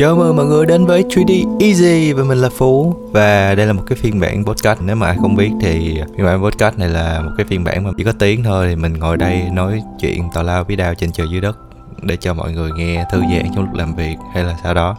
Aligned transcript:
Chào 0.00 0.16
mừng 0.16 0.36
mọi 0.36 0.46
người 0.46 0.66
đến 0.66 0.86
với 0.86 1.02
3D 1.02 1.44
Easy 1.60 2.12
và 2.12 2.24
mình 2.24 2.38
là 2.38 2.48
Phú. 2.48 2.94
Và 3.12 3.54
đây 3.54 3.66
là 3.66 3.72
một 3.72 3.82
cái 3.86 3.98
phiên 3.98 4.20
bản 4.20 4.44
podcast. 4.44 4.80
Nếu 4.82 4.96
mà 4.96 5.06
ai 5.06 5.16
không 5.20 5.36
biết 5.36 5.50
thì 5.60 6.00
phiên 6.16 6.26
bản 6.26 6.42
podcast 6.42 6.78
này 6.78 6.88
là 6.88 7.20
một 7.20 7.30
cái 7.36 7.46
phiên 7.46 7.64
bản 7.64 7.84
mà 7.84 7.90
chỉ 7.96 8.04
có 8.04 8.12
tiếng 8.12 8.44
thôi. 8.44 8.66
Thì 8.68 8.76
mình 8.76 8.92
ngồi 8.98 9.16
đây 9.16 9.42
nói 9.52 9.82
chuyện 10.00 10.22
tào 10.34 10.44
lao 10.44 10.64
với 10.64 10.76
đao 10.76 10.94
trên 10.94 11.12
trời 11.12 11.26
dưới 11.30 11.40
đất 11.40 11.58
Để 12.02 12.16
cho 12.16 12.34
mọi 12.34 12.52
người 12.52 12.70
nghe 12.76 13.04
thư 13.12 13.20
giãn 13.20 13.46
trong 13.54 13.64
lúc 13.64 13.74
làm 13.74 13.96
việc 13.96 14.16
hay 14.34 14.44
là 14.44 14.56
sao 14.62 14.74
đó. 14.74 14.96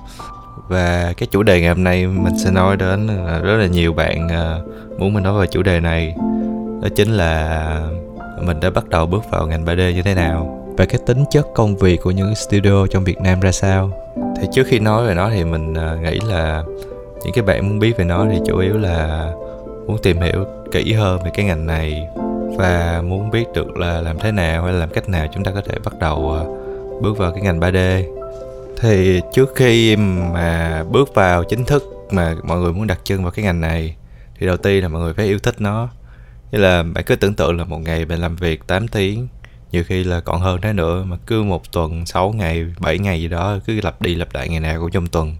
Và 0.67 1.13
cái 1.17 1.27
chủ 1.31 1.43
đề 1.43 1.61
ngày 1.61 1.69
hôm 1.69 1.83
nay 1.83 2.07
mình 2.07 2.33
sẽ 2.43 2.51
nói 2.51 2.77
đến 2.77 3.07
là 3.07 3.39
rất 3.39 3.57
là 3.57 3.67
nhiều 3.67 3.93
bạn 3.93 4.29
ờ, 4.29 4.65
muốn 4.97 5.13
mình 5.13 5.23
nói 5.23 5.41
về 5.41 5.47
chủ 5.47 5.63
đề 5.63 5.79
này. 5.79 6.15
Đó 6.81 6.87
chính 6.95 7.11
là 7.11 7.89
mình 8.41 8.59
đã 8.59 8.69
bắt 8.69 8.89
đầu 8.89 9.05
bước 9.05 9.23
vào 9.31 9.47
ngành 9.47 9.65
3D 9.65 9.93
như 9.93 10.01
thế 10.01 10.15
nào 10.15 10.60
về 10.77 10.85
cái 10.85 10.99
tính 11.05 11.23
chất 11.31 11.47
công 11.55 11.75
việc 11.75 12.01
của 12.01 12.11
những 12.11 12.35
studio 12.35 12.87
trong 12.87 13.03
Việt 13.03 13.21
Nam 13.21 13.39
ra 13.39 13.51
sao? 13.51 13.91
Thì 14.41 14.47
trước 14.51 14.63
khi 14.67 14.79
nói 14.79 15.07
về 15.07 15.13
nó 15.13 15.29
thì 15.29 15.43
mình 15.43 15.73
à, 15.73 15.97
nghĩ 16.03 16.19
là 16.29 16.63
những 17.23 17.33
cái 17.33 17.43
bạn 17.43 17.69
muốn 17.69 17.79
biết 17.79 17.97
về 17.97 18.05
nó 18.05 18.25
thì 18.31 18.37
chủ 18.47 18.57
yếu 18.57 18.77
là 18.77 19.31
muốn 19.87 19.97
tìm 20.03 20.21
hiểu 20.21 20.45
kỹ 20.71 20.93
hơn 20.93 21.23
về 21.23 21.31
cái 21.33 21.45
ngành 21.45 21.65
này 21.65 22.07
và 22.57 23.01
muốn 23.05 23.31
biết 23.31 23.45
được 23.53 23.77
là 23.77 24.01
làm 24.01 24.19
thế 24.19 24.31
nào 24.31 24.63
hay 24.63 24.73
là 24.73 24.79
làm 24.79 24.89
cách 24.89 25.09
nào 25.09 25.27
chúng 25.33 25.43
ta 25.43 25.51
có 25.51 25.61
thể 25.69 25.75
bắt 25.85 25.93
đầu 25.99 26.31
à, 26.31 26.41
bước 27.01 27.17
vào 27.17 27.31
cái 27.31 27.41
ngành 27.41 27.59
3D 27.59 28.03
thì 28.81 29.21
trước 29.33 29.55
khi 29.55 29.95
mà 29.95 30.83
bước 30.91 31.15
vào 31.15 31.43
chính 31.43 31.65
thức 31.65 31.83
mà 32.11 32.35
mọi 32.43 32.59
người 32.59 32.73
muốn 32.73 32.87
đặt 32.87 32.99
chân 33.03 33.23
vào 33.23 33.31
cái 33.31 33.45
ngành 33.45 33.61
này, 33.61 33.95
thì 34.39 34.47
đầu 34.47 34.57
tiên 34.57 34.83
là 34.83 34.87
mọi 34.87 35.01
người 35.01 35.13
phải 35.13 35.25
yêu 35.25 35.39
thích 35.39 35.61
nó. 35.61 35.89
Như 36.51 36.59
là 36.59 36.83
bạn 36.83 37.03
cứ 37.03 37.15
tưởng 37.15 37.33
tượng 37.33 37.57
là 37.57 37.63
một 37.63 37.77
ngày 37.77 38.05
bạn 38.05 38.19
làm 38.19 38.35
việc 38.35 38.67
8 38.67 38.87
tiếng 38.87 39.27
nhiều 39.71 39.83
khi 39.83 40.03
là 40.03 40.19
còn 40.19 40.41
hơn 40.41 40.61
thế 40.61 40.73
nữa 40.73 41.03
mà 41.03 41.17
cứ 41.25 41.43
một 41.43 41.71
tuần 41.71 42.05
6 42.05 42.31
ngày 42.31 42.65
7 42.79 42.99
ngày 42.99 43.21
gì 43.21 43.27
đó 43.27 43.57
cứ 43.65 43.81
lặp 43.83 44.01
đi 44.01 44.15
lặp 44.15 44.33
lại 44.33 44.49
ngày 44.49 44.59
nào 44.59 44.79
cũng 44.79 44.91
trong 44.91 45.07
tuần. 45.07 45.35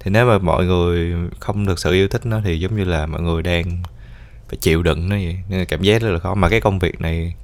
Thì 0.00 0.10
nếu 0.10 0.26
mà 0.26 0.38
mọi 0.38 0.66
người 0.66 1.14
không 1.40 1.66
được 1.66 1.78
sự 1.78 1.92
yêu 1.92 2.08
thích 2.08 2.26
nó 2.26 2.40
thì 2.44 2.60
giống 2.60 2.76
như 2.76 2.84
là 2.84 3.06
mọi 3.06 3.22
người 3.22 3.42
đang 3.42 3.82
phải 4.48 4.56
chịu 4.60 4.82
đựng 4.82 5.08
nó 5.08 5.16
vậy. 5.16 5.38
Nên 5.48 5.58
là 5.58 5.64
cảm 5.64 5.82
giác 5.82 6.02
rất 6.02 6.10
là 6.10 6.18
khó. 6.18 6.34
Mà 6.34 6.48
cái 6.48 6.60
công 6.60 6.78
việc 6.78 7.00
này 7.00 7.34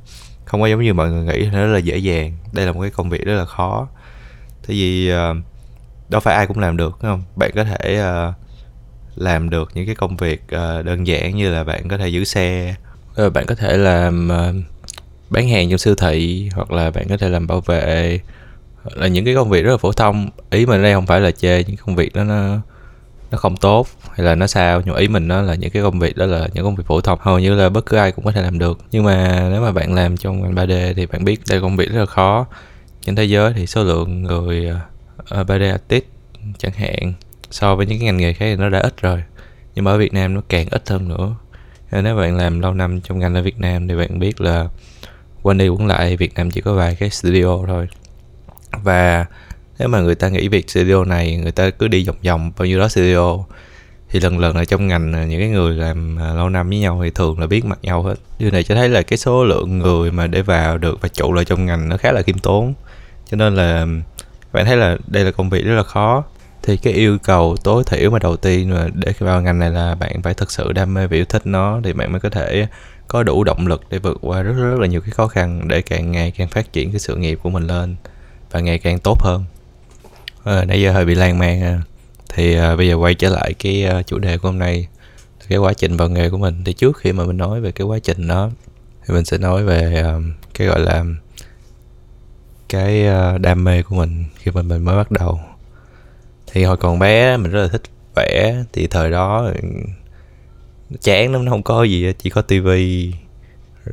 không 0.45 0.61
có 0.61 0.67
giống 0.67 0.83
như 0.83 0.95
mọi 0.95 1.11
người 1.11 1.25
nghĩ 1.25 1.49
nó 1.53 1.61
rất 1.61 1.73
là 1.73 1.79
dễ 1.79 1.97
dàng. 1.97 2.37
Đây 2.53 2.67
là 2.67 2.73
một 2.73 2.81
cái 2.81 2.91
công 2.91 3.11
việc 3.11 3.25
rất 3.25 3.35
là 3.35 3.45
khó. 3.45 3.89
Tại 4.67 4.77
vì 4.77 5.13
uh, 5.13 5.37
đâu 6.09 6.21
phải 6.21 6.35
ai 6.35 6.47
cũng 6.47 6.59
làm 6.59 6.77
được 6.77 6.99
đúng 7.03 7.13
không? 7.13 7.23
Bạn 7.37 7.51
có 7.55 7.65
thể 7.65 8.03
uh, 8.29 8.35
làm 9.17 9.51
được 9.51 9.71
những 9.75 9.87
cái 9.87 9.95
công 9.95 10.17
việc 10.17 10.43
uh, 10.45 10.85
đơn 10.85 11.07
giản 11.07 11.37
như 11.37 11.51
là 11.51 11.65
bạn 11.65 11.89
có 11.89 11.99
thể 11.99 12.09
giữ 12.09 12.25
xe. 12.25 12.75
Ờ, 13.15 13.31
bạn 13.31 13.47
có 13.47 13.55
thể 13.55 13.77
làm 13.77 14.29
uh, 14.29 14.76
bán 15.31 15.49
hàng 15.49 15.71
trong 15.71 15.79
siêu 15.79 15.95
thị 15.95 16.49
hoặc 16.55 16.73
là 16.73 16.91
bạn 16.91 17.09
có 17.09 17.17
thể 17.17 17.29
làm 17.29 17.47
bảo 17.47 17.61
vệ 17.61 18.21
là 18.95 19.07
những 19.07 19.25
cái 19.25 19.35
công 19.35 19.51
việc 19.51 19.63
rất 19.63 19.71
là 19.71 19.77
phổ 19.77 19.93
thông. 19.93 20.31
Ý 20.51 20.67
mình 20.67 20.83
đây 20.83 20.95
không 20.95 21.07
phải 21.07 21.21
là 21.21 21.31
chê 21.31 21.65
những 21.65 21.77
công 21.77 21.97
việc 21.97 22.15
đó 22.15 22.25
nó 22.25 22.61
nó 23.31 23.39
không 23.39 23.57
tốt 23.57 23.87
hay 24.11 24.27
là 24.27 24.35
nó 24.35 24.47
sao, 24.47 24.83
nhưng 24.85 24.95
ý 24.95 25.09
mình 25.09 25.29
nó 25.29 25.43
là 25.43 25.55
những 25.55 25.71
cái 25.71 25.83
công 25.83 25.99
việc 25.99 26.17
đó 26.17 26.27
là 26.27 26.49
những 26.55 26.65
công 26.65 26.77
việc 26.77 26.85
phổ 26.87 27.01
thông. 27.01 27.19
Hầu 27.23 27.39
như 27.39 27.55
là 27.55 27.69
bất 27.69 27.87
cứ 27.87 27.97
ai 27.97 28.13
cũng 28.13 28.25
có 28.25 28.33
thể 28.33 28.43
làm 28.43 28.59
được. 28.59 28.79
Nhưng 28.91 29.05
mà 29.05 29.49
nếu 29.51 29.63
mà 29.63 29.73
bạn 29.73 29.95
làm 29.95 30.17
trong 30.17 30.43
ngành 30.43 30.55
3D 30.55 30.95
thì 30.95 31.07
bạn 31.07 31.25
biết 31.25 31.41
đây 31.49 31.59
là 31.59 31.63
công 31.63 31.77
việc 31.77 31.91
rất 31.91 32.01
là 32.01 32.07
khó. 32.07 32.47
Trên 33.03 33.17
thế 33.17 33.25
giới 33.25 33.53
thì 33.53 33.67
số 33.67 33.85
lượng 33.85 34.23
người 34.23 34.73
ờ, 35.29 35.45
3D 35.45 35.71
artist 35.71 36.05
chẳng 36.59 36.73
hạn, 36.73 37.13
so 37.51 37.77
với 37.77 37.87
những 37.87 37.99
cái 37.99 38.07
ngành 38.07 38.17
nghề 38.17 38.33
khác 38.33 38.47
thì 38.47 38.57
nó 38.57 38.69
đã 38.69 38.81
ít 38.81 38.95
rồi. 39.03 39.23
Nhưng 39.75 39.85
mà 39.85 39.91
ở 39.91 39.99
Việt 39.99 40.13
Nam 40.13 40.35
nó 40.35 40.41
càng 40.49 40.67
ít 40.71 40.89
hơn 40.89 41.09
nữa. 41.09 41.35
Nếu 41.91 42.17
bạn 42.17 42.37
làm 42.37 42.61
lâu 42.61 42.75
năm 42.75 43.01
trong 43.01 43.19
ngành 43.19 43.35
ở 43.35 43.43
Việt 43.43 43.59
Nam 43.59 43.89
thì 43.89 43.97
bạn 43.97 44.19
biết 44.19 44.41
là 44.41 44.69
quên 45.47 45.59
đi 45.59 45.69
quấn 45.69 45.87
lại 45.87 46.17
Việt 46.17 46.35
Nam 46.35 46.51
chỉ 46.51 46.61
có 46.61 46.75
vài 46.75 46.95
cái 46.95 47.11
studio 47.11 47.59
thôi. 47.67 47.89
Và 48.83 49.27
nếu 49.79 49.89
mà 49.89 50.01
người 50.01 50.15
ta 50.15 50.29
nghĩ 50.29 50.49
việc 50.49 50.71
studio 50.71 51.05
này, 51.05 51.37
người 51.37 51.53
ta 51.53 51.71
cứ 51.71 51.89
đi 51.89 52.05
vòng 52.07 52.17
vòng 52.25 52.53
bao 52.59 52.67
nhiêu 52.67 52.79
đó 52.79 52.89
studio, 52.89 53.39
thì 54.11 54.21
lần 54.21 54.39
lần 54.39 54.57
ở 54.57 54.65
trong 54.65 54.87
ngành 54.87 55.13
à, 55.13 55.25
những 55.25 55.41
cái 55.41 55.49
người 55.49 55.75
làm 55.75 56.19
à, 56.21 56.35
lâu 56.35 56.49
năm 56.49 56.69
với 56.69 56.79
nhau 56.79 57.01
thì 57.05 57.11
thường 57.11 57.41
là 57.41 57.47
biết 57.47 57.65
mặt 57.65 57.79
nhau 57.83 58.03
hết. 58.03 58.15
Điều 58.39 58.51
này 58.51 58.63
cho 58.63 58.75
thấy 58.75 58.89
là 58.89 59.03
cái 59.03 59.19
số 59.19 59.45
lượng 59.45 59.79
người 59.79 60.11
mà 60.11 60.27
để 60.27 60.43
vào 60.43 60.79
được 60.79 60.99
và 61.01 61.09
trụ 61.09 61.33
lại 61.33 61.45
trong 61.45 61.67
ngành 61.67 61.89
nó 61.89 61.97
khá 61.97 62.13
là 62.13 62.23
khiêm 62.23 62.39
tốn. 62.39 62.75
Cho 63.31 63.37
nên 63.37 63.55
là, 63.55 63.87
bạn 64.53 64.65
thấy 64.65 64.77
là 64.77 64.97
đây 65.07 65.25
là 65.25 65.31
công 65.31 65.51
việc 65.51 65.65
rất 65.65 65.75
là 65.75 65.83
khó. 65.83 66.25
Thì 66.63 66.77
cái 66.77 66.93
yêu 66.93 67.19
cầu 67.23 67.57
tối 67.65 67.85
thiểu 67.87 68.11
mà 68.11 68.19
đầu 68.19 68.37
tiên 68.37 68.71
mà 68.71 68.89
để 68.95 69.13
vào 69.19 69.43
ngành 69.43 69.59
này 69.59 69.71
là 69.71 69.95
bạn 69.95 70.23
phải 70.23 70.35
thực 70.35 70.51
sự 70.51 70.73
đam 70.73 70.95
mê 70.95 71.07
và 71.07 71.17
yêu 71.17 71.25
thích 71.25 71.47
nó, 71.47 71.81
thì 71.85 71.93
bạn 71.93 72.13
mới 72.13 72.21
có 72.21 72.31
thể 72.31 72.67
có 73.09 73.23
đủ 73.23 73.45
động 73.45 73.67
lực 73.67 73.83
để 73.91 73.99
vượt 73.99 74.19
qua 74.21 74.43
rất 74.43 74.53
rất 74.53 74.79
là 74.81 74.87
nhiều 74.87 75.01
cái 75.01 75.11
khó 75.11 75.29
khăn 75.29 75.69
để 75.69 75.83
càng 75.83 76.13
ngày 76.13 76.31
càng 76.31 76.49
phát 76.49 76.73
triển 76.73 76.91
cái 76.91 77.01
sự 77.01 77.17
nghiệp 77.17 77.39
của 77.43 77.51
mình 77.51 77.67
lên 77.67 77.97
và 78.51 78.61
ngày 78.61 78.79
càng 78.79 78.99
tốt 78.99 79.23
hơn. 79.23 79.45
À, 80.45 80.65
nãy 80.65 80.83
giờ 80.83 80.93
hơi 80.93 81.05
bị 81.05 81.15
lan 81.15 81.39
man 81.39 81.63
à. 81.63 81.83
thì 82.29 82.57
à, 82.57 82.77
bây 82.77 82.89
giờ 82.89 82.95
quay 82.95 83.15
trở 83.15 83.29
lại 83.31 83.55
cái 83.59 83.85
à, 83.85 84.03
chủ 84.03 84.19
đề 84.19 84.39
của 84.39 84.49
hôm 84.49 84.59
nay 84.59 84.89
cái 85.49 85.59
quá 85.59 85.73
trình 85.73 85.97
vào 85.97 86.09
nghề 86.09 86.31
của 86.31 86.39
mình. 86.39 86.65
Thì 86.65 86.73
trước 86.73 86.99
khi 86.99 87.13
mà 87.13 87.25
mình 87.25 87.37
nói 87.37 87.61
về 87.61 87.73
cái 87.73 87.87
quá 87.87 87.99
trình 87.99 88.29
đó 88.29 88.51
thì 89.07 89.15
mình 89.15 89.25
sẽ 89.25 89.39
nói 89.39 89.65
về 89.65 90.03
à, 90.05 90.15
cái 90.55 90.67
gọi 90.67 90.81
là 90.81 91.05
cái 92.69 93.07
à, 93.07 93.39
đam 93.39 93.65
mê 93.65 93.83
của 93.83 93.97
mình 93.97 94.25
khi 94.39 94.51
mà 94.51 94.63
mình 94.63 94.85
mới 94.85 94.97
bắt 94.97 95.11
đầu. 95.11 95.41
Thì 96.53 96.65
hồi 96.65 96.77
còn 96.77 96.99
bé 96.99 97.37
mình 97.37 97.51
rất 97.51 97.63
là 97.63 97.69
thích 97.69 97.83
vẽ 98.17 98.65
thì 98.73 98.87
thời 98.87 99.11
đó 99.11 99.51
ừ, 99.63 99.69
chán 101.01 101.33
lắm, 101.33 101.45
nó 101.45 101.51
không 101.51 101.63
có 101.63 101.83
gì 101.83 102.13
chỉ 102.19 102.31
có 102.31 102.43
tivi 102.43 103.13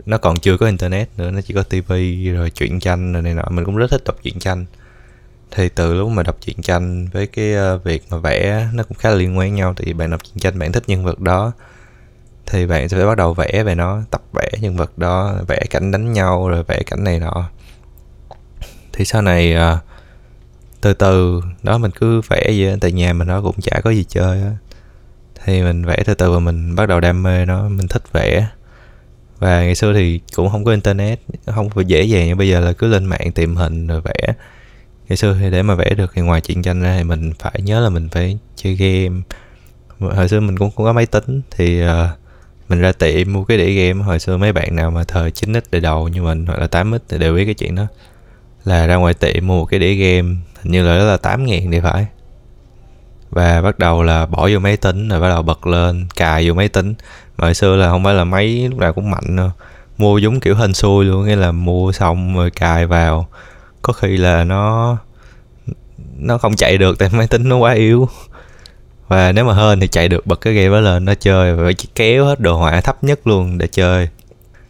nó 0.05 0.17
còn 0.17 0.39
chưa 0.39 0.57
có 0.57 0.65
internet 0.65 1.09
nữa, 1.17 1.31
nó 1.31 1.41
chỉ 1.41 1.53
có 1.53 1.63
tivi 1.63 2.29
rồi 2.29 2.49
truyện 2.49 2.79
tranh 2.79 3.13
rồi 3.13 3.21
này 3.21 3.33
nọ. 3.33 3.43
Mình 3.49 3.65
cũng 3.65 3.77
rất 3.77 3.91
thích 3.91 4.03
đọc 4.05 4.15
truyện 4.23 4.39
tranh. 4.39 4.65
Thì 5.51 5.69
từ 5.69 5.93
lúc 5.93 6.09
mà 6.09 6.23
đọc 6.23 6.37
truyện 6.41 6.61
tranh 6.61 7.07
với 7.13 7.27
cái 7.27 7.53
ờ, 7.53 7.77
việc 7.77 8.03
mà 8.09 8.17
vẽ, 8.17 8.67
nó 8.73 8.83
cũng 8.83 8.97
khá 8.97 9.09
là 9.09 9.15
liên 9.15 9.37
quan 9.37 9.55
nhau. 9.55 9.73
Thì 9.77 9.93
bạn 9.93 10.09
đọc 10.11 10.21
truyện 10.23 10.39
tranh, 10.39 10.59
bạn 10.59 10.71
thích 10.71 10.83
nhân 10.87 11.03
vật 11.03 11.19
đó. 11.19 11.51
Thì 12.45 12.65
bạn 12.65 12.89
sẽ 12.89 12.97
phải 12.97 13.05
bắt 13.05 13.17
đầu 13.17 13.33
vẽ 13.33 13.63
về 13.63 13.75
nó, 13.75 14.01
tập 14.11 14.21
vẽ 14.33 14.49
nhân 14.61 14.77
vật 14.77 14.97
đó, 14.97 15.35
vẽ 15.47 15.59
cảnh 15.69 15.91
đánh 15.91 16.13
nhau 16.13 16.49
rồi 16.49 16.63
vẽ 16.63 16.83
cảnh 16.85 17.03
này 17.03 17.19
nọ. 17.19 17.49
Thì 18.93 19.05
sau 19.05 19.21
này 19.21 19.53
ờ, 19.53 19.79
từ 20.81 20.93
từ, 20.93 21.41
đó 21.63 21.77
mình 21.77 21.91
cứ 21.91 22.21
vẽ 22.29 22.51
gì 22.51 22.67
tại 22.81 22.91
nhà 22.91 23.13
mình 23.13 23.27
nó 23.27 23.41
cũng 23.41 23.55
chả 23.61 23.81
có 23.83 23.89
gì 23.89 24.03
chơi 24.03 24.41
á 24.41 24.51
thì 25.45 25.61
mình 25.61 25.85
vẽ 25.85 26.03
từ 26.05 26.13
từ 26.13 26.31
và 26.31 26.39
mình 26.39 26.75
bắt 26.75 26.89
đầu 26.89 26.99
đam 26.99 27.23
mê 27.23 27.45
nó 27.45 27.69
mình 27.69 27.87
thích 27.87 28.03
vẽ. 28.13 28.47
Và 29.39 29.61
ngày 29.61 29.75
xưa 29.75 29.93
thì 29.93 30.21
cũng 30.35 30.49
không 30.49 30.65
có 30.65 30.71
internet 30.71 31.19
không 31.45 31.69
phải 31.69 31.85
dễ 31.85 32.03
dàng 32.03 32.27
như 32.27 32.35
bây 32.35 32.49
giờ 32.49 32.59
là 32.59 32.73
cứ 32.73 32.87
lên 32.87 33.05
mạng 33.05 33.31
tìm 33.31 33.55
hình 33.55 33.87
rồi 33.87 34.01
vẽ. 34.01 34.33
Ngày 35.09 35.17
xưa 35.17 35.37
thì 35.41 35.49
để 35.49 35.63
mà 35.63 35.75
vẽ 35.75 35.89
được 35.97 36.11
thì 36.15 36.21
ngoài 36.21 36.41
chuyện 36.41 36.61
tranh 36.61 36.81
ra 36.81 36.97
thì 36.97 37.03
mình 37.03 37.33
phải 37.39 37.61
nhớ 37.63 37.79
là 37.79 37.89
mình 37.89 38.09
phải 38.09 38.37
chơi 38.55 38.75
game. 38.75 39.21
Hồi 39.99 40.29
xưa 40.29 40.39
mình 40.39 40.57
cũng 40.57 40.71
cũng 40.71 40.85
có 40.85 40.93
máy 40.93 41.05
tính 41.05 41.41
thì 41.51 41.83
uh, 41.83 41.89
mình 42.69 42.79
ra 42.79 42.91
tiệm 42.91 43.33
mua 43.33 43.43
cái 43.43 43.57
đĩa 43.57 43.71
game. 43.71 44.03
Hồi 44.03 44.19
xưa 44.19 44.37
mấy 44.37 44.53
bạn 44.53 44.75
nào 44.75 44.91
mà 44.91 45.03
thời 45.03 45.31
9x 45.31 45.61
đời 45.71 45.81
đầu 45.81 46.07
như 46.07 46.21
mình 46.21 46.45
hoặc 46.45 46.59
là 46.59 46.67
8x 46.67 46.99
thì 47.09 47.17
đều 47.17 47.33
biết 47.33 47.45
cái 47.45 47.53
chuyện 47.53 47.75
đó. 47.75 47.87
Là 48.63 48.87
ra 48.87 48.95
ngoài 48.95 49.13
tiệm 49.13 49.47
mua 49.47 49.59
một 49.59 49.65
cái 49.65 49.79
đĩa 49.79 49.93
game 49.93 50.35
hình 50.61 50.71
như 50.71 50.83
là 50.83 50.97
đó 50.97 51.03
là 51.03 51.17
8 51.17 51.45
ngàn 51.45 51.71
thì 51.71 51.79
phải 51.79 52.05
và 53.33 53.61
bắt 53.61 53.79
đầu 53.79 54.03
là 54.03 54.25
bỏ 54.25 54.49
vô 54.51 54.59
máy 54.59 54.77
tính, 54.77 55.09
rồi 55.09 55.19
bắt 55.19 55.29
đầu 55.29 55.41
bật 55.41 55.67
lên, 55.67 56.07
cài 56.16 56.47
vô 56.47 56.53
máy 56.53 56.69
tính. 56.69 56.94
Mà 57.38 57.47
hồi 57.47 57.53
xưa 57.53 57.75
là 57.75 57.89
không 57.89 58.03
phải 58.03 58.13
là 58.13 58.23
máy 58.23 58.67
lúc 58.69 58.79
nào 58.79 58.94
cũng 58.94 59.11
mạnh 59.11 59.35
đâu. 59.35 59.51
Mua 59.97 60.17
giống 60.17 60.39
kiểu 60.39 60.55
hên 60.55 60.73
xui 60.73 61.05
luôn, 61.05 61.25
nghĩa 61.25 61.35
là 61.35 61.51
mua 61.51 61.91
xong 61.91 62.35
rồi 62.35 62.51
cài 62.51 62.85
vào. 62.85 63.27
Có 63.81 63.93
khi 63.93 64.17
là 64.17 64.43
nó 64.43 64.97
nó 66.17 66.38
không 66.38 66.55
chạy 66.55 66.77
được 66.77 66.99
tại 66.99 67.09
máy 67.13 67.27
tính 67.27 67.49
nó 67.49 67.57
quá 67.57 67.73
yếu. 67.73 68.09
Và 69.08 69.31
nếu 69.31 69.46
mà 69.46 69.53
hên 69.53 69.79
thì 69.79 69.87
chạy 69.87 70.08
được, 70.08 70.28
bật 70.28 70.41
cái 70.41 70.53
game 70.53 70.69
đó 70.69 70.79
lên, 70.79 71.05
nó 71.05 71.13
chơi 71.16 71.55
và 71.55 71.63
phải 71.63 71.73
kéo 71.96 72.25
hết 72.25 72.40
đồ 72.40 72.58
họa 72.58 72.81
thấp 72.81 73.03
nhất 73.03 73.28
luôn 73.28 73.58
để 73.58 73.67
chơi. 73.67 74.09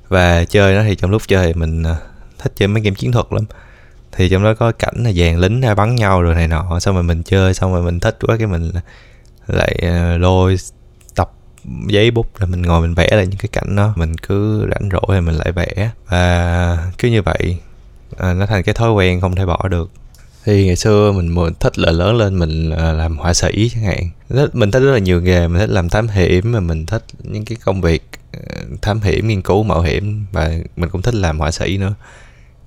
Và 0.07 0.45
chơi 0.45 0.75
nó 0.75 0.83
thì 0.83 0.95
trong 0.95 1.11
lúc 1.11 1.21
chơi 1.27 1.47
thì 1.47 1.53
mình 1.53 1.83
à, 1.83 1.95
thích 2.39 2.53
chơi 2.55 2.67
mấy 2.67 2.83
game 2.83 2.95
chiến 2.95 3.11
thuật 3.11 3.25
lắm 3.31 3.45
thì 4.15 4.29
trong 4.29 4.43
đó 4.43 4.53
có 4.53 4.71
cảnh 4.71 4.95
là 5.03 5.11
dàn 5.11 5.37
lính 5.37 5.61
ra 5.61 5.75
bắn 5.75 5.95
nhau 5.95 6.21
rồi 6.21 6.35
này 6.35 6.47
nọ 6.47 6.79
xong 6.79 6.95
rồi 6.95 7.03
mình 7.03 7.23
chơi 7.23 7.53
xong 7.53 7.73
rồi 7.73 7.83
mình 7.83 7.99
thích 7.99 8.17
quá 8.27 8.37
cái 8.37 8.47
mình 8.47 8.71
lại 9.47 9.79
ờ, 9.81 10.17
lôi 10.17 10.55
tập 11.15 11.31
giấy 11.87 12.11
bút 12.11 12.27
là 12.39 12.45
mình 12.45 12.61
ngồi 12.61 12.81
mình 12.81 12.93
vẽ 12.93 13.09
lại 13.11 13.27
những 13.27 13.39
cái 13.39 13.49
cảnh 13.51 13.75
đó. 13.75 13.93
Mình 13.95 14.17
cứ 14.17 14.67
rảnh 14.71 14.89
rỗi 14.91 15.15
thì 15.15 15.21
mình 15.21 15.35
lại 15.35 15.51
vẽ. 15.51 15.89
Và 16.07 16.91
cứ 16.97 17.07
như 17.07 17.21
vậy 17.21 17.57
à, 18.17 18.33
nó 18.33 18.45
thành 18.45 18.63
cái 18.63 18.73
thói 18.73 18.91
quen 18.91 19.21
không 19.21 19.35
thể 19.35 19.45
bỏ 19.45 19.67
được. 19.67 19.91
Thì 20.45 20.65
ngày 20.65 20.75
xưa 20.75 21.11
mình 21.11 21.27
muốn 21.27 21.53
thích 21.59 21.79
là 21.79 21.91
lớn 21.91 22.15
lên 22.15 22.39
mình 22.39 22.69
ờ, 22.69 22.93
làm 22.93 23.17
họa 23.17 23.33
sĩ 23.33 23.69
chẳng 23.73 23.83
hạn. 23.83 24.09
Mình 24.53 24.71
thích 24.71 24.79
rất 24.79 24.91
là 24.91 24.99
nhiều 24.99 25.21
nghề 25.21 25.47
mình 25.47 25.59
thích 25.59 25.69
làm 25.69 25.89
thám 25.89 26.07
hiểm 26.07 26.51
mà 26.51 26.59
mình 26.59 26.85
thích 26.85 27.03
những 27.23 27.45
cái 27.45 27.57
công 27.65 27.81
việc 27.81 28.03
ờ, 28.33 28.39
thám 28.81 29.01
hiểm 29.01 29.27
nghiên 29.27 29.41
cứu 29.41 29.63
mạo 29.63 29.81
hiểm 29.81 30.25
và 30.31 30.51
mình 30.75 30.89
cũng 30.89 31.01
thích 31.01 31.15
làm 31.15 31.39
họa 31.39 31.51
sĩ 31.51 31.77
nữa 31.77 31.93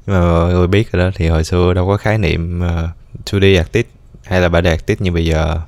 nhưng 0.06 0.16
mà 0.16 0.30
mọi 0.30 0.52
người 0.52 0.66
biết 0.66 0.92
rồi 0.92 1.04
đó 1.04 1.10
thì 1.14 1.28
hồi 1.28 1.44
xưa 1.44 1.74
đâu 1.74 1.86
có 1.86 1.96
khái 1.96 2.18
niệm 2.18 2.60
ờ, 2.60 2.88
uh, 3.14 3.26
2D 3.26 3.58
artist 3.58 3.86
hay 4.24 4.40
là 4.40 4.48
3D 4.48 4.70
artist 4.70 5.00
như 5.00 5.12
bây 5.12 5.24
giờ. 5.24 5.60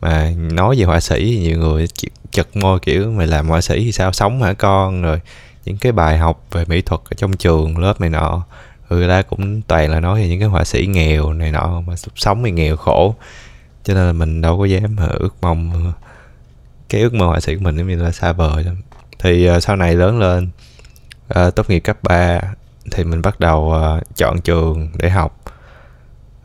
Mà 0.00 0.30
nói 0.36 0.76
về 0.78 0.84
họa 0.84 1.00
sĩ 1.00 1.24
thì 1.24 1.38
nhiều 1.38 1.58
người 1.58 1.86
chật 2.30 2.56
môi 2.56 2.80
kiểu 2.80 3.10
mày 3.10 3.26
làm 3.26 3.48
họa 3.48 3.60
sĩ 3.60 3.84
thì 3.84 3.92
sao 3.92 4.12
sống 4.12 4.42
hả 4.42 4.52
con? 4.52 5.02
Rồi 5.02 5.20
những 5.64 5.76
cái 5.78 5.92
bài 5.92 6.18
học 6.18 6.44
về 6.50 6.64
mỹ 6.64 6.80
thuật 6.82 7.00
ở 7.04 7.14
trong 7.16 7.36
trường 7.36 7.78
lớp 7.78 8.00
này 8.00 8.10
nọ 8.10 8.46
ừ, 8.88 8.96
người 8.96 9.08
ta 9.08 9.22
cũng 9.22 9.62
toàn 9.62 9.90
là 9.90 10.00
nói 10.00 10.20
về 10.20 10.28
những 10.28 10.40
cái 10.40 10.48
họa 10.48 10.64
sĩ 10.64 10.86
nghèo 10.86 11.32
này 11.32 11.52
nọ 11.52 11.80
mà 11.86 11.94
sống 12.16 12.44
thì 12.44 12.50
nghèo 12.50 12.76
khổ. 12.76 13.14
Cho 13.84 13.94
nên 13.94 14.06
là 14.06 14.12
mình 14.12 14.40
đâu 14.40 14.58
có 14.58 14.64
dám 14.64 14.96
ước 14.96 15.34
mong 15.40 15.72
ờ, 15.72 15.92
cái 16.88 17.00
ước 17.00 17.14
mơ 17.14 17.26
họa 17.26 17.40
sĩ 17.40 17.54
của 17.54 17.60
mình 17.62 17.76
giống 17.76 17.88
như 17.88 18.02
là 18.02 18.12
xa 18.12 18.32
vời 18.32 18.64
lắm. 18.64 18.76
Thì 19.18 19.50
uh, 19.50 19.62
sau 19.62 19.76
này 19.76 19.94
lớn 19.94 20.18
lên 20.18 20.48
uh, 21.38 21.54
tốt 21.54 21.70
nghiệp 21.70 21.80
cấp 21.80 21.98
3 22.02 22.40
thì 22.90 23.04
mình 23.04 23.22
bắt 23.22 23.40
đầu 23.40 23.74
uh, 23.98 24.16
chọn 24.16 24.40
trường 24.40 24.88
để 24.98 25.10
học. 25.10 25.40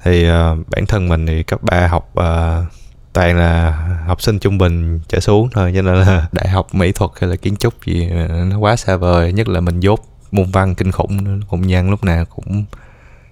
Thì 0.04 0.30
uh, 0.30 0.70
bản 0.70 0.86
thân 0.88 1.10
mình 1.10 1.26
thì 1.26 1.44
cấp 1.44 1.64
3 1.64 1.88
học 1.88 2.14
uh, 2.20 2.74
toàn 3.14 3.38
là 3.38 3.72
học 4.08 4.22
sinh 4.22 4.40
trung 4.40 4.58
bình 4.58 5.00
trở 5.08 5.20
xuống 5.20 5.50
thôi 5.52 5.72
cho 5.76 5.82
nên 5.82 5.96
là 5.96 6.28
đại 6.32 6.50
học 6.50 6.76
mỹ 6.76 6.92
thuật 6.92 7.12
hay 7.22 7.30
là 7.30 7.36
kiến 7.36 7.56
trúc 7.56 7.86
gì 7.86 8.10
nó 8.50 8.58
quá 8.58 8.76
xa 8.76 8.96
vời. 8.96 9.34
Nhất 9.34 9.48
là 9.48 9.60
mình 9.60 9.80
dốt 9.80 10.00
môn 10.32 10.52
văn 10.52 10.76
kinh 10.76 10.92
khủng 10.92 11.42
cũng 11.50 11.68
nhân 11.68 11.90
lúc 11.90 12.04
nào 12.04 12.26
cũng 12.26 12.66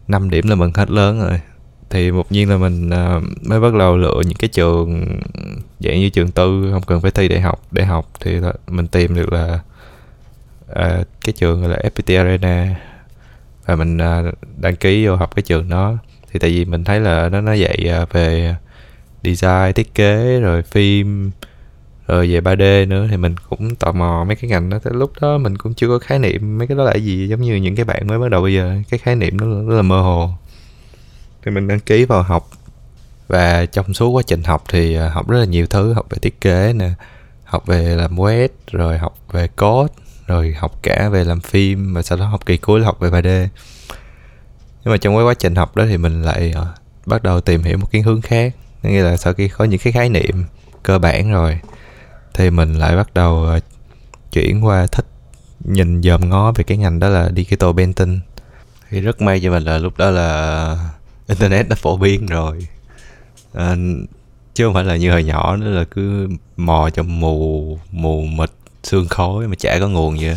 5 0.08 0.30
điểm 0.30 0.48
là 0.50 0.56
mình 0.56 0.72
hết 0.76 0.90
lớn 0.90 1.20
rồi. 1.20 1.42
Thì 1.90 2.12
một 2.12 2.32
nhiên 2.32 2.50
là 2.50 2.58
mình 2.58 2.90
uh, 2.90 3.48
mới 3.48 3.60
bắt 3.60 3.74
đầu 3.74 3.98
lựa 3.98 4.22
những 4.26 4.38
cái 4.38 4.48
trường 4.48 5.20
dạng 5.80 6.00
như 6.00 6.10
trường 6.10 6.32
tư 6.32 6.70
không 6.74 6.84
cần 6.84 7.02
phải 7.02 7.12
thi 7.12 7.28
đại 7.28 7.42
học 7.42 7.62
để 7.72 7.86
học 7.86 8.12
thì 8.20 8.40
mình 8.68 8.88
tìm 8.88 9.16
được 9.16 9.34
là 9.34 9.60
uh, 10.72 11.08
cái 11.26 11.34
trường 11.38 11.62
gọi 11.62 11.70
là 11.70 11.78
FPT 11.96 12.18
Arena 12.18 12.76
và 13.66 13.76
mình 13.76 13.98
à, 13.98 14.24
đăng 14.58 14.76
ký 14.76 15.08
vô 15.08 15.16
học 15.16 15.36
cái 15.36 15.44
trường 15.44 15.70
đó. 15.70 15.98
Thì 16.32 16.40
tại 16.40 16.50
vì 16.50 16.66
mình 16.66 16.84
thấy 16.84 17.00
là 17.00 17.30
nó 17.30 17.42
nó 17.42 17.54
dạy 17.54 17.78
à, 17.90 18.06
về 18.12 18.56
design, 19.24 19.74
thiết 19.76 19.96
kế, 19.96 20.40
rồi 20.40 20.62
phim, 20.64 21.32
rồi 22.08 22.28
về 22.28 22.42
3D 22.42 22.88
nữa. 22.88 23.08
Thì 23.10 23.18
mình 23.18 23.36
cũng 23.50 23.76
tò 23.76 23.92
mò 23.92 24.24
mấy 24.28 24.36
cái 24.36 24.50
ngành 24.50 24.70
đó. 24.70 24.80
Tới 24.84 24.94
lúc 24.94 25.12
đó 25.22 25.38
mình 25.38 25.58
cũng 25.58 25.74
chưa 25.74 25.88
có 25.88 26.00
khái 26.00 26.20
niệm 26.20 26.58
mấy 26.58 26.68
cái 26.68 26.78
đó 26.78 26.84
là 26.84 26.96
gì. 26.96 27.28
Giống 27.28 27.42
như 27.42 27.56
những 27.56 27.76
cái 27.76 27.86
bạn 27.86 28.08
mới 28.08 28.20
bắt 28.20 28.30
đầu 28.30 28.42
bây 28.42 28.54
giờ, 28.54 28.76
cái 28.90 28.98
khái 28.98 29.16
niệm 29.16 29.38
nó 29.38 29.46
rất 29.70 29.76
là 29.76 29.82
mơ 29.82 30.02
hồ. 30.02 30.30
Thì 31.46 31.52
mình 31.52 31.68
đăng 31.68 31.80
ký 31.80 32.06
vào 32.06 32.24
học. 32.24 32.50
Và 33.28 33.66
trong 33.66 33.94
suốt 33.94 34.10
quá 34.10 34.24
trình 34.28 34.44
học 34.44 34.64
thì 34.70 34.96
à, 34.96 35.10
học 35.10 35.30
rất 35.30 35.40
là 35.40 35.46
nhiều 35.46 35.68
thứ. 35.68 35.94
Học 35.94 36.06
về 36.10 36.18
thiết 36.22 36.42
kế 36.42 36.74
nè, 36.74 36.90
học 37.44 37.66
về 37.66 37.96
làm 37.96 38.16
web, 38.16 38.48
rồi 38.72 38.98
học 38.98 39.18
về 39.32 39.48
code 39.48 39.94
rồi 40.32 40.56
học 40.58 40.80
cả 40.82 41.10
về 41.10 41.24
làm 41.24 41.42
phim 41.42 41.94
và 41.94 42.02
sau 42.02 42.18
đó 42.18 42.26
học 42.26 42.46
kỳ 42.46 42.58
cuối 42.58 42.80
là 42.80 42.86
học 42.86 43.00
về 43.00 43.10
3D 43.10 43.48
nhưng 44.84 44.92
mà 44.92 44.98
trong 44.98 45.16
cái 45.16 45.24
quá 45.24 45.34
trình 45.34 45.56
học 45.56 45.76
đó 45.76 45.86
thì 45.90 45.98
mình 45.98 46.22
lại 46.22 46.54
uh, 46.62 46.68
bắt 47.06 47.24
đầu 47.24 47.42
tìm 47.42 47.64
hiểu 47.64 47.78
một 47.78 47.88
cái 47.92 48.02
hướng 48.02 48.22
khác. 48.22 48.56
Nghĩa 48.84 49.02
là 49.02 49.18
sau 49.18 49.34
khi 49.34 49.48
có 49.48 49.66
những 49.66 49.80
cái 49.80 49.94
khái 49.94 50.10
niệm 50.10 50.46
cơ 50.84 51.00
bản 51.00 51.32
rồi 51.32 51.60
thì 52.34 52.50
mình 52.50 52.74
lại 52.74 52.96
bắt 52.96 53.14
đầu 53.14 53.48
uh, 53.58 53.64
chuyển 54.32 54.66
qua 54.66 54.88
thích 54.88 55.06
nhìn 55.60 56.02
dòm 56.04 56.30
ngó 56.30 56.52
về 56.52 56.64
cái 56.64 56.78
ngành 56.78 57.00
đó 57.00 57.10
là 57.10 57.32
digital 57.36 57.70
painting. 57.76 58.20
Thì 58.90 59.02
rất 59.02 59.22
may 59.22 59.40
cho 59.44 59.52
mình 59.52 59.64
là 59.64 59.78
lúc 59.78 59.98
đó 59.98 60.10
là 60.10 60.90
internet 61.28 61.70
đã 61.70 61.76
phổ 61.76 61.98
biến 61.98 62.26
rồi. 62.26 62.68
À, 63.54 63.76
chứ 64.54 64.66
không 64.66 64.74
phải 64.74 64.84
là 64.84 64.96
như 64.96 65.12
hồi 65.12 65.24
nhỏ 65.24 65.56
nữa 65.56 65.70
là 65.70 65.84
cứ 65.84 66.30
mò 66.58 66.90
trong 66.94 67.20
mù 67.20 67.80
mù 67.92 68.22
mịt 68.22 68.50
xương 68.84 69.08
khói 69.08 69.48
mà 69.48 69.56
chả 69.56 69.80
có 69.80 69.88
nguồn 69.88 70.20
gì. 70.20 70.32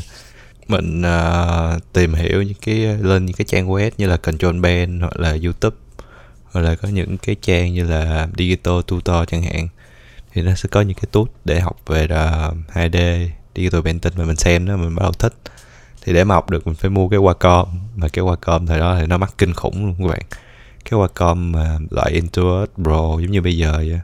Mình 0.68 1.02
uh, 1.02 1.92
tìm 1.92 2.14
hiểu 2.14 2.42
những 2.42 2.58
cái 2.60 2.76
lên 3.00 3.26
những 3.26 3.36
cái 3.36 3.44
trang 3.44 3.68
web 3.68 3.90
như 3.98 4.06
là 4.06 4.16
Control 4.16 4.60
Band 4.60 5.00
hoặc 5.00 5.20
là 5.20 5.36
YouTube 5.44 5.76
hoặc 6.52 6.60
là 6.60 6.74
có 6.74 6.88
những 6.88 7.18
cái 7.18 7.36
trang 7.42 7.74
như 7.74 7.84
là 7.84 8.28
Digital 8.38 8.74
Tutor 8.86 9.28
chẳng 9.28 9.42
hạn. 9.42 9.68
Thì 10.32 10.42
nó 10.42 10.54
sẽ 10.54 10.68
có 10.72 10.80
những 10.80 10.96
cái 10.96 11.08
tool 11.12 11.24
để 11.44 11.60
học 11.60 11.76
về 11.86 12.06
à, 12.10 12.48
uh, 12.48 12.76
2D 12.76 13.28
Digital 13.56 13.80
Painting 13.80 14.12
mà 14.16 14.24
mình 14.24 14.36
xem 14.36 14.66
đó 14.66 14.76
mình 14.76 14.94
bắt 14.94 15.02
đầu 15.02 15.12
thích. 15.12 15.34
Thì 16.02 16.12
để 16.12 16.24
mà 16.24 16.34
học 16.34 16.50
được 16.50 16.66
mình 16.66 16.76
phải 16.76 16.90
mua 16.90 17.08
cái 17.08 17.20
Wacom 17.20 17.66
mà 17.96 18.08
cái 18.08 18.24
Wacom 18.24 18.66
thời 18.66 18.78
đó 18.78 18.96
thì 19.00 19.06
nó 19.06 19.18
mắc 19.18 19.34
kinh 19.38 19.52
khủng 19.52 19.86
luôn 19.86 19.94
các 19.98 20.08
bạn. 20.08 20.22
Cái 20.84 21.00
Wacom 21.00 21.34
mà 21.34 21.78
loại 21.90 22.12
Intuos 22.12 22.68
Pro 22.82 23.18
giống 23.20 23.30
như 23.30 23.40
bây 23.40 23.56
giờ 23.56 23.72
vậy 23.76 24.00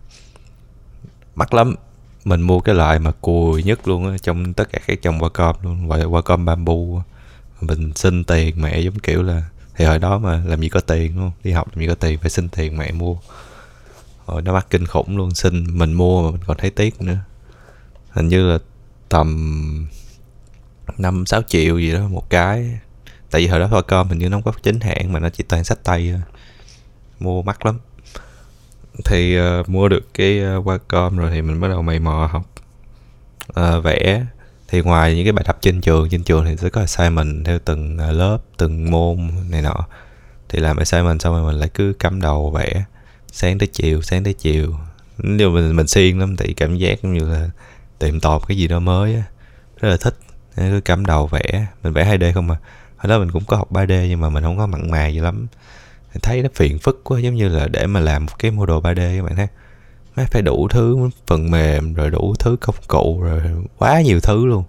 mắc 1.35 1.55
lắm 1.55 1.75
mình 2.25 2.41
mua 2.41 2.61
cái 2.61 2.75
loại 2.75 2.99
mà 2.99 3.13
cùi 3.21 3.63
nhất 3.63 3.89
luôn 3.89 4.11
á, 4.11 4.17
trong 4.23 4.53
tất 4.55 4.73
cả 4.73 4.79
các 4.87 5.03
dòng 5.03 5.19
Wacom 5.19 5.55
luôn, 5.63 5.89
gọi 5.89 5.99
là 5.99 6.05
Wacom 6.05 6.45
bamboo 6.45 7.03
mình 7.61 7.93
xin 7.95 8.25
tiền 8.25 8.63
mẹ, 8.63 8.81
giống 8.81 8.99
kiểu 8.99 9.23
là, 9.23 9.45
thì 9.75 9.85
hồi 9.85 9.99
đó 9.99 10.19
mà 10.19 10.43
làm 10.47 10.61
gì 10.61 10.69
có 10.69 10.81
tiền 10.81 11.19
luôn 11.19 11.31
đi 11.45 11.51
học 11.53 11.69
làm 11.73 11.81
gì 11.81 11.87
có 11.87 11.95
tiền, 11.95 12.19
phải 12.19 12.31
xin 12.31 12.49
tiền 12.49 12.79
mẹ 12.79 12.93
mua. 12.93 13.17
Rồi 14.27 14.43
nó 14.43 14.53
mắc 14.53 14.67
kinh 14.71 14.87
khủng 14.87 15.17
luôn, 15.17 15.35
xin 15.35 15.79
mình 15.79 15.93
mua 15.93 16.23
mà 16.23 16.31
mình 16.31 16.41
còn 16.47 16.57
thấy 16.57 16.71
tiếc 16.71 17.03
nữa. 17.03 17.17
Hình 18.11 18.29
như 18.29 18.47
là 18.53 18.59
tầm 19.09 19.89
năm, 20.99 21.27
sáu 21.27 21.43
triệu 21.43 21.79
gì 21.79 21.93
đó 21.93 22.09
một 22.09 22.31
cái. 22.31 22.79
Tại 23.31 23.41
vì 23.41 23.47
hồi 23.47 23.61
đó 23.61 23.69
Wacom 23.69 24.05
hình 24.05 24.19
như 24.19 24.29
nó 24.29 24.37
không 24.37 24.43
có 24.43 24.53
chính 24.63 24.81
hãng 24.81 25.13
mà 25.13 25.21
nó 25.21 25.29
chỉ 25.29 25.45
toàn 25.49 25.65
sách 25.65 25.85
tay 25.85 26.11
thôi. 26.13 26.23
Mua 27.21 27.43
mắc 27.43 27.67
lắm 27.67 27.79
thì 29.05 29.41
uh, 29.41 29.69
mua 29.69 29.89
được 29.89 30.15
cái 30.15 30.41
ờ, 30.41 30.57
uh, 30.57 30.67
Wacom 30.67 31.19
rồi 31.19 31.31
thì 31.31 31.43
mình 31.43 31.61
bắt 31.61 31.69
đầu 31.69 31.83
mày 31.83 31.99
mò 31.99 32.29
học. 32.33 32.51
Uh, 33.61 33.85
vẽ. 33.85 34.27
Thì 34.69 34.81
ngoài 34.81 35.15
những 35.15 35.25
cái 35.25 35.33
bài 35.33 35.45
tập 35.49 35.59
trên 35.61 35.81
trường 35.81 36.09
trên 36.09 36.23
trường 36.23 36.45
thì 36.45 36.57
sẽ 36.57 36.69
có 36.69 36.81
assignment 36.81 37.45
theo 37.45 37.59
từng 37.65 37.99
uh, 38.09 38.15
lớp 38.17 38.39
từng 38.57 38.91
môn 38.91 39.29
này 39.51 39.63
nọ. 39.63 39.87
Thì 40.49 40.59
làm 40.59 40.77
assignment 40.77 41.23
xong 41.23 41.35
rồi 41.35 41.53
mình 41.53 41.61
lại 41.61 41.69
cứ 41.75 41.93
cắm 41.99 42.21
đầu 42.21 42.51
vẽ. 42.51 42.85
Sáng 43.33 43.59
tới 43.59 43.67
chiều 43.67 44.03
sáng 44.03 44.25
tới 44.25 44.33
chiều. 44.33 44.75
Nhưng 45.19 45.55
mình 45.55 45.77
mình 45.77 45.87
siêng 45.87 46.21
lắm 46.21 46.37
thì 46.37 46.55
cảm 46.55 46.77
giác 46.77 47.05
như 47.05 47.31
là 47.33 47.51
tìm 47.99 48.21
tòi 48.21 48.41
cái 48.49 48.57
gì 48.57 48.69
đó 48.69 48.79
mới 48.79 49.15
á. 49.15 49.23
Rất 49.81 49.89
là 49.89 49.97
thích. 49.97 50.15
Nên 50.57 50.71
cứ 50.71 50.81
cắm 50.81 51.07
đầu 51.07 51.27
vẽ. 51.27 51.67
Mình 51.83 51.93
vẽ 51.93 52.17
2D 52.17 52.33
không 52.33 52.47
mà 52.47 52.57
hồi 53.01 53.11
đó 53.11 53.19
mình 53.19 53.31
cũng 53.31 53.45
có 53.45 53.57
học 53.57 53.73
3D 53.73 54.07
nhưng 54.09 54.21
mà 54.21 54.31
mình 54.31 54.45
không 54.45 54.59
có 54.59 54.67
mặn 54.67 54.91
mà 54.91 55.09
gì 55.09 55.21
lắm 55.21 55.47
thấy 56.23 56.43
nó 56.43 56.49
phiền 56.55 56.79
phức 56.79 57.01
quá, 57.05 57.21
giống 57.21 57.35
như 57.35 57.49
là 57.49 57.69
để 57.69 57.87
mà 57.87 58.01
làm 58.01 58.27
một 58.27 58.39
cái 58.39 58.51
model 58.51 58.77
3D 58.77 59.17
các 59.17 59.25
bạn 59.25 59.37
thấy 59.37 59.47
nó 60.17 60.25
phải 60.31 60.43
đủ 60.43 60.69
thứ 60.69 61.11
phần 61.27 61.51
mềm, 61.51 61.95
rồi 61.95 62.11
đủ 62.11 62.35
thứ 62.39 62.57
công 62.61 62.75
cụ, 62.89 63.21
rồi 63.23 63.43
quá 63.79 64.01
nhiều 64.01 64.21
thứ 64.21 64.47
luôn. 64.47 64.65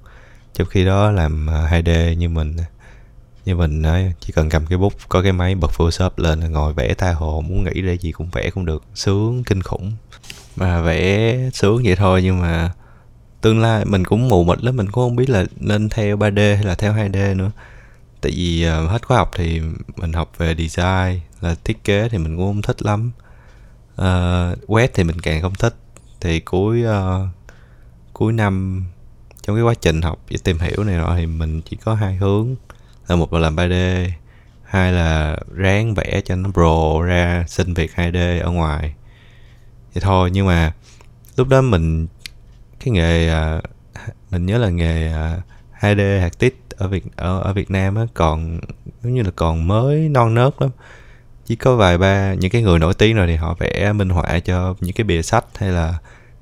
Trong 0.54 0.68
khi 0.68 0.86
đó 0.86 1.12
làm 1.12 1.50
à, 1.50 1.68
2D 1.72 2.14
như 2.14 2.30
mình 2.30 2.56
như 3.46 3.56
mình 3.56 3.82
nói 3.82 4.14
chỉ 4.20 4.34
cần 4.34 4.50
cầm 4.50 4.66
cái 4.66 4.78
bút, 4.78 4.94
có 5.10 5.22
cái 5.22 5.32
máy 5.32 5.56
bật 5.56 5.72
Photoshop 5.72 6.20
lên 6.20 6.40
ngồi 6.52 6.74
vẽ 6.74 6.94
tha 6.94 7.14
hồ, 7.14 7.42
muốn 7.42 7.64
nghĩ 7.64 7.82
ra 7.82 7.94
gì 7.94 8.12
cũng 8.12 8.30
vẽ 8.30 8.50
cũng 8.50 8.66
được. 8.66 8.84
Sướng 8.96 9.44
kinh 9.44 9.62
khủng. 9.62 9.92
Mà 10.56 10.82
vẽ 10.82 11.38
sướng 11.54 11.82
vậy 11.84 11.96
thôi, 11.96 12.22
nhưng 12.24 12.42
mà 12.42 12.72
tương 13.42 13.60
lai 13.60 13.86
mình 13.86 14.06
cũng 14.06 14.30
mù 14.30 14.44
mịt 14.44 14.64
lắm, 14.64 14.78
mình 14.78 14.92
cũng 14.92 15.04
không 15.04 15.16
biết 15.16 15.30
là 15.30 15.46
nên 15.60 15.90
theo 15.90 16.18
3D 16.18 16.56
hay 16.56 16.64
là 16.64 16.76
theo 16.76 16.94
2D 16.94 17.36
nữa 17.36 17.52
tại 18.22 18.32
vì 18.36 18.68
uh, 18.68 18.90
hết 18.90 19.08
khóa 19.08 19.18
học 19.18 19.32
thì 19.36 19.62
mình 19.96 20.14
học 20.14 20.32
về 20.38 20.56
design 20.56 21.20
là 21.42 21.56
thiết 21.64 21.84
kế 21.84 22.10
thì 22.10 22.18
mình 22.18 22.38
cũng 22.38 22.46
không 22.46 22.62
thích 22.62 22.84
lắm. 22.84 23.12
Uh, 23.94 24.70
web 24.70 24.88
thì 24.94 25.04
mình 25.04 25.20
càng 25.20 25.42
không 25.42 25.56
thích. 25.56 25.76
Thì 26.22 26.40
cuối 26.40 26.84
uh, 26.86 27.28
cuối 28.14 28.34
năm 28.34 28.86
trong 29.42 29.56
cái 29.56 29.64
quá 29.64 29.74
trình 29.82 30.02
học 30.02 30.20
và 30.30 30.38
tìm 30.44 30.60
hiểu 30.60 30.84
này 30.84 30.98
nọ 30.98 31.16
thì 31.16 31.26
mình 31.26 31.62
chỉ 31.62 31.78
có 31.84 31.94
hai 31.96 32.16
hướng. 32.16 32.56
Là 33.08 33.16
một 33.16 33.34
là 33.34 33.40
làm 33.40 33.56
3D 33.56 34.10
hai 34.64 34.92
là 34.92 35.38
ráng 35.56 35.94
vẽ 35.94 36.22
cho 36.26 36.36
nó 36.36 36.50
pro 36.52 37.02
ra 37.06 37.46
xin 37.48 37.74
việc 37.74 37.92
2D 37.96 38.44
ở 38.44 38.52
ngoài. 38.52 38.94
Vậy 39.94 40.02
thôi 40.02 40.30
nhưng 40.34 40.48
mà 40.48 40.74
lúc 41.38 41.48
đó 41.48 41.62
mình 41.62 42.08
cái 42.80 42.92
nghề 42.92 43.34
uh, 43.58 43.64
mình 44.32 44.46
nhớ 44.46 44.58
là 44.58 44.70
nghề 44.70 45.14
uh, 45.14 45.44
2D 45.80 46.22
hạt 46.22 46.40
tiết 46.40 46.61
ở 46.82 46.88
Việt 46.88 47.04
ở, 47.16 47.40
ở 47.40 47.54
Việt 47.54 47.72
Nam 47.72 47.96
á 47.96 48.06
còn 48.14 48.60
giống 49.04 49.14
như 49.14 49.22
là 49.22 49.32
còn 49.36 49.68
mới 49.68 50.10
non 50.10 50.34
nớt 50.34 50.54
lắm. 50.62 50.70
Chỉ 51.46 51.56
có 51.56 51.76
vài 51.76 51.98
ba 51.98 52.34
những 52.34 52.52
cái 52.52 52.62
người 52.62 52.80
nổi 52.80 52.94
tiếng 52.94 53.16
rồi 53.16 53.28
thì 53.28 53.36
họ 53.36 53.56
vẽ 53.60 53.94
minh 53.94 54.10
họa 54.10 54.40
cho 54.40 54.76
những 54.82 54.94
cái 54.94 55.04
bìa 55.04 55.22
sách 55.22 55.46
hay 55.58 55.70
là 55.70 55.98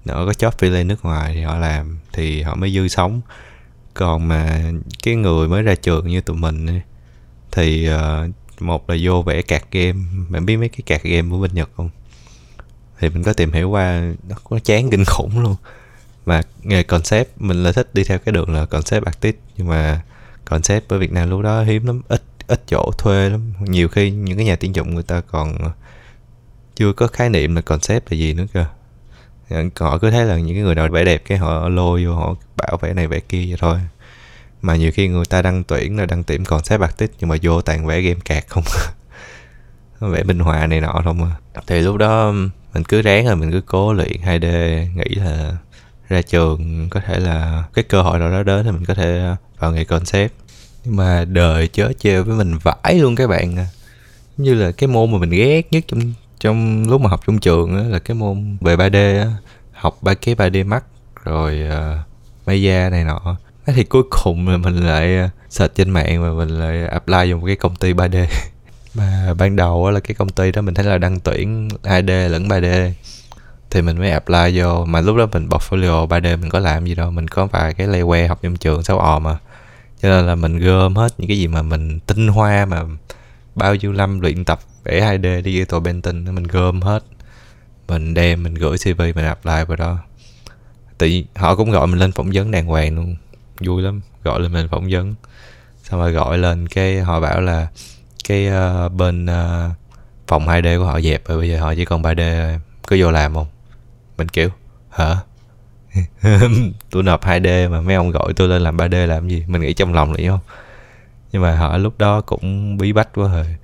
nó 0.06 0.26
có 0.26 0.34
chóp 0.34 0.58
phi 0.60 0.70
lên 0.70 0.88
nước 0.88 1.06
ngoài 1.06 1.32
thì 1.34 1.42
họ 1.42 1.58
làm 1.58 2.00
thì 2.14 2.42
họ 2.42 2.56
mới 2.56 2.74
dư 2.74 2.88
sống. 2.88 3.22
Còn 3.94 4.28
mà 4.28 4.72
cái 5.04 5.16
người 5.16 5.48
mới 5.48 5.64
ra 5.64 5.76
trường 5.76 6.08
như 6.08 6.22
tụi 6.22 6.38
mình 6.38 6.82
thì 7.52 7.90
uh, 7.90 8.62
một 8.62 8.90
là 8.90 8.96
vô 9.02 9.22
vẽ 9.22 9.42
cạc 9.42 9.72
game. 9.72 10.00
Bạn 10.30 10.46
biết 10.46 10.58
mấy 10.58 10.70
cái 10.70 10.82
cạc 10.86 11.04
game 11.04 11.30
của 11.30 11.42
bên 11.42 11.54
nhật 11.54 11.70
không? 11.78 11.90
Thì 13.00 13.10
mình 13.10 13.24
có 13.24 13.34
tìm 13.34 13.52
hiểu 13.52 13.70
qua 13.70 14.14
nó 14.30 14.36
có 14.44 14.60
chán 14.60 14.90
kinh 14.90 15.06
khủng 15.06 15.40
luôn. 15.40 15.56
Và 16.26 16.42
nghề 16.64 16.84
concept 16.84 17.30
mình 17.38 17.64
là 17.64 17.72
thích 17.72 17.90
đi 17.94 18.04
theo 18.04 18.20
cái 18.20 18.34
đường 18.34 18.54
là 18.54 18.66
concept 18.66 19.06
artist 19.06 19.36
nhưng 19.58 19.68
mà 19.68 20.02
concept 20.50 20.86
bởi 20.90 21.00
Việt 21.00 21.12
Nam 21.12 21.30
lúc 21.30 21.42
đó 21.42 21.64
hiếm 21.64 21.86
lắm, 21.86 22.02
ít 22.08 22.22
ít 22.48 22.62
chỗ 22.68 22.92
thuê 22.98 23.30
lắm. 23.30 23.54
Nhiều 23.60 23.88
khi 23.88 24.12
những 24.12 24.38
cái 24.38 24.46
nhà 24.46 24.56
tuyển 24.56 24.76
dụng 24.76 24.94
người 24.94 25.04
ta 25.04 25.22
còn 25.22 25.58
chưa 26.76 26.94
có 26.94 27.08
khái 27.08 27.30
niệm 27.30 27.56
là 27.56 27.62
concept 27.62 28.12
là 28.12 28.18
gì 28.18 28.34
nữa 28.34 28.46
cơ. 28.54 28.66
Họ 29.80 29.98
cứ 29.98 30.12
thấy 30.12 30.26
là 30.26 30.38
những 30.38 30.56
cái 30.56 30.64
người 30.64 30.76
nào 30.76 30.88
vẽ 30.88 31.04
đẹp 31.06 31.22
cái 31.26 31.38
họ 31.38 31.70
lôi 31.70 32.06
vô, 32.06 32.14
họ 32.14 32.36
bảo 32.58 32.78
vẽ 32.82 32.94
này 32.94 33.08
vẽ 33.08 33.20
kia 33.20 33.46
vậy 33.48 33.58
thôi. 33.60 33.80
Mà 34.62 34.76
nhiều 34.76 34.92
khi 34.92 35.08
người 35.08 35.26
ta 35.26 35.42
đăng 35.42 35.64
tuyển 35.64 35.98
là 35.98 36.06
đăng 36.06 36.24
tuyển 36.24 36.46
concept 36.46 36.82
artist 36.82 37.12
nhưng 37.20 37.30
mà 37.30 37.36
vô 37.42 37.62
toàn 37.62 37.86
vẽ 37.86 38.02
game 38.02 38.20
cạc 38.26 38.48
không 38.48 38.64
à. 40.00 40.08
vẽ 40.10 40.24
minh 40.24 40.40
họa 40.40 40.68
này 40.68 40.82
nọ 40.82 41.02
không 41.04 41.24
à. 41.24 41.62
Thì 41.68 41.82
lúc 41.82 41.98
đó 41.98 42.32
mình 42.74 42.84
cứ 42.84 43.02
ráng 43.02 43.26
rồi 43.26 43.36
mình 43.36 43.52
cứ 43.52 43.62
cố 43.62 43.94
luyện 43.94 44.22
2D 44.26 44.48
nghĩ 44.96 45.16
là 45.16 45.58
ra 46.10 46.22
trường 46.22 46.88
có 46.90 47.02
thể 47.08 47.20
là 47.20 47.64
cái 47.74 47.84
cơ 47.84 48.02
hội 48.02 48.20
nào 48.20 48.32
đó 48.32 48.44
đến 48.44 48.66
thì 48.66 48.72
mình 48.72 48.86
có 48.86 48.94
thể 48.94 49.20
ờ, 49.20 49.36
vào 49.60 49.72
nghề 49.72 49.84
concept. 49.84 50.34
Nhưng 50.86 50.96
mà 50.96 51.26
đời 51.26 51.68
chớ 51.68 51.92
trêu 52.00 52.24
với 52.24 52.36
mình 52.36 52.58
vãi 52.64 53.00
luôn 53.00 53.16
các 53.16 53.28
bạn 53.28 53.58
à. 53.58 53.68
Như 54.38 54.54
là 54.54 54.72
cái 54.72 54.88
môn 54.88 55.12
mà 55.12 55.18
mình 55.18 55.30
ghét 55.30 55.62
nhất 55.72 55.84
trong 55.88 56.14
trong 56.40 56.90
lúc 56.90 57.02
mà 57.02 57.10
học 57.10 57.22
trong 57.28 57.40
trường 57.40 57.78
á, 57.78 57.84
là 57.84 58.00
cái 58.00 58.16
môn 58.16 58.58
về 58.62 58.76
3D 58.76 59.20
á, 59.20 59.32
học 59.72 59.98
ba 60.02 60.14
cái 60.14 60.36
3D 60.36 60.66
Max 60.66 60.82
rồi 61.24 61.60
uh, 61.68 62.00
Maya 62.46 62.90
này 62.90 63.04
nọ. 63.04 63.38
Thế 63.66 63.74
thì 63.74 63.84
cuối 63.84 64.04
cùng 64.10 64.48
là 64.48 64.58
mình 64.58 64.76
lại 64.76 65.18
ờ, 65.18 65.30
search 65.50 65.76
trên 65.76 65.90
mạng 65.90 66.24
và 66.24 66.46
mình 66.46 66.60
lại 66.60 66.88
apply 66.88 67.32
vào 67.32 67.38
một 67.38 67.46
cái 67.46 67.56
công 67.56 67.76
ty 67.76 67.94
3D 67.94 68.26
mà 68.96 69.34
ban 69.38 69.56
đầu 69.56 69.86
á, 69.86 69.92
là 69.92 70.00
cái 70.00 70.16
công 70.16 70.30
ty 70.30 70.52
đó 70.52 70.62
mình 70.62 70.74
thấy 70.74 70.86
là 70.86 70.98
đăng 70.98 71.20
tuyển 71.20 71.68
2D 71.84 72.30
lẫn 72.30 72.48
3D 72.48 72.92
thì 73.70 73.82
mình 73.82 73.98
mới 73.98 74.12
apply 74.12 74.60
vô. 74.60 74.86
Mà 74.86 75.02
lúc 75.02 75.18
đó 75.18 75.28
mình 75.32 75.48
portfolio 75.50 76.08
3D 76.08 76.38
mình 76.38 76.50
có 76.50 76.60
làm 76.60 76.86
gì 76.86 76.96
đâu. 76.96 77.12
Mình 77.12 77.28
có 77.28 77.46
vài 77.46 77.74
cái 77.74 77.88
layaway 77.88 78.28
học 78.28 78.40
trong 78.42 78.56
trường 78.56 78.84
6 78.84 79.00
ò 79.00 79.20
mà. 79.20 79.38
Cho 80.02 80.10
nên 80.10 80.26
là 80.26 80.36
mình 80.36 80.60
gom 80.60 80.96
hết 80.96 81.14
những 81.18 81.28
cái 81.28 81.38
gì 81.38 81.48
mà 81.48 81.62
mình 81.62 82.00
tinh 82.00 82.28
hoa 82.28 82.66
mà 82.66 82.84
bao 83.56 83.76
nhiêu 83.76 83.94
năm 83.94 84.20
luyện 84.20 84.46
tập 84.46 84.60
vẽ 84.84 85.02
2D 85.02 85.44
digital 85.44 85.80
painting 85.84 86.36
mình 86.36 86.44
gom 86.44 86.82
hết. 86.82 87.04
Mình 87.88 88.14
đem 88.14 88.44
mình 88.44 88.54
gửi 88.54 88.78
CV 88.78 89.02
mình 89.02 89.26
apply 89.26 89.64
vào 89.68 89.76
đó. 89.78 89.98
Tự 90.98 91.10
họ 91.36 91.56
cũng 91.56 91.72
gọi 91.72 91.88
mình 91.88 92.00
lên 92.00 92.12
phỏng 92.12 92.30
vấn 92.34 92.52
đàng 92.52 92.66
hoàng 92.66 92.96
luôn. 92.96 93.16
Vui 93.60 93.82
lắm. 93.82 94.02
Gọi 94.24 94.40
lên 94.40 94.54
mình 94.54 94.68
phỏng 94.72 94.88
vấn. 94.90 95.16
Xong 95.84 96.00
rồi 96.00 96.12
gọi 96.12 96.38
lên 96.38 96.68
cái 96.68 97.00
họ 97.00 97.20
bảo 97.20 97.42
là 97.42 97.68
cái 98.28 98.48
uh, 98.48 98.92
bên 98.92 99.26
uh, 99.26 99.72
phòng 100.28 100.48
2D 100.48 100.80
của 100.80 100.86
họ 100.86 101.02
dẹp 101.02 101.28
rồi. 101.28 101.38
Bây 101.38 101.50
giờ 101.50 101.60
họ 101.60 101.76
chỉ 101.76 101.86
còn 101.86 102.02
3D 102.02 102.58
cứ 102.88 102.98
vô 103.00 103.12
làm 103.12 103.34
không? 103.34 103.48
Mình 104.20 104.30
kiểu 104.30 104.50
hả? 104.90 105.18
Tôi 106.92 107.04
nộp 107.04 107.26
2D 107.26 107.70
mà 107.70 107.82
mấy 107.82 107.96
ông 107.96 108.12
gọi 108.12 108.34
tôi 108.34 108.48
lên 108.48 108.62
làm 108.62 108.78
3D 108.78 109.08
làm 109.08 109.28
gì? 109.28 109.44
Mình 109.48 109.62
nghĩ 109.62 109.74
trong 109.74 109.94
lòng 109.94 110.14
là 110.14 110.30
không? 110.30 110.40
Nhưng 111.32 111.42
mà 111.42 111.56
họ 111.56 111.78
lúc 111.78 111.98
đó 111.98 112.22
cũng 112.22 112.78
bí 112.78 112.94
bách 112.94 113.10
quá 113.16 113.28
rồi 113.34 113.56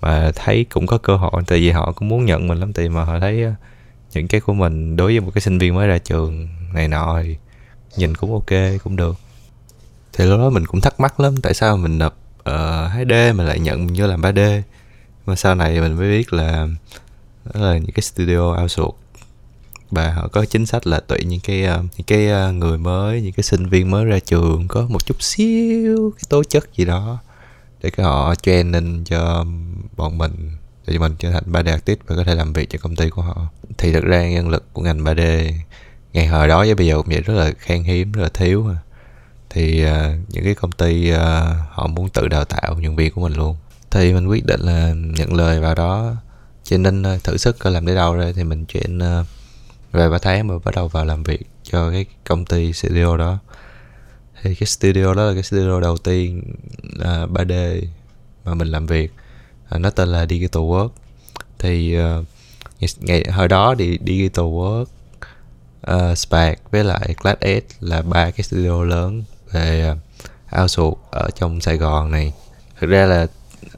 mà 0.00 0.30
thấy 0.34 0.66
cũng 0.70 0.86
có 0.86 0.98
cơ 0.98 1.16
hội 1.16 1.42
tại 1.46 1.58
vì 1.58 1.70
họ 1.70 1.92
cũng 1.92 2.08
muốn 2.08 2.24
nhận 2.24 2.48
mình 2.48 2.58
lắm. 2.58 2.72
Tại 2.72 2.88
mà 2.88 3.04
họ 3.04 3.20
thấy 3.20 3.44
những 4.12 4.28
cái 4.28 4.40
của 4.40 4.54
mình 4.54 4.96
đối 4.96 5.12
với 5.12 5.20
một 5.20 5.30
cái 5.34 5.42
sinh 5.42 5.58
viên 5.58 5.74
mới 5.74 5.88
ra 5.88 5.98
trường 5.98 6.48
này 6.74 6.88
nọ 6.88 7.20
thì 7.22 7.36
nhìn 7.96 8.14
cũng 8.14 8.32
ok 8.32 8.80
cũng 8.84 8.96
được. 8.96 9.16
Thì 10.12 10.24
lúc 10.24 10.38
đó 10.38 10.50
mình 10.50 10.66
cũng 10.66 10.80
thắc 10.80 11.00
mắc 11.00 11.20
lắm 11.20 11.36
tại 11.36 11.54
sao 11.54 11.76
mình 11.76 11.98
nộp 11.98 12.16
ờ, 12.44 12.84
uh, 12.86 13.08
2D 13.08 13.34
mà 13.34 13.44
lại 13.44 13.60
nhận 13.60 13.86
như 13.86 14.06
làm 14.06 14.20
3D 14.20 14.62
mà 15.26 15.36
sau 15.36 15.54
này 15.54 15.80
mình 15.80 15.96
mới 15.96 16.10
biết 16.10 16.32
là 16.32 16.68
đó 17.44 17.60
là 17.60 17.78
những 17.78 17.92
cái 17.92 18.02
studio 18.02 18.62
outsource 18.62 18.96
và 19.90 20.12
họ 20.12 20.28
có 20.28 20.44
chính 20.44 20.66
sách 20.66 20.86
là 20.86 21.00
tuyển 21.00 21.28
những 21.28 21.40
cái 21.40 21.64
ờ, 21.64 21.82
những 21.96 22.06
cái 22.06 22.28
ờ, 22.28 22.52
người 22.52 22.78
mới 22.78 23.22
những 23.22 23.32
cái 23.32 23.42
sinh 23.42 23.68
viên 23.68 23.90
mới 23.90 24.04
ra 24.04 24.18
trường 24.18 24.68
có 24.68 24.86
một 24.88 25.06
chút 25.06 25.22
xíu 25.22 26.12
cái 26.16 26.24
tố 26.28 26.44
chất 26.44 26.74
gì 26.74 26.84
đó 26.84 27.18
để 27.82 27.90
cái 27.90 28.06
họ 28.06 28.34
training 28.34 29.04
cho 29.04 29.44
bọn 29.96 30.18
mình 30.18 30.56
để 30.86 30.94
cho 30.94 31.00
mình 31.00 31.14
trở 31.18 31.32
thành 31.32 31.44
3D 31.52 31.70
artist 31.70 31.98
và 32.06 32.16
có 32.16 32.24
thể 32.24 32.34
làm 32.34 32.52
việc 32.52 32.70
cho 32.70 32.78
công 32.82 32.96
ty 32.96 33.10
của 33.10 33.22
họ. 33.22 33.48
Thì 33.78 33.92
thực 33.92 34.04
ra 34.04 34.28
nhân 34.28 34.48
lực 34.48 34.64
của 34.72 34.82
ngành 34.82 35.04
3D 35.04 35.52
ngày 36.12 36.26
hồi 36.26 36.48
đó 36.48 36.58
với 36.58 36.74
bây 36.74 36.86
giờ 36.86 36.96
cũng 36.96 37.06
vậy 37.08 37.20
rất 37.20 37.34
là 37.34 37.52
khan 37.58 37.82
hiếm 37.82 38.12
rất 38.12 38.22
là 38.22 38.28
thiếu 38.28 38.62
mà 38.62 38.78
thì 39.50 39.84
uh, 39.84 39.90
những 40.28 40.44
cái 40.44 40.54
công 40.54 40.72
ty 40.72 41.12
uh, 41.12 41.18
họ 41.70 41.86
muốn 41.86 42.08
tự 42.08 42.28
đào 42.28 42.44
tạo 42.44 42.74
nhân 42.80 42.96
viên 42.96 43.12
của 43.12 43.20
mình 43.20 43.32
luôn. 43.32 43.56
Thì 43.90 44.12
mình 44.12 44.26
quyết 44.26 44.46
định 44.46 44.60
là 44.60 44.92
nhận 44.94 45.34
lời 45.34 45.60
vào 45.60 45.74
đó 45.74 46.14
cho 46.64 46.78
nên 46.78 47.04
thử 47.24 47.36
sức 47.36 47.58
coi 47.58 47.72
làm 47.72 47.86
đến 47.86 47.96
đâu 47.96 48.14
rồi 48.14 48.32
thì 48.32 48.44
mình 48.44 48.64
chuyển 48.64 48.98
uh, 48.98 49.26
về 49.92 50.08
3 50.08 50.18
tháng 50.18 50.46
mà 50.46 50.54
bắt 50.64 50.74
đầu 50.74 50.88
vào 50.88 51.04
làm 51.04 51.22
việc 51.22 51.46
cho 51.62 51.90
cái 51.90 52.06
công 52.24 52.44
ty 52.44 52.72
studio 52.72 53.16
đó. 53.16 53.38
Thì 54.42 54.54
cái 54.54 54.66
studio 54.66 55.14
đó 55.14 55.24
là 55.24 55.34
cái 55.34 55.42
studio 55.42 55.80
đầu 55.80 55.96
tiên 55.96 56.42
à, 57.04 57.22
uh, 57.22 57.30
3D 57.30 57.82
mà 58.44 58.54
mình 58.54 58.68
làm 58.68 58.86
việc. 58.86 59.12
Uh, 59.74 59.80
nó 59.80 59.90
tên 59.90 60.08
là 60.08 60.26
Digital 60.26 60.62
Work 60.62 60.88
thì 61.58 61.98
uh, 61.98 62.24
ngày 63.00 63.24
hồi 63.32 63.48
đó 63.48 63.74
thì 63.78 63.98
Digital 64.06 64.44
Work 64.44 64.86
uh, 65.92 66.18
Spark 66.18 66.70
với 66.70 66.84
lại 66.84 67.14
Class 67.22 67.40
S 67.40 67.74
là 67.80 68.02
ba 68.02 68.30
cái 68.30 68.42
studio 68.42 68.84
lớn 68.84 69.24
về 69.52 69.92
uh, 69.92 69.98
outsource 70.60 71.00
ở 71.10 71.30
trong 71.30 71.60
Sài 71.60 71.76
Gòn 71.76 72.10
này. 72.10 72.32
Thực 72.80 72.86
ra 72.86 73.06
là 73.06 73.26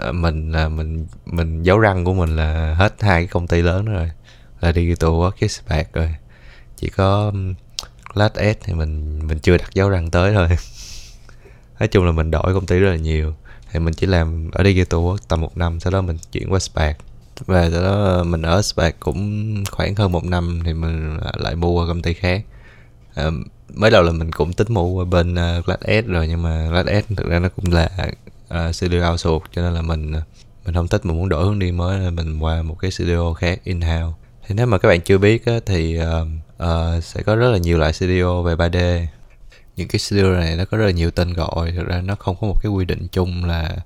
uh, 0.08 0.14
mình 0.14 0.52
là 0.52 0.68
mình 0.68 1.06
mình 1.26 1.62
dấu 1.62 1.78
răng 1.78 2.04
của 2.04 2.14
mình 2.14 2.36
là 2.36 2.74
hết 2.78 3.02
hai 3.02 3.20
cái 3.20 3.26
công 3.26 3.46
ty 3.46 3.62
lớn 3.62 3.84
rồi 3.84 4.10
là 4.60 4.72
Digital 4.72 5.10
Work 5.10 5.32
is 5.38 5.60
back 5.68 5.92
rồi 5.92 6.14
chỉ 6.76 6.88
có 6.88 7.32
Class 8.14 8.34
S 8.34 8.64
thì 8.64 8.72
mình 8.72 9.20
mình 9.26 9.38
chưa 9.38 9.56
đặt 9.56 9.74
dấu 9.74 9.88
răng 9.88 10.10
tới 10.10 10.34
thôi. 10.34 10.48
Nói 11.80 11.88
chung 11.88 12.04
là 12.04 12.12
mình 12.12 12.30
đổi 12.30 12.54
công 12.54 12.66
ty 12.66 12.78
rất 12.78 12.90
là 12.90 12.96
nhiều. 12.96 13.34
Thì 13.72 13.78
mình 13.78 13.94
chỉ 13.94 14.06
làm 14.06 14.50
ở 14.50 14.64
Digital 14.64 15.00
Work 15.00 15.16
tầm 15.28 15.40
một 15.40 15.56
năm 15.56 15.80
sau 15.80 15.90
đó 15.90 16.00
mình 16.00 16.18
chuyển 16.32 16.52
qua 16.52 16.58
Spark. 16.58 16.96
Và 17.46 17.70
sau 17.70 17.82
đó 17.82 18.04
ờ, 18.04 18.24
mình 18.24 18.42
ở 18.42 18.62
Spark 18.62 19.00
cũng 19.00 19.64
khoảng 19.70 19.94
hơn 19.94 20.12
một 20.12 20.24
năm 20.24 20.60
thì 20.64 20.74
mình 20.74 21.18
lại 21.36 21.54
mua 21.54 21.72
qua 21.72 21.86
công 21.86 22.02
ty 22.02 22.14
khác. 22.14 22.44
À, 23.14 23.30
mới 23.74 23.90
đầu 23.90 24.02
là 24.02 24.12
mình 24.12 24.32
cũng 24.32 24.52
tính 24.52 24.66
mua 24.70 24.86
qua 24.86 25.04
bên 25.04 25.32
uh, 25.32 25.64
Class 25.64 25.82
S 25.82 26.06
rồi 26.06 26.28
nhưng 26.28 26.42
mà 26.42 26.68
Glass 26.68 27.06
S 27.06 27.12
thực 27.16 27.28
ra 27.28 27.38
nó 27.38 27.48
cũng 27.48 27.72
là 27.72 27.88
uh, 28.54 28.74
studio 28.74 29.10
outsource 29.10 29.46
cho 29.54 29.62
nên 29.62 29.74
là 29.74 29.82
mình 29.82 30.12
mình 30.64 30.74
không 30.74 30.88
thích 30.88 31.06
mình 31.06 31.16
muốn 31.16 31.28
đổi 31.28 31.44
hướng 31.44 31.58
đi 31.58 31.72
mới 31.72 31.98
nên 31.98 32.16
mình 32.16 32.38
qua 32.38 32.62
một 32.62 32.76
cái 32.80 32.90
studio 32.90 33.32
khác 33.32 33.60
in 33.64 33.80
house 33.80 34.19
thì 34.50 34.56
nếu 34.56 34.66
mà 34.66 34.78
các 34.78 34.88
bạn 34.88 35.00
chưa 35.00 35.18
biết 35.18 35.46
á, 35.46 35.52
thì 35.66 35.98
uh, 36.00 36.28
uh, 36.62 37.04
sẽ 37.04 37.22
có 37.22 37.36
rất 37.36 37.50
là 37.50 37.58
nhiều 37.58 37.78
loại 37.78 37.92
studio 37.92 38.42
về 38.42 38.54
3D 38.54 39.06
những 39.76 39.88
cái 39.88 39.98
studio 39.98 40.22
này 40.22 40.56
nó 40.56 40.64
có 40.64 40.76
rất 40.76 40.84
là 40.84 40.90
nhiều 40.90 41.10
tên 41.10 41.32
gọi 41.32 41.72
thực 41.72 41.86
ra 41.86 42.00
nó 42.00 42.14
không 42.14 42.36
có 42.40 42.46
một 42.46 42.56
cái 42.62 42.72
quy 42.72 42.84
định 42.84 43.06
chung 43.12 43.44
là 43.44 43.76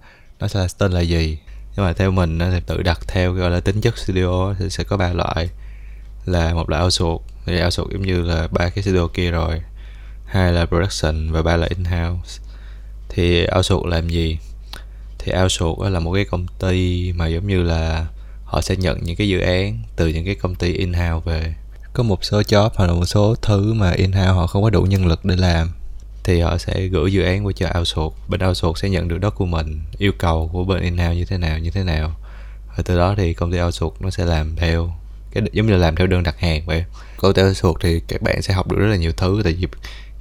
nó 0.41 0.49
sẽ 0.49 0.67
tên 0.79 0.93
là 0.93 1.01
gì. 1.01 1.39
Nhưng 1.77 1.87
mà 1.87 1.93
theo 1.93 2.11
mình 2.11 2.39
thì 2.39 2.61
tự 2.67 2.83
đặt 2.83 3.01
theo 3.09 3.33
gọi 3.33 3.51
là 3.51 3.61
tính 3.61 3.81
chất 3.81 3.99
studio 3.99 4.55
thì 4.59 4.71
sẽ 4.71 4.85
có 4.85 4.97
ba 4.97 5.13
loại. 5.13 5.49
Là 6.25 6.55
một 6.55 6.71
là 6.71 6.83
outsource 6.83 7.25
thì 7.47 7.63
outsource 7.63 7.93
giống 7.93 8.03
như 8.03 8.23
là 8.23 8.49
ba 8.51 8.69
cái 8.69 8.85
studio 8.85 9.07
kia 9.15 9.31
rồi. 9.31 9.61
Hai 10.27 10.53
là 10.53 10.67
production 10.67 11.33
và 11.33 11.43
ba 11.43 11.57
là 11.57 11.67
in-house. 11.77 12.43
Thì 13.09 13.47
outsource 13.57 13.91
làm 13.91 14.09
gì? 14.09 14.39
Thì 15.19 15.33
outsource 15.43 15.91
là 15.91 16.01
một 16.01 16.13
cái 16.15 16.25
công 16.25 16.47
ty 16.59 17.13
mà 17.13 17.27
giống 17.27 17.47
như 17.47 17.63
là 17.63 18.07
họ 18.55 18.61
sẽ 18.61 18.77
nhận 18.77 18.99
những 19.03 19.17
cái 19.17 19.29
dự 19.29 19.41
án 19.41 19.79
từ 19.97 20.09
những 20.09 20.25
cái 20.25 20.35
công 20.35 20.55
ty 20.55 20.73
in-house 20.73 21.25
về. 21.25 21.55
Có 21.93 22.03
một 22.03 22.25
số 22.25 22.41
job 22.41 22.71
hoặc 22.75 22.87
là 22.87 22.93
một 22.93 23.05
số 23.05 23.35
thứ 23.43 23.73
mà 23.73 23.91
in-house 23.91 24.33
họ 24.33 24.47
không 24.47 24.63
có 24.63 24.71
đủ 24.71 24.83
nhân 24.83 25.07
lực 25.07 25.25
để 25.25 25.37
làm, 25.37 25.71
thì 26.25 26.41
họ 26.41 26.59
sẽ 26.59 26.87
gửi 26.87 27.13
dự 27.13 27.23
án 27.23 27.47
qua 27.47 27.53
cho 27.57 27.69
outsource. 27.79 28.17
Bên 28.29 28.49
outsource 28.49 28.81
sẽ 28.83 28.89
nhận 28.89 29.09
được 29.09 29.19
document 29.23 29.69
yêu 29.99 30.13
cầu 30.19 30.51
của 30.53 30.65
bên 30.65 30.83
in-house 30.83 31.15
như 31.15 31.25
thế 31.25 31.39
nào, 31.39 31.59
như 31.59 31.71
thế 31.71 31.85
nào. 31.85 32.17
Và 32.77 32.83
từ 32.85 32.99
đó 32.99 33.15
thì 33.17 33.35
công 33.35 33.53
ty 33.53 33.61
outsource 33.61 33.97
nó 34.01 34.11
sẽ 34.11 34.25
làm 34.25 34.57
theo 34.57 34.95
cái 35.33 35.43
giống 35.53 35.67
như 35.67 35.73
là 35.73 35.79
làm 35.79 35.97
theo 35.97 36.07
đơn 36.07 36.23
đặt 36.23 36.39
hàng 36.39 36.67
vậy. 36.67 36.85
Công 37.17 37.35
ty 37.35 37.43
outsource 37.43 37.89
thì 37.89 38.01
các 38.09 38.23
bạn 38.23 38.43
sẽ 38.43 38.55
học 38.55 38.69
được 38.69 38.77
rất 38.79 38.87
là 38.87 38.97
nhiều 38.97 39.13
thứ, 39.17 39.41
tại 39.45 39.53
vì 39.53 39.67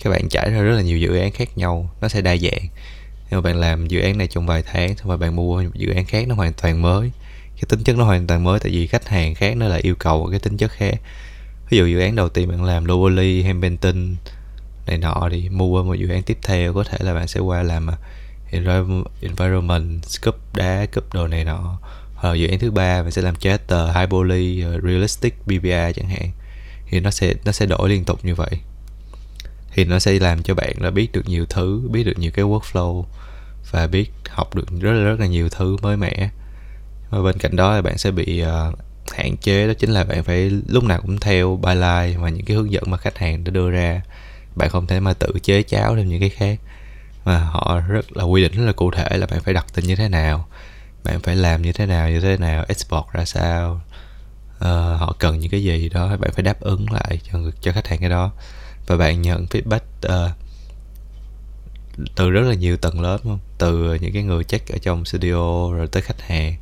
các 0.03 0.09
bạn 0.09 0.29
trải 0.29 0.49
ra 0.49 0.61
rất 0.61 0.75
là 0.75 0.81
nhiều 0.81 0.97
dự 0.97 1.17
án 1.17 1.31
khác 1.31 1.57
nhau, 1.57 1.89
nó 2.01 2.07
sẽ 2.07 2.21
đa 2.21 2.37
dạng. 2.37 2.67
Nhưng 3.29 3.37
mà 3.37 3.41
bạn 3.41 3.55
làm 3.55 3.87
dự 3.87 3.99
án 3.99 4.17
này 4.17 4.27
trong 4.27 4.47
vài 4.47 4.63
tháng 4.71 4.97
xong 4.97 5.07
rồi 5.07 5.17
bạn 5.17 5.35
mua 5.35 5.61
một 5.61 5.69
dự 5.73 5.93
án 5.95 6.05
khác 6.05 6.27
nó 6.27 6.35
hoàn 6.35 6.53
toàn 6.53 6.81
mới 6.81 7.11
cái 7.55 7.63
tính 7.69 7.83
chất 7.83 7.97
nó 7.97 8.03
hoàn 8.03 8.27
toàn 8.27 8.43
mới 8.43 8.59
tại 8.59 8.71
vì 8.71 8.87
khách 8.87 9.07
hàng 9.07 9.35
khác 9.35 9.57
nó 9.57 9.67
lại 9.67 9.81
yêu 9.81 9.95
cầu 9.95 10.27
cái 10.31 10.39
tính 10.39 10.57
chất 10.57 10.71
khác. 10.71 11.01
Ví 11.69 11.77
dụ 11.77 11.85
dự 11.85 11.99
án 11.99 12.15
đầu 12.15 12.29
tiên 12.29 12.49
bạn 12.49 12.63
làm 12.63 12.85
Lowly 12.85 13.43
hay 13.43 13.53
Benton 13.53 14.15
này 14.87 14.97
nọ 14.97 15.27
thì 15.31 15.49
mua 15.49 15.83
một 15.83 15.93
dự 15.93 16.09
án 16.09 16.23
tiếp 16.23 16.37
theo 16.43 16.73
có 16.73 16.83
thể 16.83 16.97
là 17.01 17.13
bạn 17.13 17.27
sẽ 17.27 17.39
qua 17.39 17.63
làm 17.63 17.89
à, 17.89 17.97
environment 19.21 20.05
scoop 20.05 20.35
đá 20.55 20.85
scoop 20.91 21.13
đồ 21.13 21.27
này 21.27 21.45
nọ. 21.45 21.79
Hoặc 22.15 22.33
dự 22.33 22.47
án 22.47 22.59
thứ 22.59 22.71
ba 22.71 23.03
bạn 23.03 23.11
sẽ 23.11 23.21
làm 23.21 23.35
character, 23.35 23.95
high 23.95 24.09
poly, 24.09 24.63
realistic 24.83 25.35
BBA 25.45 25.91
chẳng 25.91 26.09
hạn. 26.09 26.31
Thì 26.89 26.99
nó 26.99 27.11
sẽ 27.11 27.33
nó 27.45 27.51
sẽ 27.51 27.65
đổi 27.65 27.89
liên 27.89 28.05
tục 28.05 28.25
như 28.25 28.35
vậy. 28.35 28.59
Thì 29.73 29.85
nó 29.85 29.99
sẽ 29.99 30.19
làm 30.19 30.43
cho 30.43 30.55
bạn 30.55 30.73
là 30.79 30.91
biết 30.91 31.11
được 31.11 31.25
nhiều 31.25 31.45
thứ 31.45 31.81
biết 31.91 32.03
được 32.03 32.17
nhiều 32.17 32.31
cái 32.31 32.45
workflow 32.45 33.03
và 33.71 33.87
biết 33.87 34.11
học 34.29 34.55
được 34.55 34.65
rất 34.79 34.91
là 34.91 35.03
rất 35.03 35.19
là 35.19 35.25
nhiều 35.25 35.49
thứ 35.49 35.77
mới 35.81 35.97
mẻ 35.97 36.29
và 37.13 37.21
bên 37.21 37.37
cạnh 37.37 37.55
đó 37.55 37.73
là 37.75 37.81
bạn 37.81 37.97
sẽ 37.97 38.11
bị 38.11 38.43
uh, 38.43 38.79
hạn 39.11 39.37
chế 39.37 39.67
đó 39.67 39.73
chính 39.73 39.89
là 39.89 40.03
bạn 40.03 40.23
phải 40.23 40.51
lúc 40.67 40.83
nào 40.83 41.01
cũng 41.01 41.19
theo 41.19 41.59
byline 41.63 42.17
và 42.17 42.29
những 42.29 42.45
cái 42.45 42.57
hướng 42.57 42.71
dẫn 42.71 42.83
mà 42.87 42.97
khách 42.97 43.17
hàng 43.17 43.43
đã 43.43 43.51
đưa 43.51 43.69
ra. 43.69 44.01
Bạn 44.55 44.69
không 44.69 44.87
thể 44.87 44.99
mà 44.99 45.13
tự 45.13 45.27
chế 45.43 45.63
cháo 45.63 45.95
thêm 45.95 46.09
những 46.09 46.19
cái 46.19 46.29
khác. 46.29 46.59
Mà 47.25 47.39
họ 47.39 47.79
rất 47.87 48.17
là 48.17 48.23
quy 48.23 48.43
định 48.43 48.51
rất 48.51 48.65
là 48.65 48.71
cụ 48.71 48.91
thể 48.91 49.17
là 49.17 49.27
bạn 49.27 49.41
phải 49.41 49.53
đặt 49.53 49.65
tên 49.73 49.85
như 49.85 49.95
thế 49.95 50.09
nào 50.09 50.47
bạn 51.03 51.19
phải 51.19 51.35
làm 51.35 51.61
như 51.61 51.71
thế 51.71 51.85
nào 51.85 52.09
như 52.09 52.19
thế 52.19 52.37
nào 52.37 52.65
export 52.67 53.05
ra 53.11 53.25
sao 53.25 53.81
uh, 54.55 54.99
họ 54.99 55.15
cần 55.19 55.39
những 55.39 55.49
cái 55.49 55.63
gì 55.63 55.89
đó 55.89 56.17
bạn 56.17 56.31
phải 56.33 56.43
đáp 56.43 56.61
ứng 56.61 56.91
lại 56.91 57.19
cho 57.31 57.39
cho 57.61 57.71
khách 57.71 57.87
hàng 57.87 57.99
cái 57.99 58.09
đó. 58.09 58.31
Và 58.87 58.97
bạn 58.97 59.21
nhận 59.21 59.45
feedback 59.45 59.79
uh, 60.05 60.31
từ 62.15 62.29
rất 62.29 62.41
là 62.41 62.53
nhiều 62.53 62.77
tầng 62.77 63.01
lớp 63.01 63.17
không? 63.23 63.39
Từ 63.57 63.93
những 64.01 64.13
cái 64.13 64.23
người 64.23 64.43
check 64.43 64.71
ở 64.71 64.77
trong 64.77 65.05
studio 65.05 65.71
rồi 65.73 65.87
tới 65.91 66.01
khách 66.01 66.21
hàng 66.21 66.55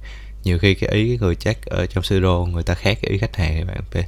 nhiều 0.43 0.59
khi 0.59 0.73
cái 0.75 0.89
ý 0.89 1.07
cái 1.07 1.17
người 1.17 1.35
chắc 1.35 1.65
ở 1.65 1.85
trong 1.85 2.03
studio 2.03 2.45
người 2.45 2.63
ta 2.63 2.73
khác 2.73 2.97
cái 3.01 3.11
ý 3.11 3.17
khách 3.17 3.35
hàng 3.35 3.67
bạn 3.67 3.83
phải 3.91 4.05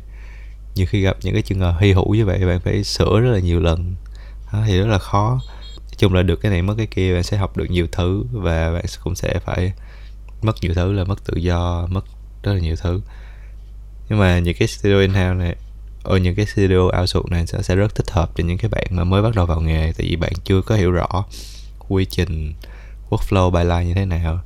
nhiều 0.75 0.85
khi 0.89 1.01
gặp 1.01 1.17
những 1.21 1.33
cái 1.33 1.41
trường 1.41 1.59
hợp 1.59 1.75
hy 1.79 1.93
hữu 1.93 2.15
như 2.15 2.25
vậy 2.25 2.45
bạn 2.45 2.59
phải 2.59 2.83
sửa 2.83 3.19
rất 3.19 3.31
là 3.31 3.39
nhiều 3.39 3.59
lần. 3.59 3.95
Đó, 4.53 4.63
thì 4.67 4.77
rất 4.77 4.87
là 4.87 4.97
khó. 4.97 5.39
Nói 5.75 5.97
chung 5.97 6.13
là 6.13 6.23
được 6.23 6.35
cái 6.35 6.51
này 6.51 6.61
mất 6.61 6.73
cái 6.77 6.87
kia 6.87 7.13
bạn 7.13 7.23
sẽ 7.23 7.37
học 7.37 7.57
được 7.57 7.65
nhiều 7.69 7.87
thứ 7.91 8.23
và 8.31 8.71
bạn 8.71 8.85
cũng 9.03 9.15
sẽ 9.15 9.39
phải 9.45 9.73
mất 10.41 10.55
nhiều 10.61 10.73
thứ 10.73 10.91
là 10.91 11.03
mất 11.03 11.25
tự 11.25 11.37
do 11.37 11.87
mất 11.89 12.05
rất 12.43 12.53
là 12.53 12.59
nhiều 12.59 12.75
thứ. 12.75 13.01
Nhưng 14.09 14.19
mà 14.19 14.39
những 14.39 14.55
cái 14.59 14.67
studio 14.67 14.99
in-house 14.99 15.33
này 15.33 15.55
ở 16.03 16.17
những 16.17 16.35
cái 16.35 16.45
studio 16.45 16.99
outsource 16.99 17.29
này 17.31 17.47
sẽ, 17.47 17.61
sẽ 17.61 17.75
rất 17.75 17.95
thích 17.95 18.11
hợp 18.11 18.31
cho 18.35 18.43
những 18.43 18.57
cái 18.57 18.69
bạn 18.69 18.87
mà 18.89 19.03
mới 19.03 19.21
bắt 19.21 19.35
đầu 19.35 19.45
vào 19.45 19.61
nghề 19.61 19.91
tại 19.97 20.07
vì 20.09 20.15
bạn 20.15 20.33
chưa 20.43 20.61
có 20.61 20.75
hiểu 20.75 20.91
rõ 20.91 21.25
quy 21.79 22.05
trình 22.05 22.53
workflow 23.09 23.49
bài 23.49 23.65
line 23.65 23.85
như 23.85 23.93
thế 23.93 24.05
nào 24.05 24.41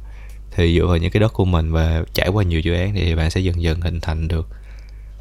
thì 0.57 0.75
dựa 0.79 0.85
vào 0.85 0.97
những 0.97 1.11
cái 1.11 1.19
đất 1.19 1.33
của 1.33 1.45
mình 1.45 1.71
và 1.71 2.03
trải 2.13 2.27
qua 2.27 2.43
nhiều 2.43 2.59
dự 2.59 2.73
án 2.73 2.93
thì 2.93 3.15
bạn 3.15 3.29
sẽ 3.29 3.41
dần 3.41 3.61
dần 3.61 3.81
hình 3.81 4.01
thành 4.01 4.27
được 4.27 4.47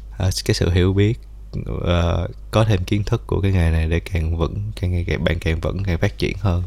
uh, 0.09 0.33
cái 0.45 0.53
sự 0.53 0.69
hiểu 0.69 0.93
biết 0.93 1.19
uh, 1.59 2.31
có 2.51 2.63
thêm 2.67 2.83
kiến 2.83 3.03
thức 3.03 3.27
của 3.27 3.41
cái 3.41 3.51
nghề 3.51 3.71
này 3.71 3.87
để 3.87 3.99
càng 3.99 4.37
vững 4.37 4.71
càng 4.81 4.91
ngày 4.91 5.17
bạn 5.17 5.39
càng 5.39 5.59
vững 5.59 5.83
càng 5.83 5.97
phát 5.97 6.17
triển 6.17 6.37
hơn. 6.39 6.63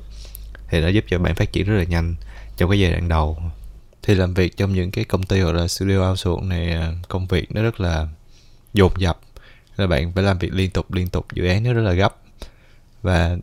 Thì 0.69 0.81
nó 0.81 0.89
giúp 0.89 1.05
cho 1.09 1.19
bạn 1.19 1.35
phát 1.35 1.53
triển 1.53 1.67
rất 1.67 1.77
là 1.77 1.85
nhanh 1.85 2.15
trong 2.57 2.71
cái 2.71 2.81
giai 2.81 2.91
đoạn 2.91 3.09
đầu. 3.09 3.43
Thì 4.03 4.15
làm 4.15 4.35
việc 4.35 4.57
trong 4.57 4.75
những 4.75 4.91
cái 4.91 5.05
công 5.05 5.23
ty 5.23 5.41
hoặc 5.41 5.53
là 5.53 5.69
studio 5.69 6.11
outsourcing 6.11 6.49
này 6.49 6.73
ờ, 6.73 6.95
công 7.09 7.27
việc 7.27 7.53
nó 7.53 7.63
rất 7.63 7.81
là 7.81 8.09
dồn 8.75 8.93
dập 8.99 9.21
là 9.77 9.87
bạn 9.87 10.13
phải 10.13 10.25
làm 10.25 10.39
việc 10.39 10.55
liên 10.55 10.71
tục 10.71 10.93
liên 10.93 11.09
tục 11.09 11.27
dự 11.35 11.47
án 11.47 11.63
nó 11.65 11.73
rất 11.73 11.83
là 11.83 11.93
gấp. 11.93 12.17
Và 13.03 13.37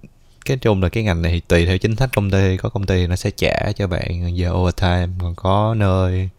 cái 0.48 0.58
chung 0.58 0.84
là 0.84 0.90
cái 0.90 1.04
ngành 1.04 1.22
này 1.22 1.32
thì 1.32 1.40
tùy 1.40 1.66
theo 1.66 1.78
chính 1.78 1.96
sách 1.96 2.10
công 2.16 2.32
ty. 2.32 2.58
Có 2.58 2.70
công 2.70 2.86
ty 2.86 2.96
thì 2.98 3.08
nó 3.08 3.16
sẽ 3.16 3.32
trả 3.32 3.72
cho 3.76 3.88
bạn 3.88 4.38
giờ 4.38 4.52
overtime, 4.52 5.08
còn 5.20 5.36
có 5.36 5.76
nơi 5.78 6.30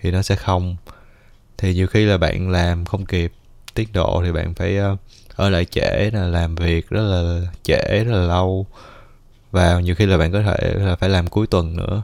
thì 0.00 0.10
nó 0.10 0.22
sẽ 0.22 0.36
không. 0.36 0.76
Thì 1.58 1.74
nhiều 1.74 1.86
khi 1.86 2.04
là 2.04 2.18
bạn 2.18 2.50
làm 2.50 2.84
không 2.84 3.06
kịp 3.06 3.32
tiết 3.74 3.92
độ 3.92 4.22
thì 4.24 4.32
bạn 4.32 4.54
phải 4.54 4.76
ờ, 4.76 4.96
ở 5.36 5.50
lại 5.50 5.64
trễ 5.64 6.10
là 6.12 6.26
làm 6.26 6.54
việc 6.54 6.88
rất 6.90 7.02
là 7.02 7.40
trễ, 7.62 8.04
rất 8.04 8.12
là 8.12 8.26
lâu. 8.26 8.66
Và 9.50 9.80
nhiều 9.80 9.94
khi 9.94 10.06
là 10.06 10.18
bạn 10.18 10.32
có 10.32 10.42
thể 10.42 10.74
là 10.74 10.96
phải 10.96 11.08
làm 11.08 11.26
cuối 11.26 11.46
tuần 11.46 11.76
nữa. 11.76 12.02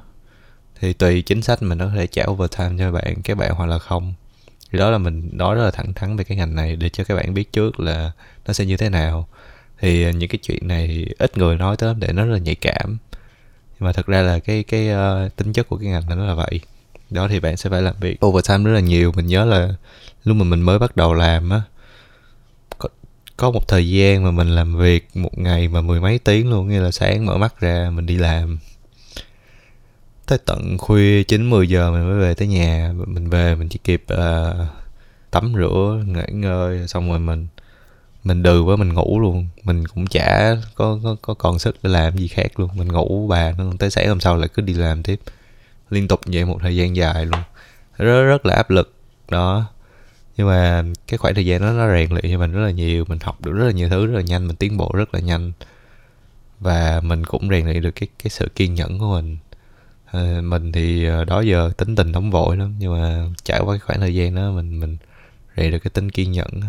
Thì 0.81 0.93
tùy 0.93 1.23
chính 1.23 1.43
sách 1.43 1.63
mình 1.63 1.79
nó 1.79 1.87
có 1.87 1.93
thể 1.97 2.07
trả 2.07 2.25
overtime 2.27 2.75
cho 2.79 2.93
bạn, 2.93 3.23
các 3.25 3.39
bạn 3.39 3.51
hoặc 3.55 3.67
là 3.67 3.79
không. 3.79 4.15
Thì 4.71 4.79
đó 4.79 4.91
là 4.91 4.99
mình 4.99 5.31
nói 5.33 5.55
rất 5.55 5.65
là 5.65 5.71
thẳng 5.71 5.95
thắn 5.95 6.17
về 6.17 6.25
cái 6.25 6.37
ngành 6.39 6.55
này 6.55 6.77
để 6.77 6.89
cho 6.89 7.05
các 7.05 7.15
bạn 7.15 7.35
biết 7.35 7.53
trước 7.53 7.81
là 7.81 8.11
nó 8.47 8.53
sẽ 8.53 8.65
như 8.65 8.77
thế 8.77 8.89
nào 8.89 9.29
thì 9.81 10.05
ờ, 10.05 10.11
những 10.11 10.29
cái 10.29 10.39
chuyện 10.43 10.69
này 10.69 11.07
ít 11.19 11.39
người 11.39 11.57
nói 11.57 11.77
tới 11.77 11.95
để 11.99 12.13
nó 12.13 12.25
rất 12.25 12.33
là 12.33 12.39
nhạy 12.39 12.55
cảm. 12.55 12.99
Nhưng 13.73 13.87
mà 13.87 13.93
thật 13.93 14.07
ra 14.07 14.23
là 14.23 14.39
cái 14.39 14.63
cái 14.63 14.89
uh, 14.91 15.37
tính 15.37 15.53
chất 15.53 15.69
của 15.69 15.77
cái 15.77 15.89
ngành 15.89 16.09
này 16.09 16.17
nó 16.17 16.25
là 16.25 16.35
vậy. 16.35 16.61
Đó 17.11 17.29
thì 17.29 17.41
bạn 17.41 17.57
sẽ 17.57 17.71
phải 17.71 17.83
làm 17.83 17.95
việc 18.01 18.27
overtime 18.27 18.65
rất 18.65 18.73
là 18.73 18.81
nhiều. 18.81 19.13
Mình 19.13 19.27
nhớ 19.27 19.45
là 19.45 19.69
lúc 20.25 20.37
mà 20.37 20.45
mình 20.45 20.61
mới 20.61 20.79
bắt 20.79 20.97
đầu 20.97 21.15
làm 21.15 21.51
á 21.51 21.63
có, 22.79 22.89
có 23.37 23.51
một 23.51 23.69
thời 23.69 23.89
gian 23.89 24.25
mà 24.25 24.31
mình 24.31 24.49
làm 24.49 24.77
việc 24.77 25.09
một 25.15 25.39
ngày 25.39 25.69
mà 25.69 25.81
mười 25.81 26.01
mấy 26.01 26.19
tiếng 26.19 26.51
luôn 26.51 26.69
như 26.69 26.83
là 26.83 26.91
sáng 26.91 27.27
mở 27.27 27.37
mắt 27.39 27.61
ra 27.61 27.91
mình 27.91 28.07
đi 28.07 28.17
làm. 28.17 28.59
Tới 30.27 30.39
tận 30.47 30.79
khuya 30.79 31.23
chín 31.23 31.51
mười 31.51 31.69
giờ 31.69 31.91
mình 31.91 32.09
mới 32.09 32.19
về 32.19 32.35
tới 32.35 32.49
nhà. 32.49 32.93
Mình 33.07 33.31
về 33.31 33.55
mình 33.55 33.69
chỉ 33.69 33.79
kịp 33.85 34.05
uh, 34.13 34.67
tắm 35.31 35.53
rửa 35.57 36.03
nghỉ 36.07 36.33
ngơi 36.33 36.89
xong 36.89 37.11
rồi 37.11 37.19
mình 37.19 37.47
mình 38.25 38.43
đừ 38.43 38.63
với 38.63 38.77
mình 38.77 38.95
ngủ 38.95 39.21
luôn. 39.21 39.49
Mình 39.65 39.87
cũng 39.87 40.07
chả 40.07 40.57
có 40.75 40.99
có, 41.05 41.17
có 41.23 41.35
còn 41.35 41.59
sức 41.59 41.77
để 41.83 41.91
làm 41.91 42.17
gì 42.19 42.29
khác 42.29 42.61
luôn. 42.61 42.71
Mình 42.75 42.93
ngủ 42.93 43.27
bà 43.29 43.53
nó 43.59 43.65
tới 43.79 43.91
sáng 43.91 44.09
hôm 44.09 44.21
sau 44.21 44.37
lại 44.37 44.49
cứ 44.55 44.63
đi 44.63 44.75
làm 44.75 45.03
tiếp. 45.03 45.21
Liên 45.91 46.09
tục 46.09 46.21
vậy 46.27 46.45
một 46.45 46.59
thời 46.63 46.77
gian 46.77 46.97
dài 46.97 47.27
luôn. 47.27 47.41
Rất 47.99 48.23
rất 48.25 48.47
là 48.47 48.55
áp 48.55 48.71
lực. 48.71 48.95
Đó. 49.31 49.67
Nhưng 50.37 50.47
mà 50.49 50.85
cái 51.09 51.19
khoảng 51.19 51.35
thời 51.35 51.47
gian 51.47 51.61
đó 51.61 51.71
nó 51.73 51.93
rèn 51.95 52.11
luyện 52.11 52.25
cho 52.33 52.39
mình 52.39 52.53
rất 52.53 52.61
là 52.65 52.71
nhiều. 52.71 53.05
Mình 53.09 53.19
học 53.23 53.41
được 53.45 53.53
rất 53.53 53.65
là 53.67 53.73
nhiều 53.73 53.89
thứ 53.89 54.07
rất 54.07 54.15
là 54.17 54.23
nhanh. 54.23 54.47
Mình 54.47 54.57
tiến 54.57 54.77
bộ 54.77 54.91
rất 54.95 55.15
là 55.15 55.21
nhanh. 55.21 55.53
Và 56.61 57.01
mình 57.05 57.25
cũng 57.27 57.49
rèn 57.51 57.67
luyện 57.67 57.83
được 57.83 57.91
cái 57.91 58.09
cái 58.25 58.31
sự 58.31 58.49
kiên 58.57 58.75
nhẫn 58.75 58.99
của 58.99 59.13
mình. 59.13 59.39
À, 60.13 60.41
mình 60.45 60.73
thì 60.73 61.07
ờ, 61.07 61.25
đó 61.25 61.41
giờ 61.41 61.71
tính 61.77 61.97
tình 61.97 62.13
nóng 62.13 62.31
vội 62.31 62.57
lắm. 62.57 62.77
Nhưng 62.79 62.93
mà 62.93 63.27
trải 63.45 63.61
qua 63.61 63.75
cái 63.75 63.81
khoảng 63.81 64.01
thời 64.01 64.15
gian 64.15 64.35
đó 64.35 64.51
mình 64.51 64.81
mình 64.81 64.97
rèn 65.57 65.71
được 65.71 65.79
cái 65.79 65.91
tính 65.91 66.11
kiên 66.11 66.33
nhẫn 66.33 66.61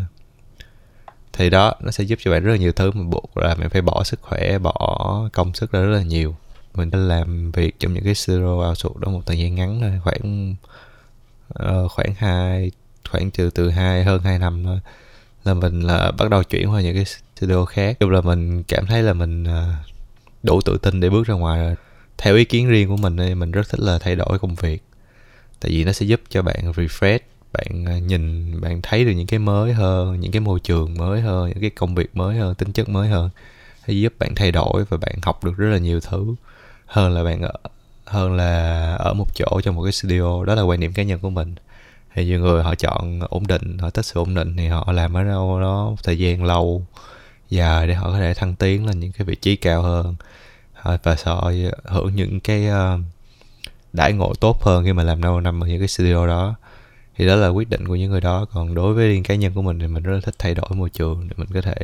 thì 1.37 1.49
đó 1.49 1.73
nó 1.79 1.91
sẽ 1.91 2.03
giúp 2.03 2.19
cho 2.21 2.31
bạn 2.31 2.43
rất 2.43 2.51
là 2.51 2.57
nhiều 2.57 2.71
thứ 2.71 2.91
mà 2.91 3.03
buộc 3.03 3.37
là 3.37 3.55
mình 3.55 3.69
phải 3.69 3.81
bỏ 3.81 4.03
sức 4.03 4.21
khỏe 4.21 4.59
bỏ 4.59 5.29
công 5.33 5.53
sức 5.53 5.71
ra 5.71 5.81
rất 5.81 5.95
là 5.97 6.01
nhiều. 6.01 6.35
Mình 6.73 6.91
đã 6.91 6.99
làm 6.99 7.51
việc 7.51 7.79
trong 7.79 7.93
những 7.93 8.03
cái 8.03 8.13
zero 8.13 8.69
outsource 8.69 8.99
đó 9.01 9.11
một 9.11 9.21
thời 9.25 9.39
gian 9.39 9.55
ngắn 9.55 9.81
thôi 9.81 9.99
khoảng 10.03 10.55
uh, 11.63 11.91
khoảng 11.91 12.13
hai 12.17 12.71
khoảng 13.09 13.31
từ 13.31 13.49
từ 13.49 13.69
hai 13.69 14.03
hơn 14.03 14.21
hai 14.21 14.39
năm 14.39 14.63
thôi. 14.63 14.79
Là 15.43 15.53
mình 15.53 15.81
là 15.81 16.11
bắt 16.11 16.29
đầu 16.29 16.43
chuyển 16.43 16.71
qua 16.71 16.81
những 16.81 16.95
cái 16.95 17.05
studio 17.05 17.65
khác. 17.65 17.97
Chung 17.99 18.09
là 18.09 18.21
mình 18.21 18.63
cảm 18.63 18.85
thấy 18.85 19.03
là 19.03 19.13
mình 19.13 19.43
uh, 19.43 19.75
đủ 20.43 20.61
tự 20.65 20.77
tin 20.77 20.99
để 20.99 21.09
bước 21.09 21.27
ra 21.27 21.33
ngoài 21.33 21.59
rồi. 21.59 21.75
Theo 22.17 22.35
ý 22.35 22.45
kiến 22.45 22.67
riêng 22.69 22.89
của 22.89 22.97
mình 22.97 23.17
thì 23.17 23.35
mình 23.35 23.51
rất 23.51 23.69
thích 23.69 23.79
là 23.79 23.99
thay 23.99 24.15
đổi 24.15 24.39
công 24.39 24.55
việc. 24.55 24.83
Tại 25.59 25.71
vì 25.71 25.83
nó 25.83 25.91
sẽ 25.91 26.05
giúp 26.05 26.21
cho 26.29 26.41
bạn 26.41 26.71
refresh 26.71 27.19
bạn 27.57 27.85
à, 27.85 27.99
nhìn, 27.99 28.61
bạn 28.61 28.81
thấy 28.81 29.05
được 29.05 29.11
những 29.11 29.27
cái 29.27 29.39
mới 29.39 29.73
hơn, 29.73 30.19
những 30.19 30.31
cái 30.31 30.39
môi 30.39 30.59
trường 30.59 30.97
mới 30.97 31.21
hơn, 31.21 31.49
những 31.49 31.61
cái 31.61 31.69
công 31.69 31.95
việc 31.95 32.15
mới 32.15 32.37
hơn, 32.37 32.55
tính 32.55 32.71
chất 32.71 32.89
mới 32.89 33.07
hơn 33.09 33.29
sẽ 33.87 33.93
giúp 33.93 34.13
bạn 34.19 34.35
thay 34.35 34.51
đổi 34.51 34.85
và 34.89 34.97
bạn 34.97 35.15
học 35.21 35.43
được 35.43 35.57
rất 35.57 35.69
là 35.69 35.77
nhiều 35.77 35.99
thứ 35.99 36.35
hơn 36.85 37.13
là 37.13 37.23
bạn 37.23 37.41
ở, 37.41 37.53
hơn 38.05 38.33
là 38.35 38.95
ở 38.95 39.13
một 39.13 39.27
chỗ 39.35 39.61
trong 39.63 39.75
một 39.75 39.83
cái 39.83 39.91
studio 39.91 40.45
đó 40.45 40.55
là 40.55 40.61
quan 40.61 40.79
điểm 40.79 40.93
cá 40.93 41.03
nhân 41.03 41.19
của 41.19 41.29
mình. 41.29 41.55
Thì 42.15 42.25
nhiều 42.25 42.39
người 42.39 42.63
họ 42.63 42.75
chọn 42.75 43.19
ổn 43.29 43.47
định, 43.47 43.77
họ 43.77 43.89
thích 43.89 44.05
sự 44.05 44.19
ổn 44.19 44.35
định 44.35 44.57
thì 44.57 44.67
họ 44.67 44.91
làm 44.91 45.13
ở 45.13 45.23
đâu 45.23 45.61
đó 45.61 45.95
thời 46.03 46.19
gian 46.19 46.43
lâu 46.43 46.85
dài 47.49 47.87
để 47.87 47.93
họ 47.93 48.11
có 48.11 48.17
thể 48.17 48.33
thăng 48.33 48.55
tiến 48.55 48.85
lên 48.85 48.99
những 48.99 49.11
cái 49.11 49.25
vị 49.25 49.35
trí 49.35 49.55
cao 49.55 49.81
hơn. 49.81 50.15
Và 51.03 51.15
sợ 51.15 51.51
hưởng 51.83 52.15
những 52.15 52.39
cái 52.39 52.67
à, 52.67 52.97
đãi 53.93 54.13
ngộ 54.13 54.33
tốt 54.33 54.63
hơn 54.63 54.85
khi 54.85 54.93
mà 54.93 55.03
làm 55.03 55.21
lâu 55.21 55.41
năm 55.41 55.63
ở 55.63 55.67
những 55.67 55.79
cái 55.79 55.87
studio 55.87 56.27
đó 56.27 56.55
thì 57.17 57.27
đó 57.27 57.35
là 57.35 57.47
quyết 57.47 57.69
định 57.69 57.87
của 57.87 57.95
những 57.95 58.11
người 58.11 58.21
đó. 58.21 58.45
Còn 58.53 58.75
đối 58.75 58.93
với 58.93 59.07
riêng 59.07 59.23
cá 59.23 59.35
nhân 59.35 59.53
của 59.53 59.61
mình 59.61 59.79
thì 59.79 59.87
mình 59.87 60.03
rất 60.03 60.13
là 60.13 60.19
thích 60.23 60.35
thay 60.39 60.55
đổi 60.55 60.69
môi 60.69 60.89
trường 60.89 61.27
để 61.29 61.33
mình 61.37 61.47
có 61.53 61.61
thể 61.61 61.75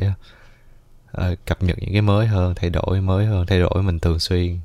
uh, 1.18 1.38
cập 1.46 1.62
nhật 1.62 1.78
những 1.80 1.92
cái 1.92 2.02
mới 2.02 2.26
hơn 2.26 2.54
thay 2.54 2.70
đổi 2.70 3.00
mới 3.00 3.26
hơn 3.26 3.46
thay 3.46 3.60
đổi 3.60 3.82
mình 3.82 3.98
thường 3.98 4.18
xuyên. 4.18 4.58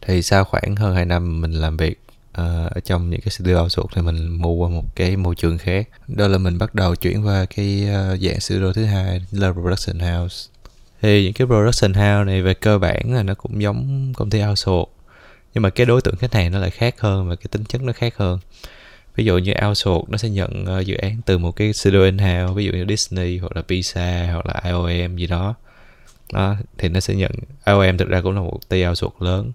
Thì 0.00 0.22
sau 0.22 0.44
khoảng 0.44 0.76
hơn 0.76 0.94
2 0.94 1.04
năm 1.04 1.40
mình 1.40 1.52
làm 1.52 1.76
việc 1.76 2.00
uh, 2.30 2.72
ở 2.72 2.80
trong 2.84 3.10
những 3.10 3.20
cái 3.20 3.30
studio 3.30 3.62
outsource 3.62 3.92
thì 3.94 4.02
mình 4.02 4.28
mua 4.30 4.52
qua 4.52 4.68
một 4.68 4.96
cái 4.96 5.16
môi 5.16 5.34
trường 5.34 5.58
khác. 5.58 5.88
Đó 6.08 6.28
là 6.28 6.38
mình 6.38 6.58
bắt 6.58 6.74
đầu 6.74 6.94
chuyển 6.94 7.26
qua 7.26 7.46
cái 7.56 7.88
uh, 7.88 8.20
dạng 8.20 8.40
studio 8.40 8.72
thứ 8.72 8.84
hai 8.84 9.20
là 9.30 9.52
production 9.52 9.98
house. 9.98 10.48
Thì 11.02 11.24
những 11.24 11.32
cái 11.32 11.46
production 11.46 11.94
house 11.94 12.24
này 12.26 12.42
về 12.42 12.54
cơ 12.54 12.78
bản 12.78 13.14
là 13.14 13.22
nó 13.22 13.34
cũng 13.34 13.62
giống 13.62 14.12
công 14.16 14.30
ty 14.30 14.42
outsource 14.42 14.92
nhưng 15.54 15.62
mà 15.62 15.70
cái 15.70 15.86
đối 15.86 16.00
tượng 16.00 16.16
khách 16.16 16.34
hàng 16.34 16.52
nó 16.52 16.58
lại 16.58 16.70
khác 16.70 16.94
hơn 17.00 17.28
và 17.28 17.36
cái 17.36 17.46
tính 17.50 17.64
chất 17.64 17.82
nó 17.82 17.92
khác 17.92 18.16
hơn 18.16 18.38
ví 19.16 19.24
dụ 19.24 19.38
như 19.38 19.52
outsource 19.66 20.06
nó 20.08 20.18
sẽ 20.18 20.28
nhận 20.28 20.64
uh, 20.78 20.86
dự 20.86 20.96
án 20.96 21.20
từ 21.26 21.38
một 21.38 21.56
cái 21.56 21.72
studio 21.72 22.04
in-house 22.04 22.54
ví 22.54 22.64
dụ 22.64 22.72
như 22.72 22.86
Disney 22.88 23.38
hoặc 23.38 23.56
là 23.56 23.62
Pixar 23.62 24.30
hoặc 24.30 24.46
là 24.46 24.60
IOM 24.64 25.16
gì 25.16 25.26
đó. 25.26 25.54
Đó 26.32 26.56
thì 26.78 26.88
nó 26.88 27.00
sẽ 27.00 27.14
nhận 27.14 27.32
IOM 27.66 27.96
thực 27.96 28.08
ra 28.08 28.20
cũng 28.20 28.34
là 28.34 28.40
một 28.40 28.50
công 28.50 28.68
ty 28.68 28.86
outsource 28.86 29.16
lớn. 29.20 29.52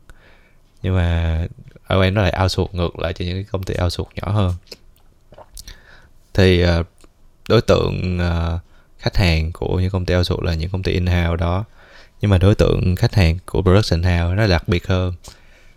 Nhưng 0.83 0.95
mà 0.95 1.39
IOM 1.89 2.13
nó 2.13 2.21
lại 2.21 2.33
outsource 2.41 2.73
ngược 2.73 2.99
lại 2.99 3.13
cho 3.13 3.25
những 3.25 3.35
cái 3.35 3.45
công 3.51 3.63
ty 3.63 3.73
outsource 3.83 4.11
nhỏ 4.15 4.31
hơn. 4.31 4.53
Thì 6.33 6.63
uh, 6.63 6.85
đối 7.49 7.61
tượng 7.61 8.19
uh, 8.19 8.61
khách 8.99 9.17
hàng 9.17 9.51
của 9.51 9.79
những 9.79 9.89
công 9.89 10.05
ty 10.05 10.15
outsource 10.15 10.45
là 10.45 10.53
những 10.53 10.69
công 10.69 10.83
ty 10.83 10.91
in-house 10.91 11.37
đó. 11.37 11.63
Nhưng 12.21 12.31
mà 12.31 12.37
đối 12.37 12.55
tượng 12.55 12.95
khách 12.95 13.15
hàng 13.15 13.37
của 13.45 13.61
production 13.61 14.03
house 14.03 14.35
nó 14.35 14.47
đặc 14.47 14.67
biệt 14.67 14.87
hơn 14.87 15.13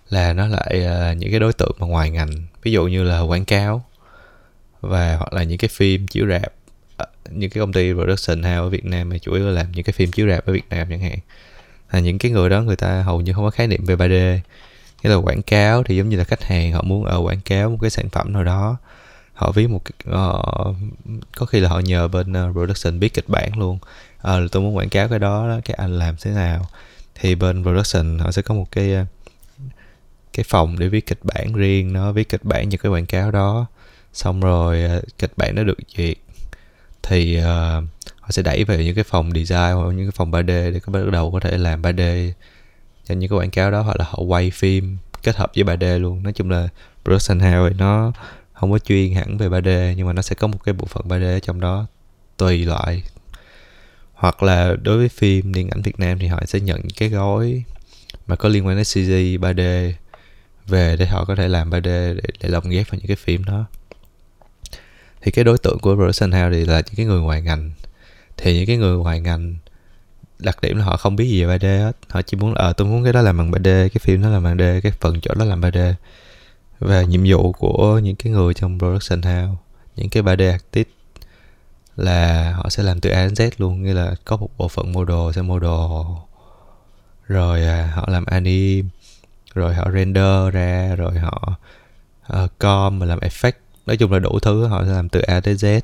là 0.09 0.33
nó 0.33 0.47
lại 0.47 0.87
uh, 0.87 1.17
những 1.17 1.31
cái 1.31 1.41
đối 1.41 1.53
tượng 1.53 1.73
mà 1.79 1.87
ngoài 1.87 2.11
ngành 2.11 2.31
ví 2.63 2.73
dụ 2.73 2.87
như 2.87 3.03
là 3.03 3.21
quảng 3.21 3.45
cáo 3.45 3.85
và 4.81 5.17
hoặc 5.17 5.33
là 5.33 5.43
những 5.43 5.59
cái 5.59 5.69
phim 5.69 6.07
chiếu 6.07 6.27
rạp 6.27 6.53
ờ, 6.97 7.07
những 7.31 7.51
cái 7.51 7.61
công 7.61 7.73
ty 7.73 7.93
production 7.93 8.43
house 8.43 8.57
ở 8.57 8.69
Việt 8.69 8.85
Nam 8.85 9.09
mà 9.09 9.19
chủ 9.19 9.33
yếu 9.33 9.47
là 9.47 9.51
làm 9.51 9.73
những 9.73 9.85
cái 9.85 9.93
phim 9.93 10.13
chiếu 10.13 10.29
rạp 10.29 10.47
ở 10.47 10.53
Việt 10.53 10.69
Nam 10.71 10.87
chẳng 10.91 11.01
hạn. 11.01 11.19
Là 11.93 12.01
những 12.01 12.19
cái 12.19 12.33
người 12.33 12.51
đó 12.51 12.63
người 12.63 12.77
ta 12.77 13.03
hầu 13.03 13.21
như 13.21 13.33
không 13.33 13.45
có 13.45 13.51
khái 13.51 13.67
niệm 13.67 13.85
về 13.85 13.97
3D 13.97 14.39
nghĩa 15.03 15.11
là 15.11 15.17
quảng 15.17 15.43
cáo 15.43 15.83
thì 15.83 15.97
giống 15.97 16.09
như 16.09 16.17
là 16.17 16.25
khách 16.25 16.45
hàng 16.45 16.73
họ 16.73 16.83
muốn 16.83 17.05
ở 17.05 17.19
quảng 17.19 17.41
cáo 17.41 17.71
một 17.71 17.79
cái 17.81 17.91
sản 17.91 18.09
phẩm 18.09 18.33
nào 18.33 18.45
đó 18.45 18.77
họ 19.41 19.53
viết 19.53 19.71
một 19.71 19.83
cái 19.85 20.15
uh, 20.15 20.77
có 21.37 21.47
khi 21.47 21.61
là 21.61 21.69
họ 21.69 21.79
nhờ 21.79 22.09
bên 22.09 22.33
uh, 22.33 22.53
production 22.53 23.01
biết 23.01 23.15
kịch 23.15 23.29
bản 23.29 23.59
luôn. 23.59 23.79
Uh, 24.29 24.53
tôi 24.53 24.63
muốn 24.63 24.77
quảng 24.77 24.89
cáo 24.89 25.09
cái 25.09 25.19
đó, 25.19 25.49
đó 25.49 25.61
cái 25.65 25.75
anh 25.75 25.99
làm 25.99 26.15
thế 26.21 26.31
nào. 26.31 26.67
Thì 27.15 27.35
bên 27.35 27.63
production 27.63 28.19
họ 28.19 28.33
sẽ 28.33 28.43
có 28.43 28.55
một 28.55 28.67
cái 28.71 28.97
uh, 29.03 29.07
cái 30.33 30.45
phòng 30.49 30.79
để 30.79 30.89
viết 30.89 31.07
kịch 31.07 31.19
bản 31.23 31.53
riêng 31.53 31.93
nó 31.93 32.13
viết 32.13 32.29
kịch 32.29 32.45
bản 32.45 32.71
cho 32.71 32.79
cái 32.83 32.93
quảng 32.93 33.07
cáo 33.07 33.31
đó. 33.31 33.67
Xong 34.13 34.41
rồi 34.41 34.83
ờ, 34.83 35.03
kịch 35.19 35.33
bản 35.37 35.55
nó 35.55 35.63
được 35.63 35.79
duyệt. 35.97 36.17
Thì 37.03 37.39
uh, 37.39 37.45
họ 38.21 38.31
sẽ 38.31 38.43
đẩy 38.43 38.65
về 38.65 38.85
những 38.85 38.95
cái 38.95 39.05
phòng 39.05 39.33
design 39.35 39.75
hoặc 39.75 39.93
những 39.93 40.07
cái 40.07 40.13
phòng 40.15 40.31
3D 40.31 40.47
để 40.47 40.81
có 40.87 40.93
bắt 40.93 41.01
đầu 41.13 41.31
có 41.31 41.41
thể 41.41 41.59
làm 41.59 41.83
3D 41.83 42.33
cho 43.05 43.15
những 43.15 43.31
cái 43.31 43.39
quảng 43.39 43.51
cáo 43.51 43.71
đó 43.71 43.81
hoặc 43.81 43.97
là 43.97 44.05
họ 44.09 44.23
quay 44.23 44.51
phim 44.51 44.99
kết 45.23 45.37
hợp 45.37 45.53
với 45.55 45.65
3D 45.65 45.99
luôn. 45.99 46.23
Nói 46.23 46.33
chung 46.33 46.51
là 46.51 46.69
production 47.05 47.41
house 47.41 47.77
nó 47.79 48.13
không 48.53 48.73
có 48.73 48.79
chuyên 48.79 49.15
hẳn 49.15 49.37
về 49.39 49.49
3D 49.49 49.95
nhưng 49.97 50.07
mà 50.07 50.13
nó 50.13 50.23
sẽ 50.23 50.35
có 50.35 50.47
một 50.47 50.59
cái 50.65 50.75
bộ 50.75 50.85
phận 50.85 51.05
3D 51.09 51.37
ở 51.37 51.41
trong 51.41 51.61
đó 51.61 51.87
tùy 52.37 52.65
loại. 52.65 53.03
Hoặc 54.15 54.43
là 54.43 54.75
đối 54.83 54.99
với 54.99 55.09
phim 55.09 55.55
điện 55.55 55.69
ảnh 55.71 55.83
Việt 55.83 56.01
Nam 56.01 56.19
thì 56.19 56.27
họ 56.27 56.41
sẽ 56.47 56.61
nhận 56.61 56.81
cái 56.97 57.09
gói 57.09 57.65
mà 58.27 58.37
có 58.37 58.49
liên 58.49 58.67
quan 58.67 58.77
đến 58.77 58.85
CG 58.85 59.45
3D 59.45 59.93
về 60.71 60.97
để 60.97 61.07
họ 61.07 61.25
có 61.25 61.35
thể 61.35 61.49
làm 61.49 61.71
3D 61.71 61.83
để, 61.83 62.23
để 62.41 62.49
lồng 62.49 62.69
ghép 62.69 62.91
vào 62.91 62.99
những 62.99 63.07
cái 63.07 63.17
phim 63.17 63.45
đó. 63.45 63.65
Thì 65.21 65.31
cái 65.31 65.45
đối 65.45 65.59
tượng 65.59 65.79
của 65.79 65.95
production 65.95 66.33
house 66.33 66.51
thì 66.51 66.65
là 66.65 66.83
những 66.87 66.95
cái 66.97 67.07
người 67.07 67.21
ngoài 67.21 67.43
ngành. 67.43 67.71
Thì 68.37 68.55
những 68.55 68.67
cái 68.67 68.77
người 68.77 68.97
ngoài 68.97 69.21
ngành 69.21 69.57
đặc 70.39 70.61
điểm 70.63 70.79
là 70.79 70.85
họ 70.85 70.97
không 70.97 71.17
biết 71.17 71.27
gì 71.29 71.45
về 71.45 71.59
3D 71.59 71.85
hết. 71.85 71.93
Họ 72.09 72.23
chỉ 72.23 72.37
muốn 72.37 72.55
ờ 72.55 72.73
tôi 72.73 72.89
muốn 72.89 73.05
cái 73.05 73.13
đó 73.13 73.23
làm 73.23 73.39
bằng 73.39 73.51
3D 73.51 73.89
cái 73.89 74.01
phim 74.01 74.23
đó 74.23 74.29
làm 74.29 74.45
bằng 74.45 74.57
3D 74.57 74.81
cái 74.81 74.93
phần 75.01 75.21
chỗ 75.21 75.35
đó 75.35 75.45
làm 75.45 75.61
3D 75.61 75.95
và 76.79 77.03
nhiệm 77.03 77.23
vụ 77.27 77.53
của 77.53 77.99
những 77.99 78.17
cái 78.17 78.33
người 78.33 78.55
trong 78.55 78.79
production 78.79 79.23
house 79.23 79.61
những 79.97 80.09
cái 80.09 80.23
3D 80.23 80.51
artist 80.53 80.89
là 81.97 82.53
họ 82.57 82.69
sẽ 82.69 82.83
làm 82.83 83.01
từ 83.01 83.11
A 83.11 83.27
đến 83.27 83.35
Z 83.35 83.51
luôn 83.59 83.83
như 83.83 83.93
là 83.93 84.15
có 84.25 84.37
một 84.37 84.49
bộ 84.59 84.69
phận 84.69 84.93
model 84.93 85.33
sẽ 85.35 85.43
model. 85.43 85.71
Rồi 87.27 87.65
à, 87.65 87.93
họ 87.95 88.09
làm 88.09 88.25
anime 88.25 88.89
rồi 89.55 89.75
họ 89.75 89.91
render 89.95 90.53
ra 90.53 90.95
rồi 90.97 91.19
họ 91.19 91.59
uh, 92.33 92.51
com 92.59 92.99
mà 92.99 93.07
làm 93.07 93.19
effect. 93.19 93.53
Nói 93.87 93.97
chung 93.97 94.13
là 94.13 94.19
đủ 94.19 94.39
thứ 94.39 94.67
họ 94.67 94.85
sẽ 94.85 94.93
làm 94.93 95.09
từ 95.09 95.21
A 95.21 95.41
tới 95.41 95.55
Z 95.55 95.81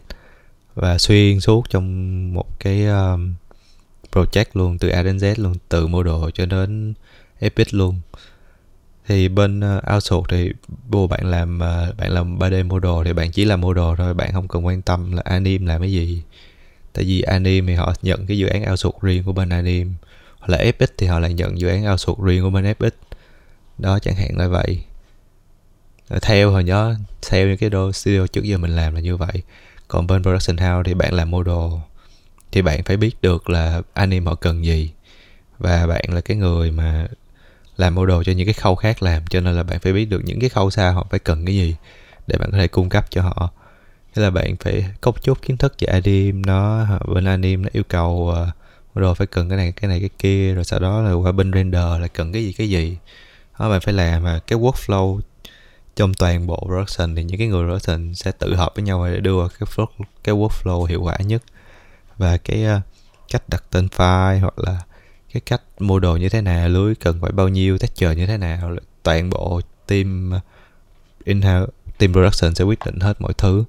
và 0.75 0.99
xuyên 0.99 1.41
suốt 1.41 1.71
trong 1.71 2.35
một 2.35 2.61
cái 2.61 2.87
um, 2.87 3.35
project 4.13 4.45
luôn 4.55 4.79
từ 4.79 4.89
A 4.89 5.03
đến 5.03 5.17
Z 5.17 5.35
luôn 5.37 5.55
từ 5.69 5.87
model 5.87 6.31
cho 6.35 6.47
đến 6.47 6.95
epic 7.39 7.75
luôn. 7.75 8.01
Thì 9.07 9.29
bên 9.29 9.61
uh, 9.61 9.95
outsource 9.95 10.37
thì 10.37 10.53
vô 10.89 11.07
bạn 11.07 11.27
làm 11.27 11.57
uh, 11.57 11.97
bạn 11.97 12.11
làm 12.11 12.39
3D 12.39 12.67
model 12.67 13.05
thì 13.05 13.13
bạn 13.13 13.31
chỉ 13.31 13.45
làm 13.45 13.61
model 13.61 13.95
thôi 13.99 14.15
bạn 14.15 14.33
không 14.33 14.49
cần 14.49 14.67
quan 14.67 14.83
tâm 14.83 15.13
là 15.13 15.23
anim 15.25 15.67
làm 15.67 15.81
cái 15.81 15.93
gì. 15.93 16.23
Tại 16.93 17.05
vì 17.05 17.23
anim 17.23 17.67
thì 17.67 17.75
họ 17.75 17.95
nhận 18.03 18.27
cái 18.27 18.39
dự 18.39 18.47
án 18.47 18.71
outsource 18.71 18.99
riêng 19.03 19.25
của 19.25 19.33
bên 19.33 19.49
anim 19.49 19.95
hoặc 20.39 20.49
là 20.49 20.65
FX 20.65 20.87
thì 20.99 21.07
họ 21.07 21.19
lại 21.19 21.35
nhận 21.35 21.61
dự 21.61 21.69
án 21.69 21.91
outsource 21.91 22.23
riêng 22.25 22.43
của 22.43 22.51
bên 22.51 22.65
FX 22.65 22.91
đó 23.79 23.99
chẳng 23.99 24.15
hạn 24.15 24.37
là 24.37 24.49
vậy. 24.49 24.81
Theo 26.23 26.51
hồi 26.51 26.65
nhớ 26.65 26.97
theo 27.31 27.49
những 27.49 27.57
cái 27.57 27.71
đô 27.71 27.93
studio 27.93 28.27
trước 28.27 28.45
giờ 28.45 28.59
mình 28.59 28.77
làm 28.77 28.95
là 28.95 29.01
như 29.01 29.17
vậy. 29.17 29.43
Còn 29.89 30.07
bên 30.07 30.23
production 30.23 30.57
house 30.57 30.83
thì 30.85 30.95
bạn 30.95 31.15
làm 31.15 31.31
model 31.31 31.81
thì 32.53 32.63
bạn 32.63 32.85
phải 32.85 32.97
biết 32.97 33.23
được 33.23 33.51
là 33.51 33.83
anime 33.95 34.27
họ 34.27 34.35
cần 34.35 34.65
gì. 34.65 34.91
Và 35.59 35.87
bạn 35.87 36.05
là 36.09 36.21
cái 36.21 36.37
người 36.37 36.71
mà 36.71 37.07
làm 37.77 37.95
model 37.95 38.17
cho 38.25 38.33
những 38.33 38.47
cái 38.47 38.55
khâu 38.55 38.75
khác 38.75 39.03
làm 39.03 39.27
cho 39.27 39.41
nên 39.41 39.55
là 39.55 39.63
bạn 39.63 39.81
phải 39.81 39.93
biết 39.93 40.05
được 40.05 40.23
những 40.25 40.41
cái 40.41 40.49
khâu 40.49 40.71
xa 40.71 40.91
họ 40.91 41.07
phải 41.11 41.21
cần 41.21 41.47
cái 41.47 41.55
gì 41.55 41.77
để 42.27 42.39
bạn 42.39 42.51
có 42.53 42.59
thể 42.59 42.69
cung 42.69 42.89
cấp 42.89 43.07
cho 43.11 43.23
họ. 43.23 43.51
Thế 44.15 44.23
là 44.23 44.31
bạn 44.31 44.57
phải 44.57 44.85
cốc 45.01 45.23
chút 45.23 45.43
kiến 45.43 45.57
thức 45.57 45.75
về 45.81 45.93
anime 45.93 46.43
nó 46.47 46.87
bên 47.15 47.25
anime 47.25 47.63
nó 47.63 47.69
yêu 47.73 47.83
cầu 47.89 48.35
uh, 48.43 48.49
model 48.95 49.15
phải 49.15 49.27
cần 49.27 49.49
cái 49.49 49.57
này 49.57 49.73
cái 49.73 49.89
này 49.89 50.01
cái 50.01 50.11
kia 50.19 50.55
rồi 50.55 50.65
sau 50.65 50.81
đó 50.81 51.03
là 51.03 51.13
qua 51.13 51.33
bên 51.33 51.53
render 51.53 52.01
là 52.01 52.09
cần 52.09 52.33
cái 52.33 52.45
gì 52.45 52.53
cái 52.53 52.69
gì 52.69 52.97
đó 53.59 53.71
bạn 53.71 53.81
phải 53.81 53.95
làm 53.95 54.23
mà 54.23 54.39
cái 54.47 54.59
workflow 54.59 55.21
trong 55.97 56.15
toàn 56.15 56.47
bộ 56.47 56.67
production 56.67 57.17
thì 57.17 57.25
những 57.25 57.39
cái 57.39 57.47
người 57.47 57.67
production 57.67 58.15
sẽ 58.15 58.33
tự 58.33 58.55
hợp 58.55 58.73
với 58.75 58.85
nhau 58.85 59.07
để 59.07 59.21
đưa 59.21 59.49
cái 59.49 59.69
flow, 59.77 59.87
cái 60.25 60.35
workflow 60.35 60.85
hiệu 60.85 61.03
quả 61.03 61.17
nhất. 61.17 61.43
Và 62.19 62.37
cái 62.37 62.67
uh, 62.77 62.83
cách 63.33 63.43
đặt 63.49 63.65
tên 63.71 63.87
file 63.87 64.41
hoặc 64.41 64.59
là 64.59 64.81
cái 65.33 65.41
cách 65.47 65.63
mua 65.79 65.99
đồ 65.99 66.17
như 66.17 66.29
thế 66.29 66.41
nào 66.41 66.69
lưới 66.69 66.95
cần 66.95 67.21
phải 67.21 67.33
bao 67.33 67.49
nhiêu 67.49 67.79
texture 67.79 68.15
như 68.15 68.27
thế 68.27 68.37
nào 68.37 68.77
toàn 69.03 69.31
bộ 69.31 69.61
team 69.87 70.31
ờ, 70.31 70.41
in 71.25 71.41
team 71.99 72.13
production 72.13 72.55
sẽ 72.55 72.65
quyết 72.65 72.79
định 72.85 73.01
hết 73.01 73.21
mọi 73.21 73.33
thứ. 73.39 73.65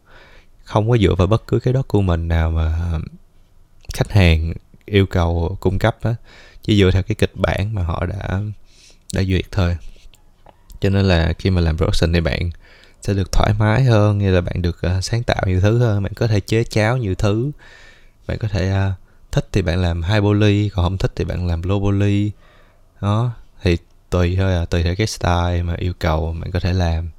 Không 0.63 0.89
có 0.89 0.97
dựa 0.97 1.15
vào 1.15 1.27
bất 1.27 1.47
cứ 1.47 1.59
cái 1.59 1.73
document 1.73 2.27
nào 2.27 2.51
mà 2.51 2.79
ờ, 2.91 2.99
khách 3.93 4.11
hàng 4.11 4.53
yêu 4.85 5.05
cầu 5.05 5.57
cung 5.59 5.79
cấp 5.79 5.97
á 6.01 6.15
chỉ 6.63 6.79
dựa 6.79 6.91
theo 6.91 7.03
cái 7.03 7.15
kịch 7.15 7.31
bản 7.35 7.75
mà 7.75 7.83
họ 7.83 8.05
đã 8.05 8.41
đã 9.13 9.23
duyệt 9.23 9.45
thôi. 9.51 9.77
Cho 10.79 10.89
nên 10.89 11.05
là 11.05 11.33
khi 11.39 11.49
mà 11.49 11.61
làm 11.61 11.77
production 11.77 12.13
thì 12.13 12.21
bạn 12.21 12.49
sẽ 13.01 13.13
được 13.13 13.31
thoải 13.31 13.53
mái 13.59 13.83
hơn 13.83 14.17
như 14.17 14.31
là 14.31 14.41
bạn 14.41 14.61
được 14.61 14.81
uh, 14.97 15.03
sáng 15.03 15.23
tạo 15.23 15.43
nhiều 15.45 15.61
thứ 15.61 15.77
hơn 15.77 16.03
bạn 16.03 16.13
có 16.13 16.27
thể 16.27 16.39
chế 16.39 16.63
cháo 16.63 16.97
nhiều 16.97 17.15
thứ. 17.15 17.51
Bạn 18.27 18.37
có 18.37 18.47
thể 18.47 18.71
uh, 18.71 18.93
thích 19.31 19.47
thì 19.51 19.61
bạn 19.61 19.81
làm 19.81 20.03
high 20.03 20.21
poly 20.21 20.69
còn 20.69 20.85
không 20.85 20.97
thích 20.97 21.11
thì 21.15 21.25
bạn 21.25 21.47
làm 21.47 21.61
low 21.61 21.81
poly 21.81 22.31
đó 23.01 23.31
thì 23.61 23.77
tùy 24.09 24.35
thôi 24.35 24.55
à 24.55 24.65
tùy 24.65 24.83
theo 24.83 24.95
cái 24.95 25.07
style 25.07 25.63
mà 25.63 25.75
yêu 25.77 25.93
cầu 25.99 26.35
bạn 26.41 26.51
có 26.51 26.59
thể 26.59 26.73
làm 26.73 27.09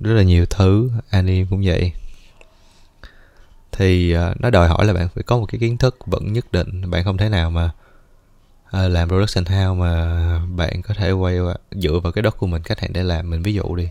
rất 0.00 0.12
là 0.12 0.22
nhiều 0.22 0.46
thứ 0.46 0.90
anime 1.10 1.46
cũng 1.50 1.62
vậy. 1.64 1.92
Thì 3.72 4.16
uh, 4.16 4.40
nó 4.40 4.50
đòi 4.50 4.68
hỏi 4.68 4.84
là 4.84 4.92
bạn 4.92 5.08
phải 5.14 5.22
có 5.22 5.38
một 5.38 5.46
cái 5.46 5.58
kiến 5.58 5.78
thức 5.78 5.96
vững 6.06 6.32
nhất 6.32 6.52
định 6.52 6.90
bạn 6.90 7.04
không 7.04 7.16
thể 7.16 7.28
nào 7.28 7.50
mà 7.50 7.70
Ờ, 8.72 8.88
làm 8.88 9.08
production 9.08 9.44
house 9.44 9.80
mà 9.80 10.40
bạn 10.56 10.82
có 10.82 10.94
thể 10.94 11.10
quay 11.10 11.36
dựa 11.70 12.00
vào 12.02 12.12
cái 12.12 12.22
đất 12.22 12.36
của 12.38 12.46
mình 12.46 12.62
khách 12.62 12.80
hàng 12.80 12.92
để 12.92 13.02
làm. 13.02 13.30
Mình 13.30 13.42
ví 13.42 13.54
dụ 13.54 13.76
đi. 13.76 13.88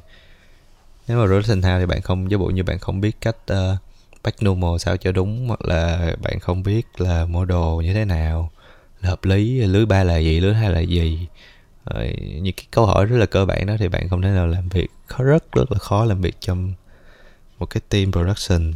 Nếu 1.07 1.17
mà 1.17 1.25
production 1.25 1.61
house 1.61 1.79
thì 1.79 1.85
bạn 1.85 2.01
không 2.01 2.31
giả 2.31 2.37
bộ 2.37 2.45
như 2.45 2.63
bạn 2.63 2.79
không 2.79 3.01
biết 3.01 3.17
cách 3.21 3.35
ờ, 3.45 3.71
uh, 3.71 3.77
back 4.23 4.43
normal 4.43 4.77
sao 4.79 4.97
cho 4.97 5.11
đúng 5.11 5.47
hoặc 5.47 5.65
là 5.65 6.13
bạn 6.21 6.39
không 6.39 6.63
biết 6.63 6.87
là 6.97 7.25
model 7.25 7.85
như 7.85 7.93
thế 7.93 8.05
nào 8.05 8.51
là 9.01 9.09
hợp 9.09 9.25
lý 9.25 9.61
lưới 9.61 9.85
ba 9.85 10.03
là 10.03 10.17
gì 10.17 10.39
lưới 10.39 10.53
hai 10.53 10.69
là 10.69 10.79
gì. 10.79 11.27
Rồi, 11.85 12.15
những 12.41 12.53
cái 12.53 12.65
câu 12.71 12.85
hỏi 12.85 13.05
rất 13.05 13.17
là 13.17 13.25
cơ 13.25 13.45
bản 13.45 13.65
đó 13.65 13.73
thì 13.79 13.87
bạn 13.87 14.09
không 14.09 14.21
thể 14.21 14.29
nào 14.29 14.47
làm 14.47 14.69
việc 14.69 14.87
khó 15.07 15.23
rất 15.23 15.51
rất 15.51 15.71
là 15.71 15.79
khó 15.79 16.05
làm 16.05 16.21
việc 16.21 16.35
trong 16.39 16.73
một 17.59 17.65
cái 17.65 17.81
team 17.89 18.11
production. 18.11 18.73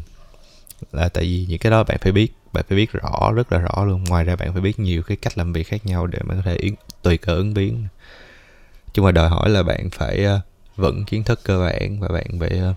Là 0.92 1.10
tại 1.10 1.24
vì 1.24 1.46
những 1.50 1.60
cái 1.60 1.72
đó 1.72 1.84
bạn 1.84 1.98
phải 2.02 2.12
biết 2.12 2.34
bạn 2.56 2.66
phải 2.70 2.76
biết 2.76 2.92
rõ 2.92 3.32
rất 3.36 3.52
là 3.52 3.60
rõ 3.60 3.86
luôn. 3.86 4.04
Ngoài 4.04 4.24
ra 4.24 4.36
bạn 4.36 4.54
phải 4.54 4.62
biết 4.62 4.80
nhiều 4.80 5.04
cái 5.04 5.18
cách 5.18 5.38
làm 5.38 5.54
việc 5.54 5.68
khác 5.68 5.86
nhau 5.86 6.08
để 6.08 6.20
bạn 6.26 6.38
có 6.38 6.44
thể 6.46 6.56
yến, 6.56 6.74
tùy 7.02 7.18
cơ 7.18 7.36
ứng 7.36 7.54
biến. 7.54 7.88
Chung 8.94 9.06
là 9.06 9.12
đòi 9.12 9.30
hỏi 9.30 9.50
là 9.50 9.64
bạn 9.64 9.90
phải 9.90 10.24
ờ, 10.24 10.40
vững 10.76 11.06
kiến 11.06 11.24
thức 11.24 11.40
cơ 11.44 11.60
bản 11.60 12.00
và 12.00 12.08
bạn 12.08 12.40
phải 12.40 12.50
ờ, 12.50 12.74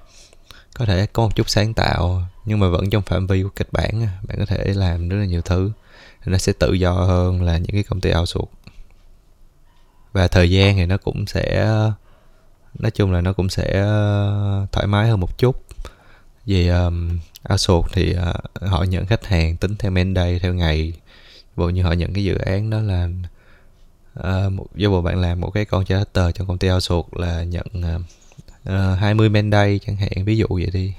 có 0.75 0.85
thể 0.85 1.07
có 1.13 1.23
một 1.23 1.37
chút 1.37 1.49
sáng 1.49 1.75
tạo 1.75 2.23
nhưng 2.45 2.61
mà 2.61 2.69
vẫn 2.69 2.91
trong 2.91 3.03
phạm 3.03 3.27
vi 3.27 3.43
của 3.43 3.49
kịch 3.57 3.69
bản 3.73 4.07
bạn 4.29 4.39
có 4.39 4.47
thể 4.47 4.73
làm 4.75 5.09
rất 5.09 5.17
là 5.17 5.25
nhiều 5.25 5.43
thứ. 5.43 5.71
Nó 6.27 6.39
sẽ 6.39 6.53
tự 6.53 6.73
do 6.73 6.93
hơn 6.93 7.43
là 7.43 7.59
những 7.59 7.73
cái 7.73 7.83
công 7.83 8.01
ty 8.01 8.11
outsource. 8.19 8.53
Và 10.13 10.29
thời 10.29 10.51
gian 10.51 10.77
thì 10.77 10.87
nó 10.87 10.97
cũng 10.97 11.27
sẽ 11.27 11.67
nói 12.79 12.91
chung 12.91 13.13
là 13.13 13.21
nó 13.21 13.33
cũng 13.33 13.49
sẽ 13.49 13.81
ờ, 13.81 14.67
thoải 14.73 14.87
mái 14.87 15.09
hơn 15.09 15.21
một 15.21 15.39
chút 15.39 15.68
vì 16.49 16.69
um, 16.69 17.19
outsource 17.51 17.89
thì 17.93 18.17
uh, 18.17 18.69
họ 18.69 18.83
nhận 18.83 19.07
khách 19.07 19.27
hàng 19.27 19.57
tính 19.57 19.77
theo 19.77 19.93
day 20.17 20.39
theo 20.39 20.55
ngày. 20.55 20.93
Bộ 21.57 21.69
như 21.69 21.83
họ 21.83 21.93
nhận 21.93 22.15
cái 22.15 22.25
dự 22.25 22.35
án 22.39 22.71
đó 22.71 22.81
là 22.81 23.09
uh, 24.21 24.53
một, 24.53 24.67
do 24.75 24.91
bộ 24.91 25.03
bạn 25.03 25.21
làm 25.21 25.41
một 25.41 25.51
cái 25.51 25.65
con 25.65 25.85
tờ 26.13 26.33
trong 26.33 26.47
công 26.47 26.59
ty 26.59 26.71
outsource 26.71 27.09
là 27.13 27.43
nhận 27.43 27.67
uh, 27.79 28.01
uh, 28.69 28.99
20 28.99 29.31
day 29.53 29.81
chẳng 29.87 29.97
hạn 29.97 30.25
ví 30.25 30.37
dụ 30.37 30.47
vậy 30.51 30.71
đi 30.73 30.95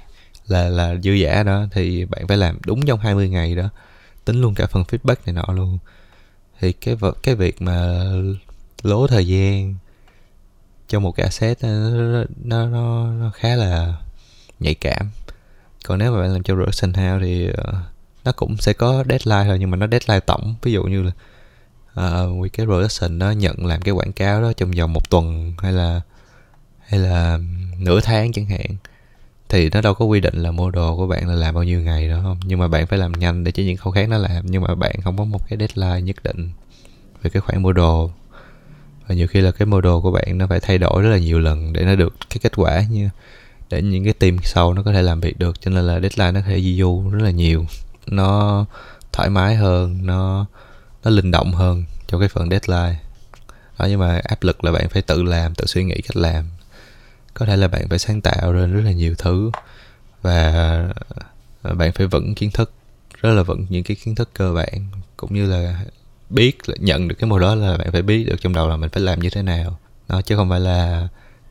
là 0.46 0.68
là 0.68 0.94
dư 1.02 1.12
giả 1.12 1.42
đó 1.42 1.66
thì 1.72 2.04
bạn 2.04 2.26
phải 2.28 2.36
làm 2.36 2.58
đúng 2.66 2.86
trong 2.86 3.00
20 3.00 3.28
ngày 3.28 3.54
đó 3.54 3.68
tính 4.24 4.40
luôn 4.40 4.54
cả 4.54 4.66
phần 4.66 4.82
feedback 4.82 5.16
này 5.26 5.32
nọ 5.34 5.54
luôn. 5.54 5.78
Thì 6.60 6.72
cái 6.72 6.96
cái 7.22 7.34
việc 7.34 7.62
mà 7.62 8.04
lố 8.82 9.06
thời 9.06 9.26
gian 9.26 9.74
cho 10.88 11.00
một 11.00 11.12
cái 11.12 11.24
asset 11.24 11.62
nó 11.62 12.24
nó 12.44 12.66
nó, 12.66 13.12
nó 13.12 13.30
khá 13.34 13.56
là 13.56 13.94
nhạy 14.60 14.74
cảm 14.74 15.10
còn 15.84 15.98
nếu 15.98 16.12
mà 16.12 16.20
bạn 16.20 16.32
làm 16.32 16.42
cho 16.42 16.54
production 16.54 16.92
house 16.92 17.26
thì 17.26 17.48
uh, 17.48 17.74
nó 18.24 18.32
cũng 18.32 18.56
sẽ 18.56 18.72
có 18.72 19.04
deadline 19.08 19.44
thôi 19.48 19.56
nhưng 19.60 19.70
mà 19.70 19.76
nó 19.76 19.86
deadline 19.86 20.20
tổng. 20.20 20.54
Ví 20.62 20.72
dụ 20.72 20.82
như 20.82 21.02
là 21.02 21.12
uh, 22.00 22.52
cái 22.52 22.66
production 22.66 23.18
nó 23.18 23.30
nhận 23.30 23.66
làm 23.66 23.82
cái 23.82 23.94
quảng 23.94 24.12
cáo 24.12 24.42
đó 24.42 24.52
trong 24.52 24.70
vòng 24.70 24.92
một 24.92 25.10
tuần 25.10 25.54
hay 25.58 25.72
là 25.72 26.00
hay 26.90 27.00
là 27.00 27.38
nửa 27.78 28.00
tháng 28.00 28.32
chẳng 28.32 28.46
hạn 28.46 28.76
thì 29.48 29.70
nó 29.70 29.80
đâu 29.80 29.94
có 29.94 30.04
quy 30.04 30.20
định 30.20 30.36
là 30.36 30.50
model 30.50 30.96
của 30.96 31.06
bạn 31.06 31.28
là 31.28 31.34
làm 31.34 31.54
bao 31.54 31.64
nhiêu 31.64 31.80
ngày 31.80 32.08
đó 32.08 32.20
không 32.22 32.40
nhưng 32.44 32.58
mà 32.58 32.68
bạn 32.68 32.86
phải 32.86 32.98
làm 32.98 33.12
nhanh 33.12 33.44
để 33.44 33.52
cho 33.52 33.62
những 33.62 33.76
khâu 33.76 33.92
khác 33.92 34.08
nó 34.08 34.18
làm 34.18 34.46
nhưng 34.46 34.62
mà 34.62 34.74
bạn 34.74 34.94
không 35.04 35.18
có 35.18 35.24
một 35.24 35.40
cái 35.48 35.58
deadline 35.58 36.00
nhất 36.00 36.16
định 36.22 36.50
về 37.22 37.30
cái 37.30 37.40
khoản 37.40 37.62
model 37.62 38.10
và 39.06 39.14
nhiều 39.14 39.26
khi 39.26 39.40
là 39.40 39.50
cái 39.50 39.66
model 39.66 39.92
của 40.02 40.10
bạn 40.10 40.38
nó 40.38 40.46
phải 40.46 40.60
thay 40.60 40.78
đổi 40.78 41.02
rất 41.02 41.08
là 41.10 41.18
nhiều 41.18 41.38
lần 41.38 41.72
để 41.72 41.84
nó 41.84 41.94
được 41.94 42.14
cái 42.30 42.38
kết 42.42 42.52
quả 42.56 42.84
như 42.90 43.08
để 43.70 43.82
những 43.82 44.04
cái 44.04 44.12
team 44.12 44.36
sau 44.44 44.74
nó 44.74 44.82
có 44.82 44.92
thể 44.92 45.02
làm 45.02 45.20
việc 45.20 45.38
được, 45.38 45.60
cho 45.60 45.70
nên 45.70 45.86
là 45.86 46.00
deadline 46.00 46.32
nó 46.32 46.40
có 46.40 46.46
thể 46.46 46.60
di 46.60 46.78
du 46.78 47.10
rất 47.10 47.22
là 47.22 47.30
nhiều. 47.30 47.66
Nó 48.06 48.66
thoải 49.12 49.30
mái 49.30 49.56
hơn, 49.56 50.06
nó 50.06 50.46
nó 51.04 51.10
linh 51.10 51.30
động 51.30 51.52
hơn 51.52 51.84
cho 52.06 52.18
cái 52.18 52.28
phần 52.28 52.50
deadline. 52.50 52.98
Đó 53.78 53.86
nhưng 53.86 54.00
mà 54.00 54.20
áp 54.24 54.42
lực 54.42 54.64
là 54.64 54.72
bạn 54.72 54.88
phải 54.88 55.02
tự 55.02 55.22
làm, 55.22 55.54
tự 55.54 55.66
suy 55.66 55.84
nghĩ 55.84 56.00
cách 56.00 56.16
làm. 56.16 56.44
Có 57.34 57.46
thể 57.46 57.56
là 57.56 57.68
bạn 57.68 57.88
phải 57.88 57.98
sáng 57.98 58.20
tạo 58.20 58.52
ra 58.52 58.66
rất 58.66 58.80
là 58.84 58.92
nhiều 58.92 59.14
thứ 59.18 59.50
và 60.22 60.52
ờ, 61.62 61.74
bạn 61.74 61.92
phải 61.92 62.06
vững 62.06 62.34
kiến 62.34 62.50
thức, 62.50 62.72
rất 63.20 63.32
là 63.32 63.42
vững 63.42 63.66
những 63.68 63.84
cái 63.84 63.96
kiến 64.04 64.14
thức 64.14 64.30
cơ 64.34 64.52
bản, 64.52 64.86
cũng 65.16 65.34
như 65.34 65.46
là 65.46 65.84
biết, 66.30 66.68
là 66.68 66.74
nhận 66.78 67.08
được 67.08 67.14
cái 67.18 67.30
mô 67.30 67.38
đó 67.38 67.54
là 67.54 67.76
bạn 67.76 67.92
phải 67.92 68.02
biết 68.02 68.24
được 68.24 68.36
trong 68.40 68.52
đầu 68.52 68.68
là 68.68 68.76
mình 68.76 68.90
phải 68.90 69.02
làm 69.02 69.20
như 69.20 69.30
thế 69.30 69.42
nào. 69.42 69.78
Nó 70.08 70.22
chứ 70.22 70.36
không 70.36 70.50
phải 70.50 70.60
là 70.60 71.08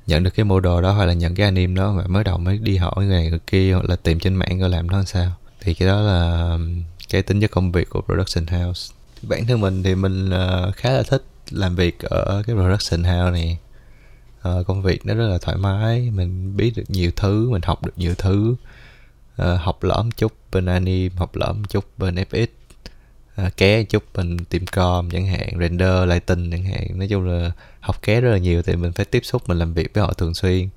nhận 0.10 0.24
được 0.24 0.30
cái 0.36 0.44
model 0.44 0.84
đó 0.84 0.92
hoặc 0.92 1.06
là 1.06 1.14
nhận 1.14 1.36
cái 1.36 1.46
anime 1.46 1.76
đó 1.76 1.94
và 1.98 2.08
mới 2.08 2.24
đầu 2.24 2.38
mới 2.38 2.58
đi 2.58 2.78
hỏi 2.78 2.94
người 2.98 3.08
này 3.08 3.30
người 3.30 3.40
kia 3.48 3.74
hoặc 3.74 3.90
là 3.90 3.96
tìm 3.96 4.20
trên 4.20 4.36
mạng 4.36 4.60
coi 4.60 4.70
làm 4.70 4.88
nó 4.88 4.98
làm 4.98 5.06
sao. 5.06 5.32
Thì 5.62 5.74
cái 5.74 5.88
đó 5.88 6.02
là 6.02 6.52
um, 6.52 6.84
cái 7.10 7.22
tính 7.22 7.42
chất 7.42 7.52
công 7.52 7.72
việc 7.72 7.90
của 7.90 8.02
production 8.02 8.48
house. 8.48 8.94
Bản 9.22 9.46
thân 9.46 9.62
mình 9.62 9.84
thì 9.84 9.96
mình 9.96 10.30
uh, 10.30 10.76
khá 10.76 10.92
là 10.92 11.04
thích 11.04 11.24
làm 11.52 11.76
việc 11.76 12.00
ở 12.00 12.44
cái 12.48 12.56
production 12.56 13.04
house 13.04 13.32
này. 13.32 13.58
Uh, 14.50 14.68
công 14.68 14.82
việc 14.82 15.06
nó 15.06 15.14
rất 15.14 15.28
là 15.28 15.38
thoải 15.38 15.58
mái 15.58 16.10
mình 16.12 16.58
biết 16.58 16.74
được 16.76 16.84
nhiều 16.88 17.12
thứ 17.16 17.50
mình 17.50 17.62
học 17.62 17.86
được 17.86 17.94
nhiều 17.96 18.16
thứ. 18.18 18.56
Uh, 19.42 19.60
học 19.60 19.84
lỏm 19.84 20.12
chút 20.12 20.34
bên 20.52 20.66
anime 20.66 21.16
học 21.18 21.36
lỏm 21.36 21.64
chút 21.64 21.86
bên 21.98 22.16
fx 22.16 22.48
uh, 23.46 23.58
ké 23.58 23.84
chút 23.84 24.04
bên 24.16 24.46
tìm 24.46 24.66
com 24.66 25.10
chẳng 25.10 25.28
hạn 25.28 25.50
render 25.60 26.08
lighting 26.08 26.52
chẳng 26.52 26.64
hạn. 26.64 27.00
Nói 27.00 27.08
chung 27.08 27.28
là 27.28 27.52
học 27.80 28.02
ké 28.02 28.22
rất 28.22 28.32
là 28.32 28.38
nhiều 28.38 28.62
thì 28.62 28.76
mình 28.76 28.92
phải 28.92 29.06
tiếp 29.06 29.22
xúc 29.24 29.42
mình 29.48 29.60
làm 29.60 29.74
việc 29.74 29.94
với 29.94 30.04
họ 30.04 30.14
thường 30.14 30.34
xuyên. 30.34 30.70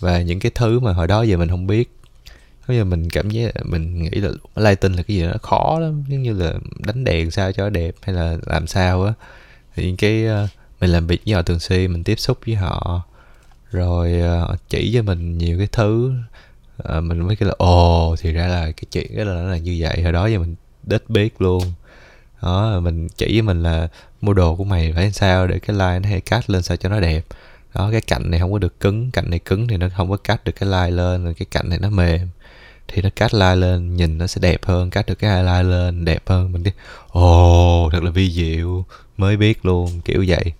Và 0.00 0.22
những 0.22 0.40
cái 0.40 0.52
thứ 0.54 0.80
mà 0.80 0.92
hồi 0.92 1.06
đó 1.06 1.22
giờ 1.22 1.36
mình 1.36 1.48
không 1.48 1.66
biết. 1.66 1.94
Bây 2.68 2.76
giờ 2.76 2.84
mình 2.84 3.10
cảm 3.10 3.30
giác 3.30 3.52
mình 3.64 4.02
nghĩ 4.02 4.10
là 4.10 4.30
lighting 4.56 4.92
là 4.92 5.02
cái 5.02 5.16
gì 5.16 5.22
đó 5.22 5.32
khó 5.42 5.78
lắm. 5.80 6.04
Giống 6.08 6.22
như 6.22 6.32
là 6.32 6.52
đánh 6.78 7.04
đèn 7.04 7.30
sao 7.30 7.52
cho 7.52 7.70
đẹp 7.70 7.94
hay 8.02 8.14
là 8.14 8.36
làm 8.46 8.66
sao 8.66 9.04
á. 9.04 9.12
Thì 9.74 9.94
cái 9.98 10.24
uh, 10.44 10.50
mình 10.80 10.90
làm 10.90 11.06
việc 11.06 11.20
với 11.26 11.34
họ 11.34 11.42
thường 11.42 11.60
xuyên 11.60 11.92
mình 11.92 12.04
tiếp 12.04 12.18
xúc 12.18 12.38
với 12.46 12.54
họ. 12.54 13.02
Rồi 13.70 14.22
uh, 14.52 14.58
chỉ 14.68 14.92
cho 14.94 15.02
mình 15.02 15.38
nhiều 15.38 15.58
cái 15.58 15.68
thứ 15.72 16.12
uh, 16.82 17.04
mình 17.04 17.26
mới 17.26 17.36
cái 17.36 17.48
là 17.48 17.54
ồ 17.58 18.16
thì 18.20 18.32
ra 18.32 18.46
là 18.46 18.64
cái 18.64 18.84
chuyện 18.92 19.12
cái 19.16 19.24
là 19.24 19.34
nó 19.34 19.50
là 19.50 19.56
như 19.56 19.76
vậy. 19.80 20.02
Hồi 20.02 20.12
đó 20.12 20.26
giờ 20.26 20.38
mình 20.38 20.54
đích 20.82 21.10
biết 21.10 21.40
luôn 21.40 21.62
đó, 22.42 22.80
mình 22.80 23.08
chỉ 23.08 23.26
với 23.32 23.42
mình 23.42 23.62
là 23.62 23.88
mua 24.20 24.32
đồ 24.32 24.56
của 24.56 24.64
mày 24.64 24.92
phải 24.92 25.12
sao 25.12 25.46
để 25.46 25.58
cái 25.58 25.76
line 25.76 25.98
nó 25.98 26.08
hay 26.08 26.20
cắt 26.20 26.50
lên 26.50 26.62
sao 26.62 26.76
cho 26.76 26.88
nó 26.88 27.00
đẹp. 27.00 27.26
Đó, 27.74 27.88
cái 27.92 28.00
cạnh 28.00 28.30
này 28.30 28.40
không 28.40 28.52
có 28.52 28.58
được 28.58 28.80
cứng, 28.80 29.10
cạnh 29.10 29.30
này 29.30 29.38
cứng 29.38 29.68
thì 29.68 29.76
nó 29.76 29.88
không 29.96 30.10
có 30.10 30.16
cắt 30.16 30.44
được 30.44 30.52
cái 30.60 30.68
line 30.68 30.90
lên, 30.90 31.24
rồi 31.24 31.34
cái 31.34 31.46
cạnh 31.50 31.68
này 31.68 31.78
nó 31.78 31.90
mềm. 31.90 32.28
Thì 32.88 33.02
nó 33.02 33.08
cắt 33.16 33.34
line 33.34 33.56
lên, 33.56 33.96
nhìn 33.96 34.18
nó 34.18 34.26
sẽ 34.26 34.40
đẹp 34.40 34.64
hơn, 34.64 34.90
cắt 34.90 35.06
được 35.06 35.14
cái 35.14 35.36
highlight 35.36 35.64
lên, 35.64 36.04
đẹp 36.04 36.22
hơn. 36.26 36.52
Mình 36.52 36.62
đi, 36.62 36.70
ồ, 37.08 37.88
thật 37.92 38.02
là 38.02 38.10
vi 38.10 38.30
diệu, 38.30 38.84
mới 39.16 39.36
biết 39.36 39.66
luôn 39.66 40.00
kiểu 40.04 40.24
vậy. 40.28 40.52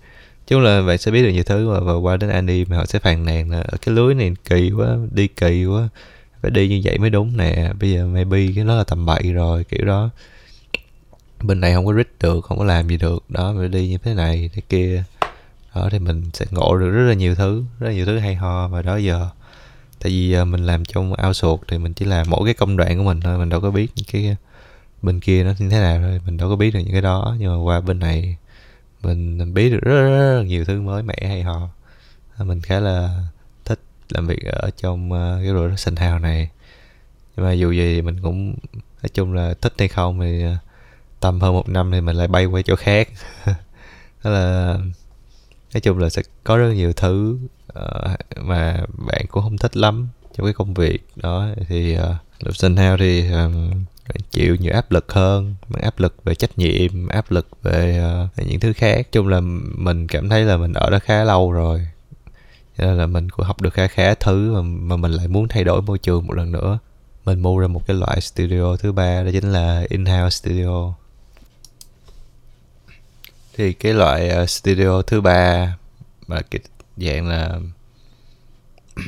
Chứ 0.47 0.59
là 0.59 0.81
bạn 0.81 0.97
sẽ 0.97 1.11
biết 1.11 1.23
được 1.23 1.31
nhiều 1.31 1.43
thứ 1.43 1.69
mà 1.69 1.79
và 1.79 1.93
qua 1.93 2.17
đến 2.17 2.29
Andy 2.29 2.65
mà 2.65 2.77
họ 2.77 2.85
sẽ 2.85 2.99
phàn 2.99 3.25
nàn 3.25 3.51
là 3.51 3.63
cái 3.81 3.95
lưới 3.95 4.13
này 4.15 4.31
kỳ 4.49 4.71
quá, 4.71 4.97
đi 5.11 5.27
kỳ 5.27 5.65
quá, 5.65 5.89
phải 6.41 6.51
đi 6.51 6.67
như 6.67 6.81
vậy 6.83 6.97
mới 6.97 7.09
đúng 7.09 7.37
nè, 7.37 7.71
bây 7.79 7.91
giờ 7.91 8.05
maybe 8.05 8.47
cái 8.55 8.65
đó 8.65 8.75
là 8.75 8.83
tầm 8.83 9.05
bậy 9.05 9.33
rồi 9.33 9.63
kiểu 9.63 9.85
đó 9.85 10.09
bên 11.43 11.59
này 11.61 11.73
không 11.73 11.85
có 11.85 11.91
rít 11.91 12.07
được 12.19 12.45
không 12.45 12.57
có 12.57 12.65
làm 12.65 12.87
gì 12.87 12.97
được. 12.97 13.23
Đó 13.29 13.53
mình 13.53 13.71
đi 13.71 13.87
như 13.87 13.97
thế 13.97 14.13
này 14.13 14.49
thế 14.53 14.61
kia. 14.69 15.03
Đó 15.75 15.89
thì 15.91 15.99
mình 15.99 16.23
sẽ 16.33 16.45
ngộ 16.51 16.77
được 16.77 16.89
rất 16.89 17.03
là 17.07 17.13
nhiều 17.13 17.35
thứ 17.35 17.63
rất 17.79 17.87
là 17.87 17.93
nhiều 17.93 18.05
thứ 18.05 18.19
hay 18.19 18.35
ho. 18.35 18.67
Và 18.67 18.81
đó 18.81 18.97
giờ 18.97 19.29
tại 19.99 20.11
vì 20.11 20.33
ờ, 20.33 20.45
mình 20.45 20.63
làm 20.65 20.85
trong 20.85 21.13
ao 21.13 21.33
suột 21.33 21.59
thì 21.67 21.77
mình 21.77 21.93
chỉ 21.93 22.05
làm 22.05 22.27
mỗi 22.29 22.45
cái 22.45 22.53
công 22.53 22.77
đoạn 22.77 22.97
của 22.97 23.03
mình 23.03 23.21
thôi 23.21 23.37
mình 23.37 23.49
đâu 23.49 23.61
có 23.61 23.71
biết 23.71 23.87
những 23.95 24.05
cái 24.11 24.27
ờ, 24.27 24.35
bên 25.01 25.19
kia 25.19 25.43
nó 25.43 25.53
như 25.59 25.69
thế 25.69 25.79
nào 25.79 25.99
thôi 26.01 26.21
mình 26.25 26.37
đâu 26.37 26.49
có 26.49 26.55
biết 26.55 26.73
được 26.73 26.79
những 26.79 26.91
cái 26.91 27.01
đó. 27.01 27.35
Nhưng 27.39 27.51
mà 27.51 27.63
qua 27.63 27.81
bên 27.81 27.99
này 27.99 28.37
mình 29.03 29.53
biết 29.53 29.69
được 29.69 29.79
rất, 29.81 30.01
rất, 30.01 30.37
rất 30.37 30.43
nhiều 30.43 30.65
thứ 30.65 30.81
mới 30.81 31.03
mẻ 31.03 31.15
hay 31.21 31.43
ho. 31.43 31.69
Ờ, 32.37 32.45
mình 32.45 32.61
khá 32.61 32.79
là 32.79 33.23
thích 33.65 33.79
làm 34.09 34.27
việc 34.27 34.43
ở 34.45 34.69
trong 34.77 35.11
uh, 35.11 35.43
cái 35.43 35.51
production 35.51 35.95
house 35.95 36.19
này. 36.21 36.49
Nhưng 37.37 37.45
mà 37.45 37.53
dù 37.53 37.71
gì 37.71 38.01
mình 38.01 38.21
cũng 38.21 38.55
nói 39.03 39.09
chung 39.13 39.33
là 39.33 39.53
thích 39.61 39.73
hay 39.77 39.87
không 39.87 40.19
thì 40.19 40.43
tầm 41.19 41.41
hơn 41.41 41.53
một 41.53 41.69
năm 41.69 41.91
thì 41.91 42.01
mình 42.01 42.15
lại 42.15 42.27
bay 42.27 42.45
qua 42.45 42.61
chỗ 42.61 42.75
khác. 42.75 43.09
Đó 44.23 44.31
là 44.31 44.77
nói 45.73 45.81
chung 45.81 45.97
là 45.97 46.09
sẽ 46.09 46.21
có 46.43 46.57
rất 46.57 46.71
nhiều 46.73 46.93
thứ 46.93 47.37
uh, 47.79 48.37
mà 48.37 48.85
bạn 49.07 49.25
cũng 49.29 49.43
không 49.43 49.57
thích 49.57 49.77
lắm 49.77 50.07
trong 50.37 50.45
cái 50.45 50.53
công 50.53 50.73
việc 50.73 51.07
đó. 51.15 51.47
Thì 51.67 51.93
ờ, 51.93 52.09
uh, 52.09 52.45
lập 52.45 52.55
sinh 52.55 52.75
hao 52.77 52.97
thì 52.97 53.31
um, 53.31 53.71
chịu 54.31 54.55
nhiều 54.55 54.73
áp 54.73 54.91
lực 54.91 55.11
hơn 55.11 55.55
áp 55.81 55.99
lực 55.99 56.23
về 56.23 56.35
trách 56.35 56.57
nhiệm 56.57 57.07
áp 57.07 57.31
lực 57.31 57.47
về 57.63 58.03
uh, 58.25 58.47
những 58.47 58.59
thứ 58.59 58.73
khác. 58.73 59.11
Chung 59.11 59.27
là 59.27 59.39
mình 59.77 60.07
cảm 60.07 60.29
thấy 60.29 60.43
là 60.43 60.57
mình 60.57 60.73
ở 60.73 60.89
đó 60.89 60.99
khá 60.99 61.23
lâu 61.23 61.51
rồi 61.51 61.87
cho 62.79 62.85
nên 62.85 62.97
là 62.97 63.05
mình 63.05 63.29
cũng 63.29 63.45
học 63.45 63.61
được 63.61 63.73
khá 63.73 63.87
khá 63.87 64.15
thứ 64.15 64.53
mà, 64.53 64.61
mà 64.61 64.95
mình 64.95 65.11
lại 65.11 65.27
muốn 65.27 65.47
thay 65.47 65.63
đổi 65.63 65.81
môi 65.81 65.97
trường 65.99 66.27
một 66.27 66.33
lần 66.33 66.51
nữa. 66.51 66.79
Mình 67.25 67.39
mua 67.39 67.59
ra 67.59 67.67
một 67.67 67.87
cái 67.87 67.97
loại 67.97 68.21
studio 68.21 68.75
thứ 68.75 68.91
ba 68.91 69.23
đó 69.23 69.29
chính 69.33 69.51
là 69.51 69.85
in-house 69.89 70.29
studio 70.29 70.93
thì 73.59 73.73
cái 73.73 73.93
loại 73.93 74.41
uh, 74.43 74.49
studio 74.49 75.01
thứ 75.01 75.21
ba 75.21 75.75
mà 76.27 76.41
cái 76.41 76.59
dạng 76.97 77.27
là 77.27 77.59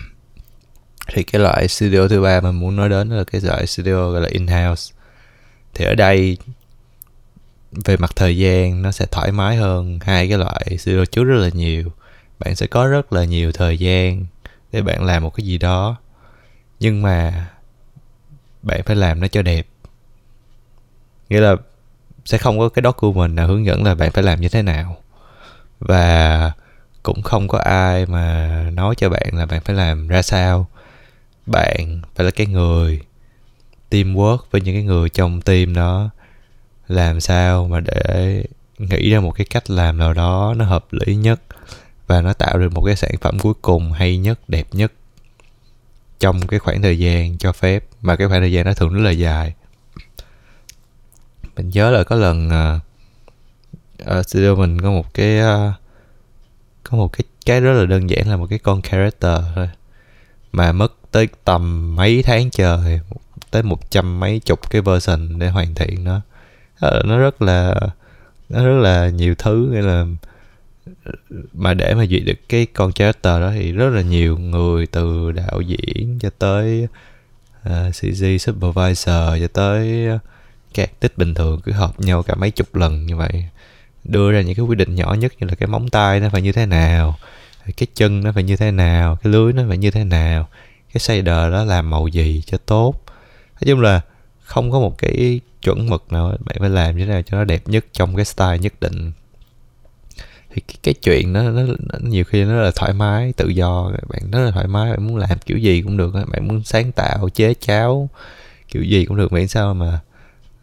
thì 1.13 1.23
cái 1.23 1.41
loại 1.41 1.67
studio 1.67 2.07
thứ 2.07 2.21
ba 2.21 2.41
mà 2.41 2.51
muốn 2.51 2.75
nói 2.75 2.89
đến 2.89 3.09
là 3.09 3.23
cái 3.23 3.41
loại 3.41 3.67
studio 3.67 4.11
gọi 4.11 4.21
là 4.21 4.27
in-house. 4.27 4.95
Thì 5.73 5.85
ở 5.85 5.95
đây 5.95 6.37
về 7.85 7.97
mặt 7.97 8.11
thời 8.15 8.37
gian 8.37 8.81
nó 8.81 8.91
sẽ 8.91 9.05
thoải 9.05 9.31
mái 9.31 9.55
hơn 9.55 9.99
hai 10.01 10.29
cái 10.29 10.37
loại 10.37 10.77
studio 10.79 11.05
trước 11.05 11.23
rất 11.23 11.35
là 11.35 11.49
nhiều. 11.53 11.91
Bạn 12.39 12.55
sẽ 12.55 12.67
có 12.67 12.87
rất 12.87 13.13
là 13.13 13.23
nhiều 13.23 13.51
thời 13.51 13.77
gian 13.77 14.25
để 14.71 14.81
bạn 14.81 15.05
làm 15.05 15.23
một 15.23 15.29
cái 15.29 15.45
gì 15.45 15.57
đó 15.57 15.97
nhưng 16.79 17.01
mà 17.01 17.47
bạn 18.61 18.81
phải 18.85 18.95
làm 18.95 19.19
nó 19.19 19.27
cho 19.27 19.41
đẹp. 19.41 19.67
Nghĩa 21.29 21.39
là 21.39 21.55
sẽ 22.25 22.37
không 22.37 22.59
có 22.59 22.69
cái 22.69 22.83
document 22.83 23.35
nào 23.35 23.47
hướng 23.47 23.65
dẫn 23.65 23.83
là 23.83 23.95
bạn 23.95 24.11
phải 24.11 24.23
làm 24.23 24.41
như 24.41 24.49
thế 24.49 24.61
nào. 24.61 24.97
Và 25.79 26.51
cũng 27.03 27.21
không 27.21 27.47
có 27.47 27.57
ai 27.57 28.05
mà 28.05 28.47
nói 28.73 28.95
cho 28.95 29.09
bạn 29.09 29.29
là 29.31 29.45
bạn 29.45 29.61
phải 29.61 29.75
làm 29.75 30.07
ra 30.07 30.21
sao. 30.21 30.67
Bạn 31.45 32.01
phải 32.15 32.25
là 32.25 32.31
cái 32.31 32.47
người 32.47 33.01
teamwork 33.89 34.37
với 34.51 34.61
những 34.61 34.75
cái 34.75 34.83
người 34.83 35.09
trong 35.09 35.41
team 35.41 35.73
đó 35.73 36.09
làm 36.87 37.19
sao 37.19 37.67
mà 37.67 37.79
để 37.79 38.43
nghĩ 38.77 39.11
ra 39.11 39.19
một 39.19 39.31
cái 39.31 39.45
cách 39.49 39.69
làm 39.69 39.97
nào 39.97 40.13
đó 40.13 40.53
nó 40.57 40.65
hợp 40.65 40.85
lý 40.91 41.15
nhất 41.15 41.41
và 42.07 42.21
nó 42.21 42.33
tạo 42.33 42.57
được 42.57 42.73
một 42.73 42.83
cái 42.85 42.95
sản 42.95 43.11
phẩm 43.21 43.39
cuối 43.39 43.53
cùng 43.61 43.91
hay 43.91 44.17
nhất, 44.17 44.39
đẹp 44.47 44.67
nhất 44.71 44.93
trong 46.19 46.47
cái 46.47 46.59
khoảng 46.59 46.81
thời 46.81 46.99
gian 46.99 47.37
cho 47.37 47.51
phép. 47.51 47.83
Mà 48.01 48.15
cái 48.15 48.27
khoảng 48.27 48.41
thời 48.41 48.51
gian 48.51 48.65
nó 48.65 48.73
thường 48.73 48.93
rất 48.93 49.01
là 49.01 49.11
dài 49.11 49.53
mình 51.55 51.69
nhớ 51.69 51.91
là 51.91 52.03
có 52.03 52.15
lần 52.15 52.47
uh, 52.47 52.81
ở 54.05 54.23
studio 54.23 54.55
mình 54.55 54.81
có 54.81 54.91
một 54.91 55.13
cái 55.13 55.39
uh, 55.39 55.73
có 56.83 56.97
một 56.97 57.07
cái 57.13 57.23
cái 57.45 57.61
rất 57.61 57.73
là 57.73 57.85
đơn 57.85 58.09
giản 58.09 58.29
là 58.29 58.37
một 58.37 58.47
cái 58.49 58.59
con 58.59 58.81
character 58.81 59.41
thôi. 59.55 59.69
Mà 60.51 60.71
mất 60.71 60.93
tới 61.11 61.27
tầm 61.43 61.95
mấy 61.95 62.23
tháng 62.23 62.49
trời 62.49 62.99
tới 63.51 63.63
một 63.63 63.91
trăm 63.91 64.19
mấy 64.19 64.39
chục 64.39 64.69
cái 64.71 64.81
version 64.81 65.39
để 65.39 65.49
hoàn 65.49 65.75
thiện 65.75 66.03
nó. 66.03 66.21
Nó 66.81 67.17
rất 67.17 67.41
là 67.41 67.75
nó 68.49 68.65
rất 68.65 68.79
là 68.81 69.09
nhiều 69.09 69.35
thứ 69.35 69.69
nghĩa 69.71 69.81
là 69.81 70.05
mà 71.53 71.73
để 71.73 71.93
mà 71.93 72.05
duyệt 72.05 72.23
được 72.25 72.49
cái 72.49 72.65
con 72.65 72.91
character 72.91 73.41
đó 73.41 73.51
thì 73.55 73.71
rất 73.71 73.89
là 73.89 74.01
nhiều 74.01 74.37
người 74.37 74.87
từ 74.87 75.31
đạo 75.31 75.61
diễn 75.61 76.19
cho 76.21 76.29
tới 76.39 76.87
à, 77.63 77.85
uh, 77.87 77.95
CG 77.95 78.37
supervisor 78.39 79.41
cho 79.41 79.47
tới 79.53 80.07
các 80.73 80.99
tích 80.99 81.17
bình 81.17 81.33
thường 81.33 81.61
cứ 81.63 81.71
hợp 81.71 81.99
nhau 81.99 82.23
cả 82.23 82.35
mấy 82.35 82.51
chục 82.51 82.75
lần 82.75 83.05
như 83.05 83.15
vậy. 83.15 83.45
Đưa 84.03 84.31
ra 84.31 84.41
những 84.41 84.55
cái 84.55 84.65
quy 84.65 84.75
định 84.75 84.95
nhỏ 84.95 85.13
nhất 85.13 85.33
như 85.39 85.47
là 85.47 85.55
cái 85.55 85.67
móng 85.67 85.89
tay 85.89 86.19
nó 86.19 86.29
phải 86.29 86.41
như 86.41 86.51
thế 86.51 86.65
nào 86.65 87.17
cái 87.77 87.87
chân 87.95 88.23
nó 88.23 88.31
phải 88.31 88.43
như 88.43 88.55
thế 88.55 88.71
nào 88.71 89.17
cái 89.23 89.33
lưới 89.33 89.53
nó 89.53 89.63
phải 89.67 89.77
như 89.77 89.91
thế 89.91 90.03
nào 90.03 90.47
cái 90.93 90.99
shader 90.99 91.51
đó 91.51 91.63
làm 91.63 91.89
màu 91.89 92.07
gì 92.07 92.43
cho 92.45 92.57
tốt. 92.57 92.93
Nói 93.53 93.61
chung 93.65 93.81
là 93.81 94.01
không 94.41 94.71
có 94.71 94.79
một 94.79 94.97
cái 94.97 95.39
chuẩn 95.61 95.89
mực 95.89 96.11
nào 96.11 96.37
bạn 96.45 96.55
phải 96.59 96.69
làm 96.69 96.97
như 96.97 97.05
thế 97.05 97.11
nào 97.11 97.21
cho 97.21 97.37
nó 97.37 97.43
đẹp 97.43 97.61
nhất 97.65 97.85
trong 97.93 98.15
cái 98.15 98.25
style 98.25 98.57
nhất 98.57 98.73
định. 98.81 99.11
Thì 100.53 100.61
cái, 100.67 100.75
cái 100.83 100.93
chuyện 100.93 101.33
đó 101.33 101.41
nó, 101.41 101.61
nó 101.61 101.99
nhiều 102.01 102.23
khi 102.23 102.43
nó 102.43 102.53
là 102.53 102.71
thoải 102.75 102.93
mái 102.93 103.33
tự 103.37 103.47
do 103.47 103.91
bạn 104.09 104.31
rất 104.31 104.39
là 104.45 104.51
thoải 104.51 104.67
mái 104.67 104.91
bạn 104.91 105.07
muốn 105.07 105.17
làm 105.17 105.37
kiểu 105.45 105.57
gì 105.57 105.81
cũng 105.81 105.97
được 105.97 106.13
bạn 106.13 106.47
muốn 106.47 106.63
sáng 106.63 106.91
tạo 106.91 107.29
chế 107.29 107.53
cháo 107.53 108.09
kiểu 108.67 108.83
gì 108.83 109.05
cũng 109.05 109.17
được 109.17 109.33
miễn 109.33 109.47
sao 109.47 109.73
mà 109.73 109.99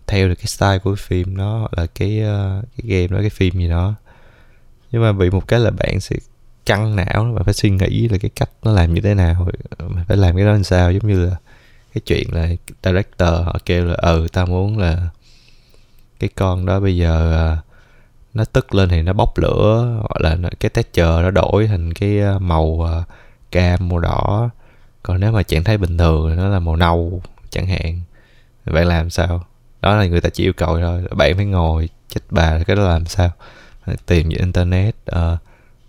theo 0.09 0.29
được 0.29 0.35
cái 0.35 0.47
style 0.47 0.79
của 0.79 0.95
cái 0.95 1.05
phim 1.07 1.37
nó 1.37 1.69
là 1.77 1.87
cái 1.87 2.23
uh, 2.23 2.65
cái 2.77 2.87
game 2.87 3.07
đó 3.07 3.19
cái 3.21 3.31
phim 3.31 3.55
gì 3.55 3.69
đó. 3.69 3.95
Nhưng 4.91 5.03
mà 5.03 5.13
bị 5.13 5.31
một 5.31 5.49
cái 5.49 5.61
là 5.61 5.71
bạn 5.71 6.01
sẽ 6.01 6.17
căng 6.67 6.97
não 6.97 7.33
và 7.35 7.43
phải 7.43 7.55
suy 7.55 7.71
nghĩ 7.71 8.09
là 8.09 8.19
cái 8.19 8.31
cách 8.37 8.51
nó 8.63 8.73
làm 8.73 8.95
như 8.95 9.01
thế 9.01 9.15
nào 9.15 9.49
ờ, 9.79 9.89
mà 9.89 10.05
phải 10.09 10.17
làm 10.17 10.37
cái 10.37 10.45
đó 10.45 10.53
làm 10.53 10.65
sao. 10.65 10.93
Giống 10.93 11.07
như 11.09 11.25
là 11.27 11.37
cái 11.95 12.03
chuyện 12.07 12.35
là 12.35 12.49
director 12.85 13.29
họ 13.29 13.59
kêu 13.65 13.85
là 13.85 13.95
ừ 13.95 14.27
tao 14.33 14.47
muốn 14.47 14.79
là 14.79 15.09
cái 16.21 16.31
con 16.35 16.67
đó 16.67 16.81
bây 16.81 16.97
giờ 16.97 17.55
uh, 17.59 17.65
nó 18.35 18.45
tức 18.45 18.75
lên 18.75 18.89
thì 18.89 19.03
nó 19.03 19.13
bốc 19.13 19.39
lửa 19.39 19.97
hoặc 19.97 20.21
là 20.21 20.51
cái 20.61 20.71
texture 20.71 21.23
nó 21.23 21.31
đổi 21.31 21.67
thành 21.67 21.93
cái 21.93 22.21
màu 22.41 22.65
uh, 22.65 23.09
cam 23.51 23.89
màu 23.89 23.99
đỏ. 23.99 24.51
Còn 25.03 25.21
nếu 25.21 25.33
mà 25.33 25.43
trạng 25.43 25.65
thái 25.65 25.79
bình 25.79 25.99
thường 25.99 26.31
thì 26.31 26.37
nó 26.37 26.49
là 26.49 26.59
màu 26.59 26.77
nâu 26.77 27.23
chẳng 27.51 27.67
hạn. 27.67 28.01
Bạn 28.65 28.87
làm 28.87 29.11
sao? 29.11 29.45
Đó 29.83 29.97
là 29.97 30.07
người 30.07 30.21
ta 30.21 30.29
chỉ 30.29 30.45
yêu 30.45 30.53
cầu 30.53 30.79
thôi. 30.81 31.03
Bạn 31.17 31.37
phải 31.37 31.45
ngồi 31.45 31.89
chết 32.09 32.21
bà 32.31 32.59
cái 32.67 32.77
đó 32.77 32.89
làm 32.89 33.07
sao? 33.07 33.31
Tìm 34.07 34.31
trên 34.31 34.39
internet 34.39 34.95
uh, 35.17 35.39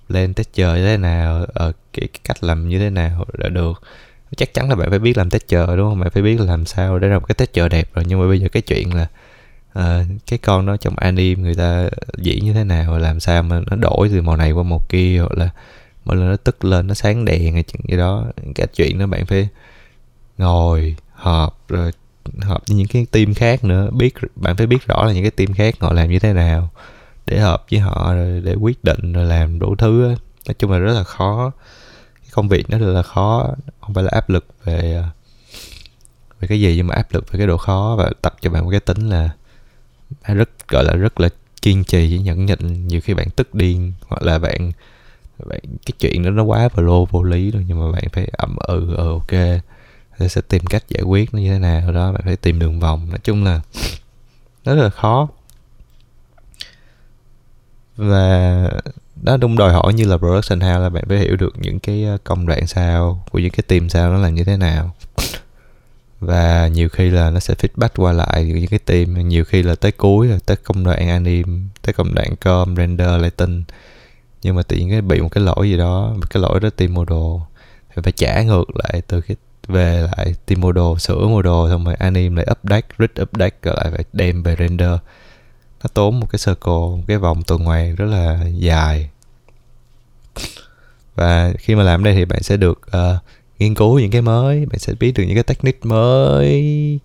lên 0.10 0.34
texture 0.34 0.74
như 0.74 0.86
thế 0.86 0.98
nào 0.98 1.42
uh, 1.42 1.48
cái, 1.58 1.74
cái 1.94 2.20
cách 2.24 2.44
làm 2.44 2.70
như 2.70 2.80
thế 2.80 2.90
nào 2.90 3.26
đã 3.38 3.50
được. 3.50 3.82
Chắc 4.38 4.54
chắn 4.54 4.70
là 4.70 4.76
bạn 4.76 4.90
phải 4.90 5.00
biết 5.00 5.18
làm 5.18 5.30
texture 5.30 5.66
đúng 5.78 5.90
không? 5.90 6.00
Bạn 6.00 6.10
phải 6.10 6.24
biết 6.24 6.40
làm 6.40 6.66
sao 6.66 7.00
để 7.00 7.08
làm 7.08 7.24
cái 7.24 7.36
texture 7.36 7.70
đẹp 7.70 7.90
rồi. 7.94 8.06
Nhưng 8.08 8.20
mà 8.20 8.28
bây 8.28 8.40
giờ 8.40 8.48
cái 8.52 8.62
chuyện 8.62 8.94
là 8.94 9.08
uh, 9.80 10.06
cái 10.28 10.40
con 10.40 10.66
đó 10.66 10.78
trong 10.78 10.96
anime 10.98 11.44
người 11.44 11.56
ta 11.56 11.90
diễn 12.18 12.46
như 12.46 12.54
thế 12.54 12.64
nào 12.64 12.98
làm 12.98 13.20
sao 13.20 13.44
mà 13.44 13.62
nó 13.68 13.76
đổi 13.76 14.10
từ 14.10 14.22
màu 14.22 14.38
này 14.38 14.52
qua 14.52 14.64
màu 14.64 14.82
kia 14.90 15.18
hoặc 15.20 15.38
là 15.38 15.50
mỗi 16.06 16.16
lần 16.16 16.30
nó 16.30 16.36
tức 16.36 16.66
lên 16.66 16.88
nó 16.88 16.94
sáng 16.94 17.26
đèn 17.26 17.54
hay 17.54 17.64
chuyện 17.64 17.82
gì 17.90 17.98
đó. 17.98 18.26
Cái 18.56 18.68
chuyện 18.68 19.00
đó 19.00 19.08
bạn 19.08 19.26
phải 19.26 19.48
ngồi 20.38 20.96
họp 21.14 21.68
rồi 21.70 21.92
hợp 22.42 22.62
với 22.68 22.78
những 22.78 22.88
cái 22.88 23.06
team 23.12 23.34
khác 23.34 23.64
nữa. 23.64 23.90
Biết, 23.92 24.14
bạn 24.36 24.56
phải 24.56 24.68
biết 24.68 24.88
rõ 24.88 25.06
là 25.06 25.14
những 25.14 25.24
cái 25.24 25.32
team 25.32 25.54
khác 25.54 25.76
họ 25.80 25.94
làm 25.94 26.10
như 26.10 26.20
thế 26.20 26.34
nào 26.34 26.70
để 27.26 27.40
hợp 27.40 27.66
với 27.72 27.80
họ, 27.80 28.14
rồi 28.14 28.42
để 28.46 28.56
quyết 28.56 28.84
định, 28.84 29.14
rồi 29.14 29.26
làm 29.26 29.60
đủ 29.60 29.76
thứ 29.76 30.16
nói 30.48 30.56
chung 30.60 30.72
là 30.72 30.78
rất 30.78 30.94
là 30.94 31.04
khó. 31.04 31.52
Cái 32.22 32.30
công 32.32 32.50
việc 32.50 32.70
nó 32.70 32.78
rất 32.78 32.92
là 32.94 33.04
khó. 33.04 33.56
Không 33.82 33.94
phải 33.94 34.04
là 34.04 34.10
áp 34.14 34.30
lực 34.30 34.46
về 34.64 34.94
ờ, 34.94 35.04
về 36.40 36.48
cái 36.48 36.62
gì 36.62 36.76
nhưng 36.76 36.88
mà 36.88 36.96
áp 36.96 37.14
lực 37.14 37.32
về 37.32 37.38
cái 37.38 37.48
độ 37.48 37.58
khó. 37.58 37.96
Và 37.96 38.12
tập 38.22 38.36
cho 38.42 38.50
bạn 38.50 38.64
một 38.64 38.72
cái 38.72 38.80
tính 38.80 39.10
là 39.10 39.30
rất, 40.24 40.50
gọi 40.68 40.84
là 40.84 40.94
rất 40.94 41.20
là 41.20 41.30
kiên 41.62 41.84
trì 41.84 42.10
với 42.10 42.20
nhẫn 42.20 42.46
nhịn. 42.46 42.88
Nhiều 42.88 43.02
khi 43.02 43.14
bạn 43.14 43.30
tức 43.36 43.56
điên, 43.56 43.94
hoặc 44.08 44.22
là 44.24 44.40
bạn 44.40 44.72
bạn, 45.46 45.60
cái 45.86 45.94
chuyện 46.00 46.24
đó 46.24 46.30
nó 46.30 46.44
quá 46.44 46.70
vào 46.74 46.86
lô 46.86 47.06
vô 47.06 47.24
lý 47.24 47.52
rồi 47.52 47.66
nhưng 47.68 47.80
mà 47.80 47.92
bạn 47.92 48.04
phải 48.14 48.28
ậm 48.38 48.56
ừ 48.58 48.96
ừ 48.98 49.08
ok 49.08 49.62
thì 50.20 50.30
sẽ 50.30 50.42
tìm 50.42 50.66
cách 50.66 50.84
giải 50.90 51.04
quyết 51.04 51.34
nó 51.34 51.40
như 51.40 51.50
thế 51.54 51.60
nào. 51.60 51.92
Đó, 51.92 52.12
bạn 52.12 52.22
phải 52.26 52.36
tìm 52.36 52.60
đường 52.60 52.80
vòng. 52.80 53.10
Nói 53.10 53.20
chung 53.24 53.44
là 53.44 53.62
rất 54.66 54.76
là 54.76 54.90
khó. 54.90 55.28
Và 57.98 58.70
nó 59.22 59.38
đúng 59.38 59.58
đòi 59.58 59.74
hỏi 59.74 59.94
như 59.94 60.06
là 60.06 60.18
production 60.18 60.60
house 60.60 60.80
là 60.80 60.90
bạn 60.90 61.04
phải 61.08 61.18
hiểu 61.18 61.36
được 61.36 61.54
những 61.58 61.80
cái 61.80 62.04
ờ, 62.04 62.18
công 62.24 62.46
đoạn 62.48 62.68
sao, 62.68 63.26
của 63.32 63.40
những 63.40 63.52
cái 63.52 63.64
team 63.68 63.90
sao 63.90 64.12
nó 64.12 64.18
là 64.18 64.30
như 64.30 64.44
thế 64.44 64.58
nào. 64.58 64.96
Và 66.20 66.68
nhiều 66.68 66.90
khi 66.90 67.10
là 67.10 67.30
nó 67.30 67.40
sẽ 67.40 67.54
feedback 67.54 67.90
qua 67.96 68.12
lại 68.12 68.46
những 68.46 68.68
cái 68.68 68.80
team. 68.80 69.30
Nhiều 69.30 69.44
khi 69.46 69.64
là 69.64 69.76
tới 69.76 69.92
cuối 69.92 70.28
là 70.28 70.38
tới 70.46 70.58
công 70.58 70.84
đoạn 70.84 71.10
anim 71.10 71.70
tới 71.82 71.94
công 71.94 72.16
đoạn 72.16 72.36
com, 72.36 72.76
render, 72.76 73.22
lighting. 73.22 73.64
Nhưng 74.42 74.56
mà 74.56 74.64
tự 74.64 74.78
nhiên 74.78 74.90
cái 74.90 75.02
bị 75.02 75.22
một 75.22 75.30
cái 75.30 75.44
lỗi 75.44 75.70
gì 75.70 75.78
đó, 75.78 76.14
một 76.16 76.30
cái 76.30 76.42
lỗi 76.42 76.60
đó 76.60 76.70
team 76.70 76.94
model, 76.94 77.42
thì 77.96 78.02
phải 78.04 78.12
trả 78.12 78.42
ngược 78.42 78.76
lại 78.76 79.02
từ 79.08 79.22
cái 79.22 79.38
về 79.70 80.08
lại 80.18 80.36
team 80.46 80.74
đồ 80.74 81.00
sửa 81.00 81.42
đồ 81.44 81.70
xong 81.70 81.86
rồi 81.86 81.96
anime 81.96 82.36
lại 82.36 82.48
update 82.52 82.88
rig 83.00 83.24
update 83.24 83.56
rồi 83.62 83.76
lại 83.78 83.92
phải 83.92 84.04
đem 84.14 84.44
về 84.44 84.56
render. 84.60 84.92
Nó 85.84 85.88
tốn 85.94 86.20
một 86.20 86.28
cái 86.30 86.40
circle 86.46 86.74
một 86.74 87.04
cái 87.08 87.18
vòng 87.18 87.44
tuần 87.44 87.62
hoàn 87.62 87.96
rất 87.96 88.06
là 88.06 88.40
dài. 88.54 89.10
Và 91.16 91.54
khi 91.58 91.76
mà 91.76 91.84
làm 91.84 92.04
đây 92.04 92.14
thì 92.14 92.26
bạn 92.26 92.44
sẽ 92.44 92.58
được 92.58 92.82
uh, 92.88 93.24
nghiên 93.60 93.76
cứu 93.76 94.00
những 94.00 94.12
cái 94.12 94.22
mới 94.22 94.66
bạn 94.66 94.80
sẽ 94.80 94.94
biết 95.00 95.12
được 95.16 95.24
những 95.24 95.36
cái 95.36 95.44
technique 95.44 95.80
mới 95.84 97.00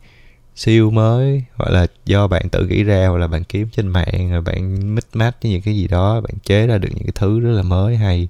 siêu 0.56 0.90
mới 0.90 1.44
hoặc 1.54 1.70
là 1.70 1.86
do 2.04 2.26
bạn 2.26 2.48
tự 2.48 2.66
nghĩ 2.66 2.82
ra 2.82 3.06
hoặc 3.08 3.18
là 3.18 3.26
bạn 3.26 3.44
kiếm 3.44 3.68
trên 3.72 3.88
mạng 3.88 4.30
rồi 4.30 4.40
bạn 4.40 4.94
mix 4.94 5.04
match 5.12 5.42
với 5.42 5.52
những 5.52 5.62
cái 5.62 5.76
gì 5.76 5.88
đó 5.88 6.20
bạn 6.20 6.34
chế 6.44 6.66
ra 6.66 6.78
được 6.78 6.88
những 6.94 7.04
cái 7.04 7.12
thứ 7.14 7.40
rất 7.40 7.50
là 7.50 7.62
mới 7.62 7.96
hay 7.96 8.28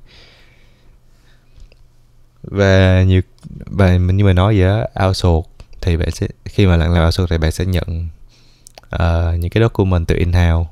và 2.45 3.03
nhiều 3.03 3.21
và 3.67 3.97
như 3.97 4.25
mình 4.25 4.37
nói 4.37 4.59
vậy 4.59 4.69
á 4.69 5.07
outsource 5.07 5.51
thì 5.81 5.97
bạn 5.97 6.11
sẽ 6.11 6.27
khi 6.45 6.67
mà 6.67 6.77
làm 6.77 7.05
outsource 7.05 7.37
thì 7.37 7.39
bạn 7.39 7.53
sẽ 7.53 7.65
nhận 7.65 8.09
uh, 8.95 9.39
những 9.39 9.51
cái 9.51 9.63
document 9.63 10.09
từ 10.09 10.17
in-house. 10.17 10.71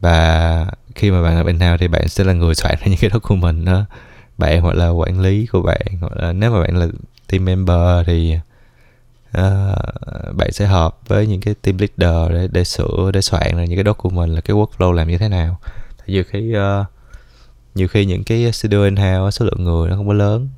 Và 0.00 0.66
khi 0.94 1.10
mà 1.10 1.22
bạn 1.22 1.36
làm 1.36 1.46
in-house 1.46 1.76
thì 1.80 1.88
bạn 1.88 2.08
sẽ 2.08 2.24
là 2.24 2.32
người 2.32 2.54
soạn 2.54 2.74
ra 2.80 2.86
những 2.86 2.98
cái 3.00 3.10
document 3.12 3.66
đó. 3.66 3.84
Bạn 4.38 4.60
hoặc 4.60 4.74
là 4.74 4.88
quản 4.88 5.20
lý 5.20 5.46
của 5.46 5.62
bạn 5.62 5.86
hoặc 6.00 6.12
là 6.16 6.32
nếu 6.32 6.50
mà 6.50 6.62
bạn 6.62 6.76
là 6.76 6.86
team 7.26 7.44
member 7.44 8.06
thì 8.06 8.36
uh, 9.38 10.34
bạn 10.36 10.52
sẽ 10.52 10.66
họp 10.66 11.00
với 11.08 11.26
những 11.26 11.40
cái 11.40 11.54
team 11.54 11.78
leader 11.78 12.32
để 12.32 12.48
để 12.52 12.64
sửa 12.64 13.10
để 13.12 13.20
soạn 13.20 13.56
ra 13.56 13.64
những 13.64 13.76
cái 13.76 13.84
document 13.84 14.30
là 14.30 14.40
cái 14.40 14.56
workflow 14.56 14.92
làm 14.92 15.08
như 15.08 15.18
thế 15.18 15.28
nào. 15.28 15.58
Thì 16.04 16.12
nhiều 16.12 16.24
khi 16.30 16.54
uh, 16.56 16.86
nhiều 17.74 17.88
khi 17.88 18.06
những 18.06 18.24
cái 18.24 18.52
studio 18.52 18.84
in-house 18.84 19.30
số 19.30 19.44
lượng 19.44 19.64
người 19.64 19.90
nó 19.90 19.96
không 19.96 20.08
có 20.08 20.12
lớn 20.12 20.48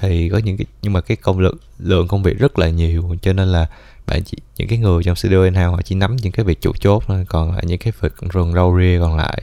thì 0.00 0.28
có 0.28 0.38
những 0.38 0.56
cái 0.56 0.66
nhưng 0.82 0.92
mà 0.92 1.00
cái 1.00 1.16
công 1.16 1.38
lượng 1.38 1.56
lượng 1.78 2.08
công 2.08 2.22
việc 2.22 2.38
rất 2.38 2.58
là 2.58 2.68
nhiều 2.68 3.16
cho 3.22 3.32
nên 3.32 3.48
là 3.48 3.66
bạn 4.06 4.22
chỉ, 4.24 4.36
những 4.56 4.68
cái 4.68 4.78
người 4.78 5.02
trong 5.02 5.16
studio 5.16 5.42
in 5.42 5.54
house 5.54 5.66
họ 5.66 5.82
chỉ 5.82 5.94
nắm 5.94 6.16
những 6.16 6.32
cái 6.32 6.44
việc 6.44 6.60
chủ 6.60 6.72
chốt 6.80 7.02
thôi 7.06 7.24
còn 7.28 7.52
lại 7.52 7.64
những 7.66 7.78
cái 7.78 7.92
việc 8.00 8.12
rừng 8.32 8.52
râu 8.52 8.78
ria 8.78 8.98
còn 9.00 9.16
lại 9.16 9.42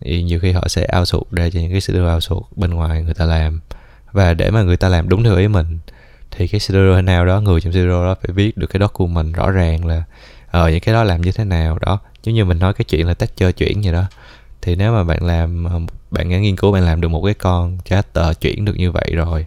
thì 0.00 0.22
nhiều 0.22 0.40
khi 0.40 0.52
họ 0.52 0.68
sẽ 0.68 0.86
outsource 0.98 1.28
ra 1.30 1.50
cho 1.50 1.60
những 1.60 1.70
cái 1.70 1.80
studio 1.80 2.14
outsource 2.14 2.46
bên 2.56 2.70
ngoài 2.70 3.02
người 3.02 3.14
ta 3.14 3.24
làm. 3.24 3.60
Và 4.12 4.34
để 4.34 4.50
mà 4.50 4.62
người 4.62 4.76
ta 4.76 4.88
làm 4.88 5.08
đúng 5.08 5.24
theo 5.24 5.36
ý 5.36 5.48
mình 5.48 5.78
thì 6.30 6.48
cái 6.48 6.60
studio 6.60 7.00
nào 7.00 7.26
đó 7.26 7.40
người 7.40 7.60
trong 7.60 7.72
studio 7.72 8.04
đó 8.04 8.14
phải 8.22 8.34
viết 8.34 8.56
được 8.56 8.66
cái 8.66 8.80
document 8.80 9.34
rõ 9.34 9.50
ràng 9.50 9.86
là 9.86 10.02
ờ 10.50 10.70
những 10.70 10.80
cái 10.80 10.94
đó 10.94 11.04
làm 11.04 11.22
như 11.22 11.32
thế 11.32 11.44
nào 11.44 11.78
đó. 11.78 11.98
Giống 12.24 12.34
như 12.34 12.44
mình 12.44 12.58
nói 12.58 12.74
cái 12.74 12.84
chuyện 12.88 13.06
là 13.06 13.14
tách 13.14 13.36
chơi 13.36 13.52
chuyển 13.52 13.82
vậy 13.82 13.92
đó. 13.92 14.04
Thì 14.62 14.76
nếu 14.76 14.92
mà 14.92 15.04
bạn 15.04 15.24
làm 15.24 15.66
bạn 16.10 16.28
nghiên 16.28 16.56
cứu 16.56 16.72
bạn 16.72 16.82
làm 16.82 17.00
được 17.00 17.08
một 17.08 17.22
cái 17.24 17.34
con 17.34 17.78
character 17.84 18.26
chuyển 18.40 18.64
được 18.64 18.76
như 18.76 18.92
vậy 18.92 19.10
rồi 19.14 19.46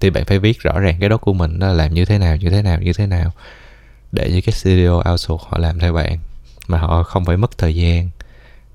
thì 0.00 0.10
bạn 0.10 0.24
phải 0.24 0.38
viết 0.38 0.60
rõ 0.60 0.80
ràng 0.80 0.96
cái 1.00 1.08
đó 1.08 1.16
của 1.16 1.32
mình 1.32 1.58
là 1.58 1.72
làm 1.72 1.94
như 1.94 2.04
thế 2.04 2.18
nào 2.18 2.36
như 2.36 2.50
thế 2.50 2.62
nào 2.62 2.80
như 2.80 2.92
thế 2.92 3.06
nào 3.06 3.32
để 4.12 4.30
cho 4.30 4.40
cái 4.46 4.52
studio 4.52 5.02
outsource 5.10 5.44
họ 5.48 5.58
làm 5.58 5.78
theo 5.78 5.92
bạn. 5.92 6.18
Mà 6.68 6.78
họ 6.78 7.02
không 7.02 7.24
phải 7.24 7.36
mất 7.36 7.58
thời 7.58 7.74
gian 7.74 8.10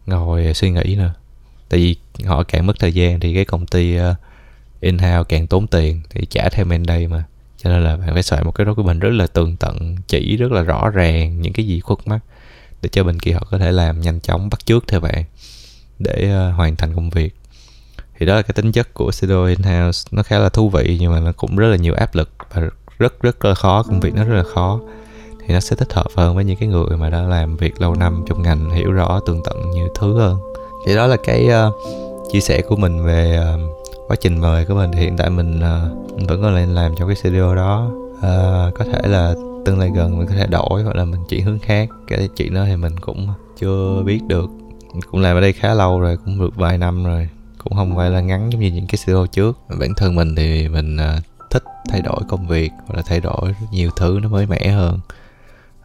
ngồi 0.05 0.53
suy 0.53 0.71
nghĩ 0.71 0.95
nữa. 0.95 1.13
Tại 1.69 1.79
vì 1.79 1.95
họ 2.25 2.43
càng 2.43 2.65
mất 2.67 2.79
thời 2.79 2.93
gian 2.93 3.19
thì 3.19 3.33
cái 3.33 3.45
công 3.45 3.65
ty 3.65 3.99
uh, 3.99 4.15
in-house 4.81 5.23
càng 5.29 5.47
tốn 5.47 5.67
tiền 5.67 6.01
thì 6.09 6.25
trả 6.29 6.49
theo 6.49 6.65
mandate 6.65 7.07
mà. 7.07 7.23
Cho 7.57 7.69
nên 7.69 7.83
là 7.83 7.97
bạn 7.97 8.13
phải 8.13 8.23
soạn 8.23 8.45
một 8.45 8.51
cái 8.51 8.65
đó 8.65 8.73
của 8.73 8.83
mình 8.83 8.99
rất 8.99 9.09
là 9.09 9.27
tường 9.27 9.57
tận 9.57 9.95
chỉ 10.07 10.37
rất 10.37 10.51
là 10.51 10.61
rõ 10.61 10.89
ràng 10.89 11.41
những 11.41 11.53
cái 11.53 11.67
gì 11.67 11.79
khuất 11.79 12.07
mắt 12.07 12.19
để 12.81 12.89
cho 12.91 13.03
bên 13.03 13.19
kia 13.19 13.31
họ 13.31 13.47
có 13.51 13.57
thể 13.57 13.71
làm 13.71 14.01
nhanh 14.01 14.19
chóng 14.19 14.49
bắt 14.49 14.65
chước 14.65 14.87
theo 14.87 14.99
bạn 14.99 15.23
để 15.99 16.47
uh, 16.49 16.55
hoàn 16.55 16.75
thành 16.75 16.95
công 16.95 17.09
việc 17.09 17.35
thì 18.19 18.25
đó 18.25 18.35
là 18.35 18.41
cái 18.41 18.53
tính 18.53 18.71
chất 18.71 18.93
của 18.93 19.11
studio 19.11 19.45
in-house 19.45 20.07
nó 20.11 20.23
khá 20.23 20.39
là 20.39 20.49
thú 20.49 20.69
vị 20.69 20.97
nhưng 21.01 21.11
mà 21.11 21.19
nó 21.19 21.31
cũng 21.31 21.55
rất 21.55 21.67
là 21.67 21.75
nhiều 21.75 21.93
áp 21.93 22.15
lực 22.15 22.29
và 22.53 22.69
rất 22.99 23.21
rất 23.21 23.45
là 23.45 23.53
khó 23.53 23.83
công 23.83 23.99
việc 23.99 24.15
nó 24.15 24.23
rất 24.23 24.35
là 24.35 24.43
khó. 24.43 24.79
Thì 25.47 25.53
nó 25.53 25.59
sẽ 25.59 25.75
thích 25.75 25.93
hợp 25.93 26.07
hơn 26.15 26.35
với 26.35 26.45
những 26.45 26.57
cái 26.57 26.69
người 26.69 26.97
mà 26.97 27.09
đã 27.09 27.21
làm 27.21 27.57
việc 27.57 27.81
lâu 27.81 27.95
năm 27.95 28.23
trong 28.27 28.41
ngành 28.41 28.69
hiểu 28.69 28.91
rõ 28.91 29.19
tường 29.25 29.41
tận 29.45 29.71
nhiều 29.71 29.87
thứ 29.95 30.19
hơn. 30.19 30.37
Thì 30.85 30.95
đó 30.95 31.07
là 31.07 31.17
cái 31.23 31.47
uh, 31.67 31.73
chia 32.31 32.39
sẻ 32.39 32.61
của 32.61 32.75
mình 32.75 33.05
về 33.05 33.39
uh, 33.55 33.87
quá 34.07 34.15
trình 34.21 34.41
mời 34.41 34.65
của 34.65 34.73
mình. 34.75 34.91
Thì 34.93 34.99
hiện 34.99 35.17
tại 35.17 35.29
mình 35.29 35.59
uh, 35.59 36.27
vẫn 36.29 36.41
còn 36.41 36.55
lên 36.55 36.75
làm 36.75 36.95
trong 36.97 37.07
cái 37.07 37.15
studio 37.15 37.55
đó. 37.55 37.91
Uh, 38.17 38.73
có 38.75 38.85
thể 38.93 39.01
là 39.03 39.33
tương 39.65 39.79
lai 39.79 39.91
gần 39.95 40.17
mình 40.17 40.27
có 40.27 40.33
thể 40.35 40.47
đổi 40.47 40.83
hoặc 40.83 40.95
là 40.95 41.05
mình 41.05 41.23
chuyển 41.29 41.45
hướng 41.45 41.59
khác. 41.59 41.89
Cái 42.07 42.29
chuyện 42.35 42.53
đó 42.53 42.65
thì 42.65 42.75
mình 42.75 42.99
cũng 42.99 43.27
chưa 43.57 44.03
biết 44.05 44.19
được. 44.27 44.49
Cũng 45.11 45.21
làm 45.21 45.37
ở 45.37 45.41
đây 45.41 45.53
khá 45.53 45.73
lâu 45.73 45.99
rồi 45.99 46.17
cũng 46.25 46.39
được 46.39 46.55
vài 46.55 46.77
năm 46.77 47.05
rồi 47.05 47.29
cũng 47.63 47.73
không 47.73 47.95
phải 47.95 48.09
là 48.09 48.21
ngắn 48.21 48.49
giống 48.51 48.61
như 48.61 48.71
những 48.71 48.87
cái 48.87 48.97
studio 48.97 49.25
trước. 49.25 49.57
Bản 49.79 49.93
thân 49.97 50.15
mình 50.15 50.35
thì 50.35 50.67
mình 50.67 50.97
à, 50.97 51.21
thích 51.51 51.63
thay 51.89 52.01
đổi 52.01 52.21
công 52.27 52.47
việc 52.47 52.71
hoặc 52.87 52.95
là 52.95 53.01
thay 53.05 53.19
đổi 53.19 53.55
nhiều 53.71 53.89
thứ 53.95 54.19
nó 54.23 54.29
mới 54.29 54.45
mẻ 54.45 54.67
hơn. 54.67 54.99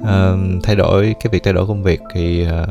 À, 0.05 0.33
thay 0.63 0.77
đổi 0.77 1.15
cái 1.21 1.31
việc 1.33 1.43
thay 1.45 1.53
đổi 1.53 1.67
công 1.67 1.83
việc 1.83 2.01
thì 2.15 2.47
à, 2.47 2.67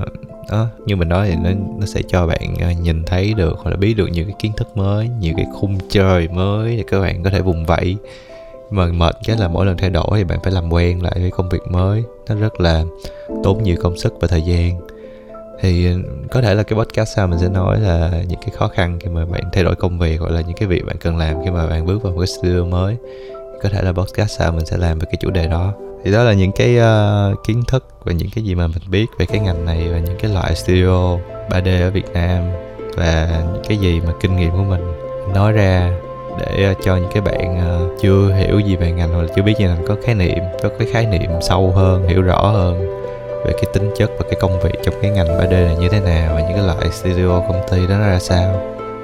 đó 0.52 0.68
như 0.86 0.96
mình 0.96 1.10
nói 1.10 1.28
thì 1.30 1.36
nó 1.36 1.50
nó 1.80 1.86
sẽ 1.86 2.02
cho 2.08 2.28
bạn 2.28 2.56
à, 2.60 2.72
nhìn 2.72 3.04
thấy 3.04 3.34
được 3.34 3.58
hoặc 3.60 3.72
là 3.72 3.78
biết 3.78 3.94
được 3.94 4.08
nhiều 4.08 4.26
cái 4.26 4.36
kiến 4.40 4.52
thức 4.58 4.78
mới 4.78 5.10
nhiều 5.20 5.34
cái 5.38 5.46
khung 5.54 5.78
trời 5.90 6.28
mới 6.28 6.78
để 6.78 6.84
các 6.88 7.00
bạn 7.00 7.24
có 7.24 7.30
thể 7.30 7.42
vùng 7.42 7.66
vẫy. 7.66 7.98
Mà 8.72 8.86
mệt 8.86 9.16
cái 9.24 9.38
là 9.38 9.48
mỗi 9.48 9.66
lần 9.66 9.78
thay 9.78 9.90
đổi 9.90 10.18
thì 10.18 10.24
bạn 10.24 10.40
phải 10.44 10.54
làm 10.54 10.74
quen 10.74 11.04
lại 11.04 11.14
với 11.16 11.32
công 11.32 11.50
việc 11.50 11.62
mới. 11.70 12.04
Nó 12.30 12.36
rất 12.36 12.60
là 12.60 12.84
tốn 13.44 13.64
nhiều 13.64 13.76
công 13.82 13.98
sức 13.98 14.14
và 14.20 14.28
thời 14.28 14.42
gian 14.42 14.80
thì 15.60 15.88
ừ, 15.88 15.98
có 16.32 16.42
thể 16.42 16.56
là 16.56 16.64
cái 16.64 16.80
podcast 16.80 17.16
sau 17.16 17.28
mình 17.28 17.40
sẽ 17.40 17.50
nói 17.50 17.80
là 17.80 18.12
những 18.28 18.40
cái 18.42 18.50
khó 18.58 18.68
khăn 18.68 19.00
khi 19.00 19.10
mà 19.10 19.26
bạn 19.26 19.44
thay 19.54 19.64
đổi 19.64 19.76
công 19.76 20.00
việc 20.00 20.20
hoặc 20.20 20.32
là 20.32 20.42
những 20.42 20.58
cái 20.58 20.68
việc 20.68 20.86
bạn 20.86 20.98
cần 20.98 21.18
làm 21.18 21.44
khi 21.44 21.52
mà 21.52 21.68
bạn 21.68 21.86
bước 21.86 22.04
vào 22.04 22.14
một 22.14 22.20
cái 22.20 22.28
studio 22.28 22.64
mới. 22.64 22.98
Có 23.64 23.70
thể 23.70 23.82
là 23.82 23.92
podcast 23.92 24.40
sau 24.40 24.52
mình 24.52 24.66
sẽ 24.66 24.78
làm 24.78 25.00
về 25.00 25.06
cái 25.06 25.18
chủ 25.20 25.30
đề 25.30 25.48
đó. 25.48 25.74
Thì 26.04 26.12
đó 26.12 26.24
là 26.24 26.34
những 26.34 26.52
cái 26.52 26.78
uh, 26.78 27.44
kiến 27.44 27.64
thức 27.68 27.86
và 28.04 28.12
những 28.12 28.30
cái 28.36 28.44
gì 28.44 28.56
mà 28.56 28.68
mình 28.68 28.82
biết 28.90 29.06
về 29.20 29.26
cái 29.26 29.40
ngành 29.40 29.66
này 29.66 29.88
và 29.92 30.00
những 30.00 30.18
cái 30.20 30.32
loại 30.32 30.56
studio 30.56 31.18
3D 31.50 31.82
ở 31.82 31.92
Việt 31.92 32.14
Nam 32.14 32.44
và 32.96 33.44
những 33.54 33.64
cái 33.68 33.78
gì 33.78 34.02
mà 34.02 34.14
kinh 34.20 34.36
nghiệm 34.36 34.52
của 34.52 34.64
mình 34.64 34.82
nói 35.34 35.52
ra 35.52 35.92
để 36.40 36.72
uh, 36.72 36.78
cho 36.84 36.96
những 36.96 37.10
cái 37.14 37.22
bạn 37.22 37.58
uh, 37.58 38.02
chưa 38.02 38.34
hiểu 38.34 38.60
gì 38.60 38.76
về 38.76 38.92
ngành 38.92 39.14
hoặc 39.14 39.22
là 39.22 39.28
chưa 39.36 39.42
biết 39.42 39.54
gì 39.60 39.66
ngành 39.66 39.86
có 39.88 39.96
khái 40.04 40.16
niệm 40.16 40.40
có 40.64 40.70
cái 40.80 40.88
khái 40.92 41.06
niệm 41.06 41.30
sâu 41.42 41.72
hơn 41.76 42.08
hiểu 42.08 42.22
rõ 42.22 42.52
hơn 42.52 43.07
về 43.48 43.54
cái 43.54 43.66
tính 43.74 43.92
chất 43.98 44.12
và 44.18 44.26
cái 44.30 44.40
công 44.40 44.60
việc 44.60 44.76
trong 44.84 44.94
cái 45.02 45.12
ngành 45.12 45.28
3D 45.28 45.50
này 45.50 45.76
như 45.80 45.90
thế 45.90 46.00
nào 46.00 46.36
và 46.36 46.42
những 46.42 46.58
cái 46.58 46.66
loại 46.66 46.92
studio 46.92 47.40
công 47.48 47.62
ty 47.72 47.88
đó 47.88 48.00
ra 48.00 48.20
sao. 48.20 48.62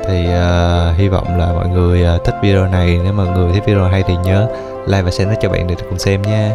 Thì 0.08 0.26
uh, 0.28 0.98
hy 0.98 1.08
vọng 1.08 1.40
là 1.40 1.54
mọi 1.54 1.68
người 1.68 2.06
uh, 2.16 2.24
thích 2.24 2.36
video 2.42 2.66
này. 2.66 3.00
Nếu 3.04 3.14
mà 3.14 3.24
mọi 3.24 3.38
người 3.38 3.54
thích 3.54 3.64
video 3.66 3.84
hay 3.84 4.04
thì 4.08 4.16
nhớ 4.24 4.48
like 4.86 5.02
và 5.02 5.12
share 5.12 5.26
nó 5.26 5.36
cho 5.42 5.50
bạn 5.50 5.68
để 5.68 5.76
cùng 5.90 6.00
xem 6.00 6.22
nha. 6.22 6.52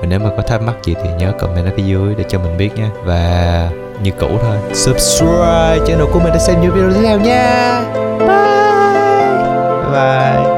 Và 0.00 0.06
nếu 0.08 0.18
mà 0.18 0.30
có 0.36 0.42
thắc 0.42 0.62
mắc 0.62 0.74
gì 0.84 0.94
thì 1.02 1.10
nhớ 1.18 1.32
comment 1.38 1.66
ở 1.66 1.72
phía 1.76 1.82
dưới 1.82 2.14
để 2.14 2.24
cho 2.28 2.38
mình 2.38 2.56
biết 2.56 2.70
nha. 2.76 2.90
Và 3.04 3.70
như 4.02 4.10
cũ 4.20 4.28
thôi. 4.42 4.56
Subscribe 4.74 5.86
channel 5.86 6.06
của 6.12 6.20
mình 6.20 6.32
để 6.32 6.38
xem 6.38 6.60
nhiều 6.60 6.72
video 6.72 6.90
tiếp 6.90 7.00
theo 7.02 7.18
nha. 7.18 7.80
Bye 8.18 8.28
bye, 9.92 10.42
bye. 10.44 10.57